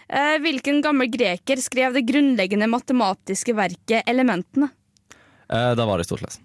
Eh, 0.08 0.36
hvilken 0.44 0.82
gammel 0.86 1.10
greker 1.12 1.60
skrev 1.62 1.96
det 1.98 2.06
grunnleggende 2.08 2.70
matematiske 2.70 3.56
verket 3.58 4.06
Elementene? 4.10 4.70
eh, 5.50 5.72
da 5.78 5.86
var 5.86 5.98
det 5.98 6.06
Aristoteles. 6.06 6.40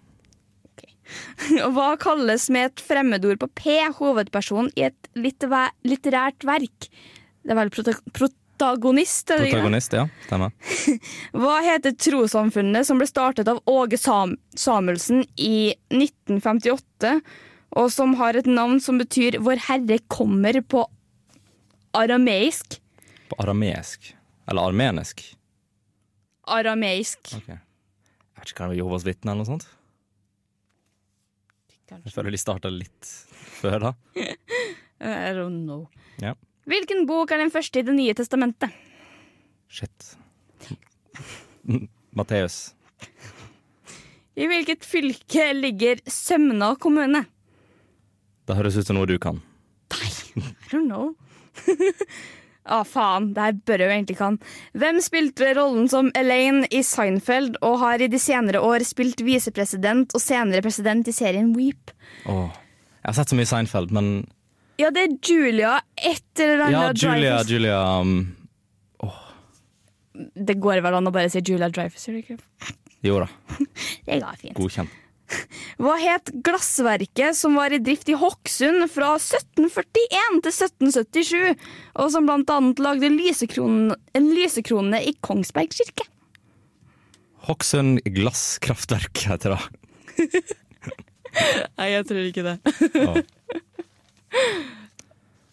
Og 1.66 1.73
hva 1.75 1.95
kalles 1.99 2.47
med 2.55 2.71
et 2.71 2.83
fremmedord 2.87 3.40
på 3.43 3.49
P 3.59 3.79
hovedperson 3.99 4.71
i 4.79 4.87
et 4.88 5.09
litterært 5.19 6.47
verk? 6.47 6.90
Det 7.40 7.55
er 7.55 7.59
vel 7.59 7.73
prota 7.75 7.97
protagonist? 8.61 9.27
Protagonist, 9.27 9.92
ja. 9.92 10.09
Stemmer. 10.27 10.53
Hva 11.33 11.61
heter 11.64 11.94
trossamfunnet 11.96 12.87
som 12.87 13.01
ble 13.01 13.09
startet 13.09 13.49
av 13.49 13.62
Åge 13.70 13.99
Sam 13.99 14.37
Samuelsen 14.57 15.25
i 15.40 15.73
1958, 15.94 17.20
og 17.81 17.90
som 17.94 18.14
har 18.20 18.37
et 18.37 18.49
navn 18.51 18.81
som 18.81 18.99
betyr 19.01 19.38
'Vår 19.40 19.64
Herre 19.68 19.99
kommer' 20.09 20.61
på 20.61 20.85
arameisk? 21.94 22.81
På 23.31 23.40
arameisk. 23.42 24.14
Eller 24.51 24.62
armenisk. 24.68 25.23
Arameisk. 26.46 27.35
Ok. 27.37 27.49
Jeg 27.49 27.61
vet 28.37 28.49
ikke 28.49 28.57
Kan 28.57 28.68
det 28.68 28.77
være 28.77 28.83
Jehovas 28.83 29.05
vitne 29.05 29.31
eller 29.31 29.44
noe 29.44 29.59
sånt. 29.59 29.68
Jeg 31.90 32.12
føler 32.14 32.31
de 32.31 32.38
starta 32.38 32.70
litt 32.70 33.07
før 33.61 33.79
da. 33.81 33.94
I 35.01 35.33
don't 35.35 35.64
know. 35.64 35.88
Ja. 36.20 36.35
Hvilken 36.68 37.07
bok 37.09 37.33
er 37.33 37.40
den 37.42 37.53
første 37.53 37.81
i 37.81 37.87
Det 37.87 37.94
nye 37.96 38.14
testamentet? 38.16 38.75
Shit. 39.70 40.16
Matteus. 42.16 42.75
I 44.40 44.46
hvilket 44.49 44.85
fylke 44.87 45.51
ligger 45.57 46.01
Sømna 46.07 46.75
kommune? 46.81 47.25
Det 48.49 48.57
høres 48.59 48.79
ut 48.81 48.88
som 48.88 48.99
noe 48.99 49.09
du 49.09 49.16
kan. 49.23 49.40
Nei, 49.94 50.11
I 50.40 50.70
don't 50.73 50.88
know. 50.88 51.12
ah, 52.64 52.85
faen. 52.87 53.30
Det 53.37 53.45
her 53.45 53.59
bør 53.68 53.84
jeg 53.84 53.91
jo 53.91 53.97
egentlig 53.99 54.18
kan. 54.18 54.39
Hvem 54.78 55.01
spilte 55.05 55.53
rollen 55.59 55.91
som 55.93 56.11
Elaine 56.18 56.66
i 56.72 56.82
Seinfeld, 56.87 57.61
og 57.66 57.78
har 57.82 58.03
i 58.03 58.11
de 58.11 58.18
senere 58.22 58.62
år 58.64 58.87
spilt 58.89 59.22
visepresident 59.26 60.16
og 60.16 60.24
senere 60.24 60.64
president 60.64 61.11
i 61.11 61.14
serien 61.14 61.53
Weep? 61.57 61.95
Oh. 62.26 62.49
Jeg 63.01 63.12
har 63.12 63.18
sett 63.20 63.32
så 63.32 63.39
mye 63.39 63.49
Seinfeld, 63.49 63.95
men 63.95 64.11
Ja, 64.81 64.89
det 64.95 65.03
er 65.07 65.16
Julia 65.20 65.74
et 65.97 66.41
eller 66.41 66.64
annet 66.66 66.72
Ja, 66.72 67.12
Julia, 67.12 67.35
Dreyfus. 67.43 67.51
Julia 67.53 67.81
um, 68.01 68.14
Det 70.47 70.57
går 70.61 70.81
vel 70.85 70.97
an 71.01 71.11
å 71.11 71.12
bare 71.14 71.31
si 71.33 71.43
Julia 71.45 71.68
Dreyfus, 71.72 72.07
gjør 72.09 72.18
det 72.18 72.24
ikke? 72.24 72.74
Jo 73.07 73.20
da, 73.22 73.28
Det 74.09 74.20
går 74.20 74.41
fint. 74.41 74.57
godkjent. 74.59 74.97
Hva 75.81 75.95
het 76.01 76.33
glassverket 76.45 77.37
som 77.39 77.55
var 77.59 77.70
i 77.72 77.78
drift 77.83 78.09
i 78.11 78.16
Hokksund 78.18 78.83
fra 78.91 79.12
1741 79.20 80.41
til 80.43 80.51
1777, 80.51 81.68
og 82.03 82.11
som 82.11 82.26
blant 82.26 82.51
annet 82.51 82.83
lagde 82.83 83.12
lysekronen, 83.14 83.95
lysekronene 84.18 85.05
i 85.07 85.14
Kongsberg 85.22 85.70
kirke? 85.76 86.09
Hokksund 87.47 88.03
glasskraftverk 88.05 89.22
heter 89.31 89.55
det. 89.55 89.62
Nei, 91.78 91.89
jeg 91.95 92.09
tror 92.11 92.26
ikke 92.26 92.45
det. 92.51 92.57
Åh. 93.07 93.20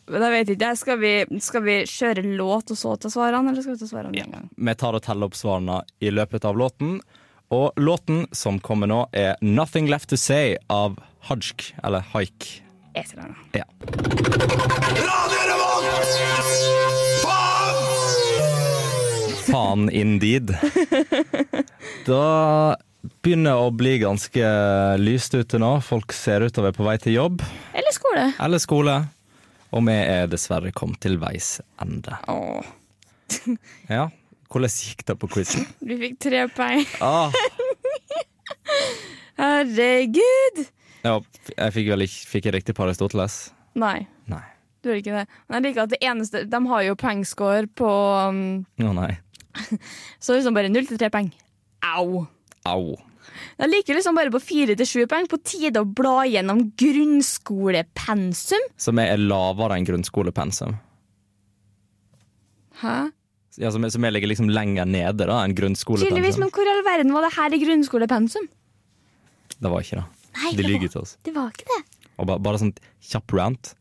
Men 0.07 0.23
jeg 0.23 0.32
vet 0.32 0.51
ikke, 0.53 0.69
skal 0.80 0.99
vi, 1.01 1.13
skal 1.43 1.63
vi 1.65 1.78
kjøre 1.89 2.23
låt 2.39 2.71
og 2.71 2.80
så 2.80 2.93
ta 2.95 3.11
svarene, 3.11 3.51
eller 3.51 3.65
skal 3.65 3.75
vi 3.75 3.82
ta 3.82 3.89
svarene 3.89 4.13
med 4.13 4.23
en 4.23 4.36
gang? 4.38 4.45
Vi 4.55 4.75
tar 4.80 4.95
og 4.95 5.03
teller 5.03 5.28
opp 5.28 5.36
svarene 5.36 5.82
i 5.99 6.13
løpet 6.13 6.47
av 6.47 6.59
låten. 6.59 7.01
Og 7.51 7.75
låten 7.80 8.25
som 8.36 8.59
kommer 8.59 8.88
nå, 8.88 9.07
er 9.11 9.36
'Nothing 9.41 9.88
Left 9.88 10.09
To 10.09 10.15
Say' 10.15 10.57
av 10.69 10.99
Hajk, 11.28 11.73
eller 11.84 11.99
Haik. 12.13 12.63
Eller 12.95 13.23
annet. 13.23 13.38
Ja. 13.53 13.63
Faen! 17.23 17.57
faen 19.51 19.89
indeed. 19.89 20.55
Da 22.05 22.78
begynner 23.23 23.59
å 23.61 23.69
bli 23.75 23.97
ganske 24.01 24.49
lyst 25.01 25.33
ute 25.37 25.59
nå. 25.61 25.73
Folk 25.85 26.13
ser 26.15 26.45
ut 26.45 26.53
til 26.55 26.63
å 26.63 26.67
være 26.69 26.77
på 26.77 26.85
vei 26.87 26.97
til 27.01 27.13
jobb 27.17 27.43
Eller 27.73 27.93
skole. 27.95 28.25
eller 28.39 28.61
skole. 28.63 28.95
Og 29.75 29.83
vi 29.87 29.95
er 29.99 30.29
dessverre 30.31 30.71
kommet 30.75 31.01
til 31.03 31.17
veis 31.21 31.57
ende. 31.83 32.15
Åh, 32.31 32.63
Ja, 33.91 34.07
hvordan 34.47 34.71
gikk 34.71 35.03
det 35.09 35.17
på 35.19 35.27
quizen? 35.33 35.65
Du 35.87 35.93
fikk 35.99 36.19
tre 36.23 36.45
poeng. 36.55 36.85
Ah, 37.03 37.31
Herregud! 39.37 40.63
ja, 41.05 41.17
jeg 41.53 41.73
fikk 41.75 41.89
vel 41.93 42.05
ikke 42.07 42.29
fikk 42.31 42.47
jeg 42.49 42.55
riktig 42.57 42.75
på 42.77 42.85
Aristoteles? 42.87 43.35
Nei, 43.77 44.07
Nei. 44.31 44.41
du 44.81 44.89
gjør 44.89 45.01
ikke 45.03 45.17
det. 45.19 45.25
Men 45.47 45.59
jeg 45.59 45.65
liker 45.67 45.83
at 45.85 45.91
det 45.93 45.99
eneste 46.09 46.41
De 46.49 46.61
har 46.71 46.81
jo 46.87 46.95
poengscore 46.97 47.67
på 47.77 47.91
um, 48.31 48.39
Å 48.81 48.93
nei. 48.97 49.11
Så 50.21 50.33
liksom 50.37 50.57
bare 50.57 50.69
null 50.73 50.87
til 50.89 50.97
tre 51.01 51.09
poeng. 51.13 51.29
Au! 51.85 52.25
Au. 52.74 52.95
Jeg 53.57 53.70
liker 53.72 53.97
liksom 53.97 54.18
bare 54.18 54.32
på 54.34 54.41
fire 54.41 54.76
til 54.78 54.88
sju 54.89 55.05
poeng. 55.09 55.28
På 55.30 55.39
tide 55.41 55.82
å 55.82 55.88
bla 55.88 56.24
gjennom 56.30 56.65
grunnskolepensum. 56.80 58.68
Som 58.78 58.99
er 59.01 59.18
lavere 59.22 59.78
enn 59.78 59.88
grunnskolepensum. 59.88 60.76
Hæ? 62.82 62.97
Ja, 63.57 63.72
som, 63.74 63.88
som 63.89 64.05
ligger 64.05 64.30
liksom 64.30 64.51
lenger 64.53 64.86
nede 64.86 65.26
da 65.26 65.39
enn 65.41 65.55
Tydeligvis, 65.55 65.82
grunnskolepensum. 65.88 66.43
men 66.43 66.53
hvor 66.53 66.68
i 66.70 66.74
all 66.76 66.84
verden 66.86 67.15
var 67.15 67.26
det 67.26 67.34
her 67.39 67.55
i 67.57 67.61
grunnskolepensum? 67.63 68.45
Det 69.57 69.72
var 69.74 69.82
ikke 69.82 69.97
det. 70.03 70.05
Nei, 70.38 70.51
De 70.53 70.61
det 70.61 70.68
lyver 70.70 70.91
til 70.93 71.01
oss. 71.01 71.15
det 71.26 71.34
var 71.34 71.49
ikke 71.49 71.65
det. 71.72 71.82
Og 72.22 72.28
bare, 72.30 72.41
bare 72.45 72.61
sånn 72.61 72.76
kjapp 73.01 73.34
rant. 73.34 73.74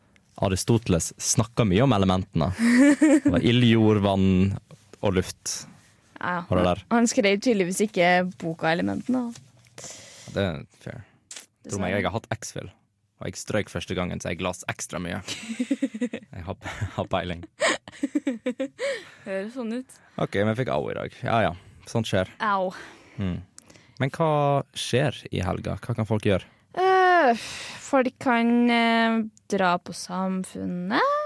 Aristoteles 0.45 1.11
snakka 1.21 1.65
mye 1.69 1.85
om 1.85 1.93
elementene. 1.97 2.51
Det 3.25 3.31
var 3.33 3.45
ild, 3.45 3.65
jord, 3.65 4.03
vann 4.05 4.27
og 5.01 5.15
luft. 5.17 5.67
Ja, 6.27 6.41
ja. 6.51 6.75
Han 6.91 7.07
skrev 7.07 7.39
tydeligvis 7.39 7.85
ikke 7.87 8.09
boka 8.41 8.73
Elementene. 8.75 9.29
Det 10.35 10.43
er 10.43 10.65
fair. 10.83 11.05
Tror 11.67 11.83
meg 11.83 11.95
jeg 11.95 12.07
har 12.07 12.15
hatt 12.15 12.27
X-Fill. 12.35 12.69
Og 13.17 13.31
jeg 13.31 13.39
strøk 13.41 13.71
første 13.73 13.97
gangen, 13.97 14.21
så 14.21 14.35
jeg 14.35 14.43
las 14.45 14.65
ekstra 14.69 15.01
mye. 15.01 15.23
Jeg 16.37 16.45
har, 16.45 16.57
har 16.93 17.07
peiling. 17.09 17.41
Høres 19.25 19.55
sånn 19.55 19.73
ut. 19.73 19.95
OK, 20.21 20.37
men 20.43 20.51
jeg 20.53 20.59
fikk 20.61 20.71
au 20.75 20.91
i 20.93 20.97
dag. 20.99 21.15
Ja 21.25 21.39
ja, 21.47 21.53
sånt 21.89 22.11
skjer. 22.11 22.29
Au. 22.45 22.75
Men 23.17 24.13
hva 24.13 24.29
skjer 24.77 25.17
i 25.33 25.41
helga? 25.43 25.79
Hva 25.81 25.97
kan 25.97 26.09
folk 26.09 26.29
gjøre? 26.29 26.45
Uh, 26.77 27.33
folk 27.81 28.13
kan 28.21 28.53
uh, 28.69 29.25
dra 29.49 29.73
på 29.81 29.97
Samfunnet. 29.97 31.26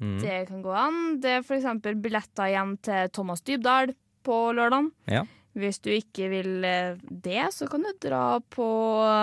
Mm. 0.00 0.18
Det 0.20 0.36
kan 0.50 0.62
gå 0.64 0.74
an. 0.76 1.00
Det 1.22 1.38
er 1.38 1.56
eksempel 1.56 1.96
billetter 2.00 2.50
igjen 2.50 2.76
til 2.84 3.10
Thomas 3.16 3.44
Dybdahl 3.46 3.94
på 4.26 4.38
lørdag. 4.56 4.90
Ja. 5.10 5.24
Hvis 5.56 5.78
du 5.80 5.88
ikke 5.94 6.28
vil 6.28 6.64
øh, 6.68 6.96
det, 7.24 7.46
så 7.56 7.68
kan 7.70 7.84
du 7.86 7.92
dra 8.04 8.38
på 8.52 8.66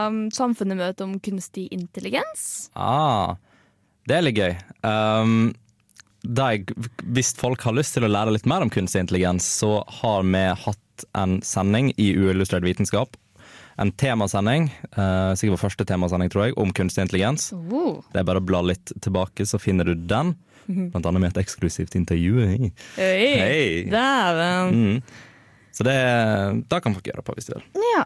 um, 0.10 0.24
Samfunnet-møte 0.34 1.06
om 1.06 1.20
kunstig 1.22 1.68
intelligens. 1.76 2.72
Ah, 2.74 3.36
det 4.10 4.18
er 4.18 4.26
litt 4.26 4.40
gøy. 4.40 4.56
Um, 4.82 5.52
jeg, 6.24 6.66
hvis 7.14 7.34
folk 7.38 7.62
har 7.68 7.76
lyst 7.78 7.94
til 7.98 8.08
å 8.08 8.10
lære 8.10 8.34
litt 8.34 8.48
mer 8.50 8.66
om 8.66 8.72
kunstig 8.74 9.04
intelligens, 9.04 9.46
så 9.60 9.84
har 10.02 10.26
vi 10.26 10.48
hatt 10.64 11.06
en 11.20 11.38
sending 11.46 11.92
i 12.02 12.14
Uillustrert 12.18 12.66
vitenskap. 12.66 13.14
En 13.78 13.92
temasending, 13.98 14.72
uh, 14.98 15.34
sikkert 15.38 15.60
vår 15.60 15.64
første 15.68 15.86
temasending, 15.90 16.34
tror 16.34 16.48
jeg, 16.48 16.58
om 16.58 16.74
kunstig 16.74 17.06
intelligens. 17.06 17.52
Oh. 17.54 18.02
Det 18.10 18.24
er 18.24 18.26
bare 18.26 18.42
å 18.42 18.48
bla 18.48 18.64
litt 18.66 18.94
tilbake, 19.06 19.46
så 19.46 19.62
finner 19.62 19.86
du 19.86 19.94
den. 19.94 20.34
Blant 20.94 21.06
annet 21.06 21.22
med 21.24 21.32
et 21.34 21.42
eksklusivt 21.44 21.96
intervju. 22.00 22.40
Hei. 22.48 22.72
Hey. 22.96 23.36
Hey. 23.42 23.84
Dæven. 23.92 24.74
Mm. 24.78 25.02
Så 25.74 25.86
det, 25.88 25.98
det, 26.70 26.80
kan 26.86 26.94
folk 26.94 27.08
gjøre 27.10 27.24
på 27.26 27.34
hvis 27.38 27.50
de 27.50 27.58
vil. 27.58 27.86
Ja. 27.96 28.04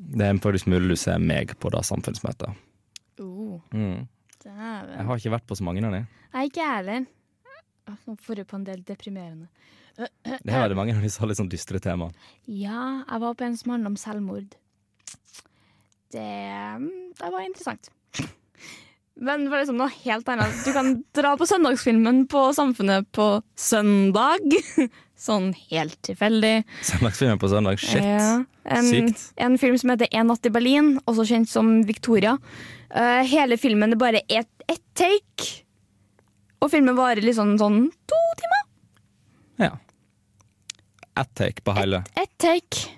Det 0.00 0.26
er 0.26 0.38
faktisk 0.40 0.70
mulig 0.70 0.94
du 0.94 0.96
ser 1.00 1.18
meg 1.20 1.56
på 1.60 1.72
det 1.74 1.82
samfunnsmøtet. 1.88 2.54
Oh, 3.20 3.58
Mm. 3.74 4.06
dæven. 4.44 4.92
Jeg 4.96 5.06
har 5.06 5.18
ikke 5.20 5.32
vært 5.34 5.46
på 5.50 5.56
så 5.58 5.64
mange 5.66 5.82
av 5.84 5.92
dem. 5.92 6.06
Nei, 6.32 6.46
ikke 6.48 6.62
jeg 6.62 6.76
heller. 6.78 7.08
Nå 8.06 8.14
får 8.22 8.38
du 8.38 8.44
på 8.46 8.56
en 8.56 8.64
del 8.64 8.84
deprimerende. 8.86 9.48
Det 10.46 10.54
er 10.54 10.68
det 10.70 10.76
mange 10.78 10.94
av 10.94 11.02
de 11.02 11.10
som 11.10 11.24
har 11.26 11.32
litt 11.32 11.40
sånn 11.40 11.50
dystre 11.52 11.80
tema. 11.82 12.08
Ja, 12.46 13.02
jeg 13.04 13.20
var 13.26 13.34
på 13.36 13.44
en 13.44 13.56
som 13.58 13.74
handlet 13.74 13.90
om 13.92 13.98
selvmord. 14.00 14.54
Det, 16.14 16.22
mm, 16.80 17.12
det 17.18 17.32
var 17.34 17.44
interessant. 17.44 17.90
Men 19.20 19.44
for 19.50 19.60
liksom 19.60 19.76
noe 19.76 19.92
helt 20.00 20.28
annet. 20.32 20.62
Du 20.64 20.72
kan 20.72 20.94
dra 21.16 21.34
på 21.36 21.46
søndagsfilmen 21.48 22.24
på 22.32 22.46
Samfunnet 22.56 23.10
på 23.12 23.28
søndag. 23.58 24.56
Sånn 25.20 25.50
helt 25.68 25.98
tilfeldig. 26.06 26.62
Søndagsfilmen 26.88 27.40
på 27.42 27.50
søndag. 27.52 27.82
Shit. 27.82 28.00
Ja, 28.00 28.38
en, 28.64 28.88
Sykt. 28.88 29.26
en 29.36 29.58
film 29.60 29.76
som 29.78 29.92
heter 29.92 30.08
En 30.16 30.30
natt 30.32 30.48
i 30.48 30.52
Berlin, 30.54 30.94
også 31.04 31.26
kjent 31.28 31.50
som 31.52 31.74
Victoria. 31.84 32.38
Uh, 32.94 33.20
hele 33.28 33.60
filmen 33.60 33.92
er 33.92 34.00
bare 34.00 34.24
ett 34.24 34.48
et 34.70 34.82
take. 34.96 35.64
Og 36.60 36.70
filmen 36.72 36.96
varer 36.96 37.24
liksom 37.24 37.56
sånn 37.60 37.82
to 38.08 38.20
timer. 38.40 38.64
Ja. 39.66 39.74
Ett 41.20 41.34
take 41.36 41.64
på 41.66 41.74
hele. 41.76 42.04
Ett 42.16 42.32
take. 42.40 42.88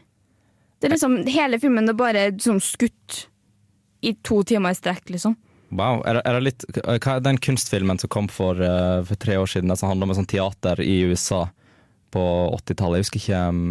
Det 0.79 0.89
er 0.89 0.95
liksom, 0.97 1.21
hele 1.31 1.59
filmen 1.63 1.89
er 1.89 1.99
bare 1.99 2.29
liksom, 2.31 2.61
skutt 2.63 3.25
i 4.03 4.15
to 4.27 4.43
timer 4.47 4.75
i 4.75 4.79
strekk, 4.79 5.11
liksom. 5.15 5.37
Wow. 5.73 6.03
Er 6.05 6.21
er 6.21 6.41
litt, 6.45 6.67
hva 6.85 7.17
er 7.17 7.25
den 7.25 7.41
kunstfilmen 7.41 8.01
som 8.01 8.11
kom 8.13 8.29
for, 8.29 8.59
uh, 8.61 9.01
for 9.09 9.17
tre 9.21 9.39
år 9.41 9.49
siden, 9.49 9.73
den 9.73 9.81
som 9.81 9.89
handler 9.89 10.09
om 10.09 10.13
et 10.13 10.21
sånt 10.21 10.33
teater 10.33 10.83
i 10.85 11.01
USA 11.09 11.47
på 12.13 12.23
80-tallet? 12.59 13.01
Jeg 13.01 13.07
husker 13.07 13.23
ikke 13.23 13.41
um, 13.49 13.63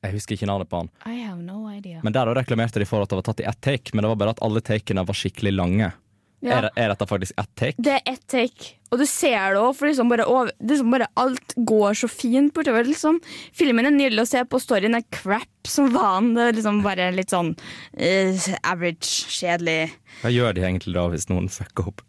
Jeg 0.00 0.16
husker 0.16 0.36
ikke 0.36 0.50
navnet 0.50 0.70
på 0.70 0.82
han. 0.82 0.90
I 1.06 1.22
have 1.22 1.38
no 1.42 1.62
idea. 1.70 2.02
Men 2.02 2.14
der 2.16 2.32
reklamerte 2.34 2.82
de 2.82 2.88
for 2.88 3.02
at 3.04 3.10
det 3.10 3.20
var 3.20 3.28
tatt 3.30 3.42
i 3.42 3.48
ett 3.50 3.60
take, 3.62 3.94
men 3.94 4.04
det 4.04 4.12
var 4.14 4.22
bare 4.22 4.34
at 4.36 4.42
alle 4.46 4.62
takene 4.66 5.06
var 5.06 5.18
skikkelig 5.18 5.54
lange. 5.54 5.92
Ja. 6.40 6.56
Er, 6.56 6.68
er 6.80 6.92
dette 6.94 7.06
faktisk 7.06 7.36
ett 7.36 7.50
take? 7.60 7.76
Det 7.84 7.98
er 7.98 8.12
ett 8.14 8.22
take, 8.32 8.70
og 8.88 9.02
du 9.02 9.04
ser 9.04 9.52
det 9.52 9.60
òg, 9.60 9.74
for 9.76 9.90
liksom 9.90 10.08
bare, 10.08 10.24
over, 10.24 10.52
liksom 10.64 10.90
bare 10.94 11.08
alt 11.20 11.52
går 11.68 11.98
så 12.00 12.08
fint 12.08 12.54
bortover. 12.56 12.88
Liksom. 12.88 13.18
Filmen 13.52 13.84
er 13.90 13.92
nydelig 13.92 14.24
å 14.24 14.30
se 14.30 14.44
på, 14.48 14.60
storyen 14.62 14.96
er 14.96 15.04
crap 15.12 15.68
som 15.68 15.90
van. 15.92 16.32
Det 16.38 16.46
er 16.48 16.56
liksom 16.56 16.80
bare 16.86 17.10
litt 17.12 17.34
sånn 17.34 17.52
uh, 17.52 18.48
average, 18.64 19.28
kjedelig. 19.36 19.92
Hva 20.22 20.32
gjør 20.32 20.56
de 20.56 20.64
egentlig 20.64 20.96
da 20.96 21.06
hvis 21.12 21.28
noen 21.28 21.50
fucker 21.52 21.92
opp? 21.92 22.00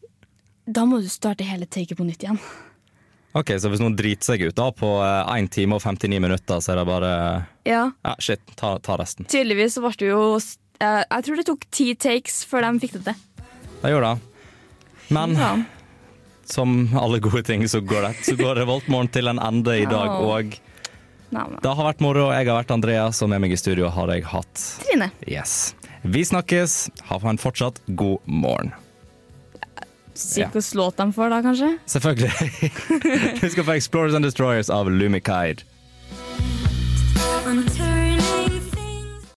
Da 0.72 0.86
må 0.88 1.02
du 1.04 1.10
starte 1.12 1.44
hele 1.44 1.68
taket 1.68 2.00
på 2.00 2.08
nytt 2.08 2.24
igjen. 2.24 2.40
Ok, 3.36 3.54
Så 3.60 3.70
hvis 3.72 3.80
noen 3.80 3.96
driter 3.96 4.28
seg 4.34 4.42
ut 4.44 4.56
da 4.58 4.66
på 4.76 4.88
1 5.00 5.48
time 5.56 5.78
og 5.78 5.84
59 5.84 6.20
minutter, 6.20 6.60
så 6.60 6.74
er 6.74 6.82
det 6.82 6.88
bare 6.90 7.12
Ja, 7.68 7.86
Ja, 8.04 8.16
shit, 8.20 8.42
ta, 8.60 8.74
ta 8.84 8.98
resten. 9.00 9.28
tydeligvis 9.32 9.78
så 9.78 9.84
ble 9.86 9.94
det 10.02 10.10
jo 10.10 10.24
eh, 10.36 11.04
Jeg 11.06 11.24
tror 11.28 11.40
det 11.40 11.46
tok 11.48 11.64
ti 11.72 11.88
takes 11.96 12.42
før 12.48 12.68
de 12.68 12.82
fikk 12.84 12.98
det 13.00 13.04
til. 13.08 13.22
Det 13.82 13.92
gjør 13.94 14.02
det. 14.02 14.16
Men 15.10 15.36
Ja. 15.36 15.52
som 16.46 16.90
alle 16.98 17.20
gode 17.20 17.44
ting, 17.44 17.64
så 17.68 17.82
går 17.82 18.02
det, 18.10 18.16
så 18.26 18.36
går 18.38 18.56
Revoltmorgen 18.62 19.10
til 19.12 19.28
en 19.28 19.40
ende 19.40 19.78
i 19.82 19.86
dag 19.86 20.10
òg. 20.22 20.58
Det 21.32 21.72
har 21.76 21.86
vært 21.94 22.02
moro. 22.04 22.30
Jeg 22.32 22.48
har 22.48 22.64
vært 22.64 22.72
Andreas, 22.76 23.22
og 23.24 23.30
med 23.30 23.40
meg 23.42 23.52
i 23.54 23.56
studio 23.60 23.90
har 23.90 24.08
jeg 24.12 24.24
hatt 24.26 24.64
Trine. 24.84 25.12
Yes. 25.28 25.74
Vi 26.04 26.24
snakkes. 26.28 26.90
Ha 27.08 27.20
en 27.30 27.38
fortsatt 27.38 27.80
god 27.96 28.20
morgen. 28.26 28.74
Si 30.14 30.42
Ja. 30.42 30.50
låt 30.76 30.98
de 30.98 31.12
får 31.14 31.30
da, 31.30 31.42
kanskje? 31.42 31.80
Selvfølgelig. 31.88 33.42
Vi 33.42 33.50
skal 33.50 33.64
få 33.64 33.72
Explorers 33.78 34.14
and 34.14 34.26
Destroyers 34.26 34.70
av 34.70 34.90
Lumikide. 34.92 35.64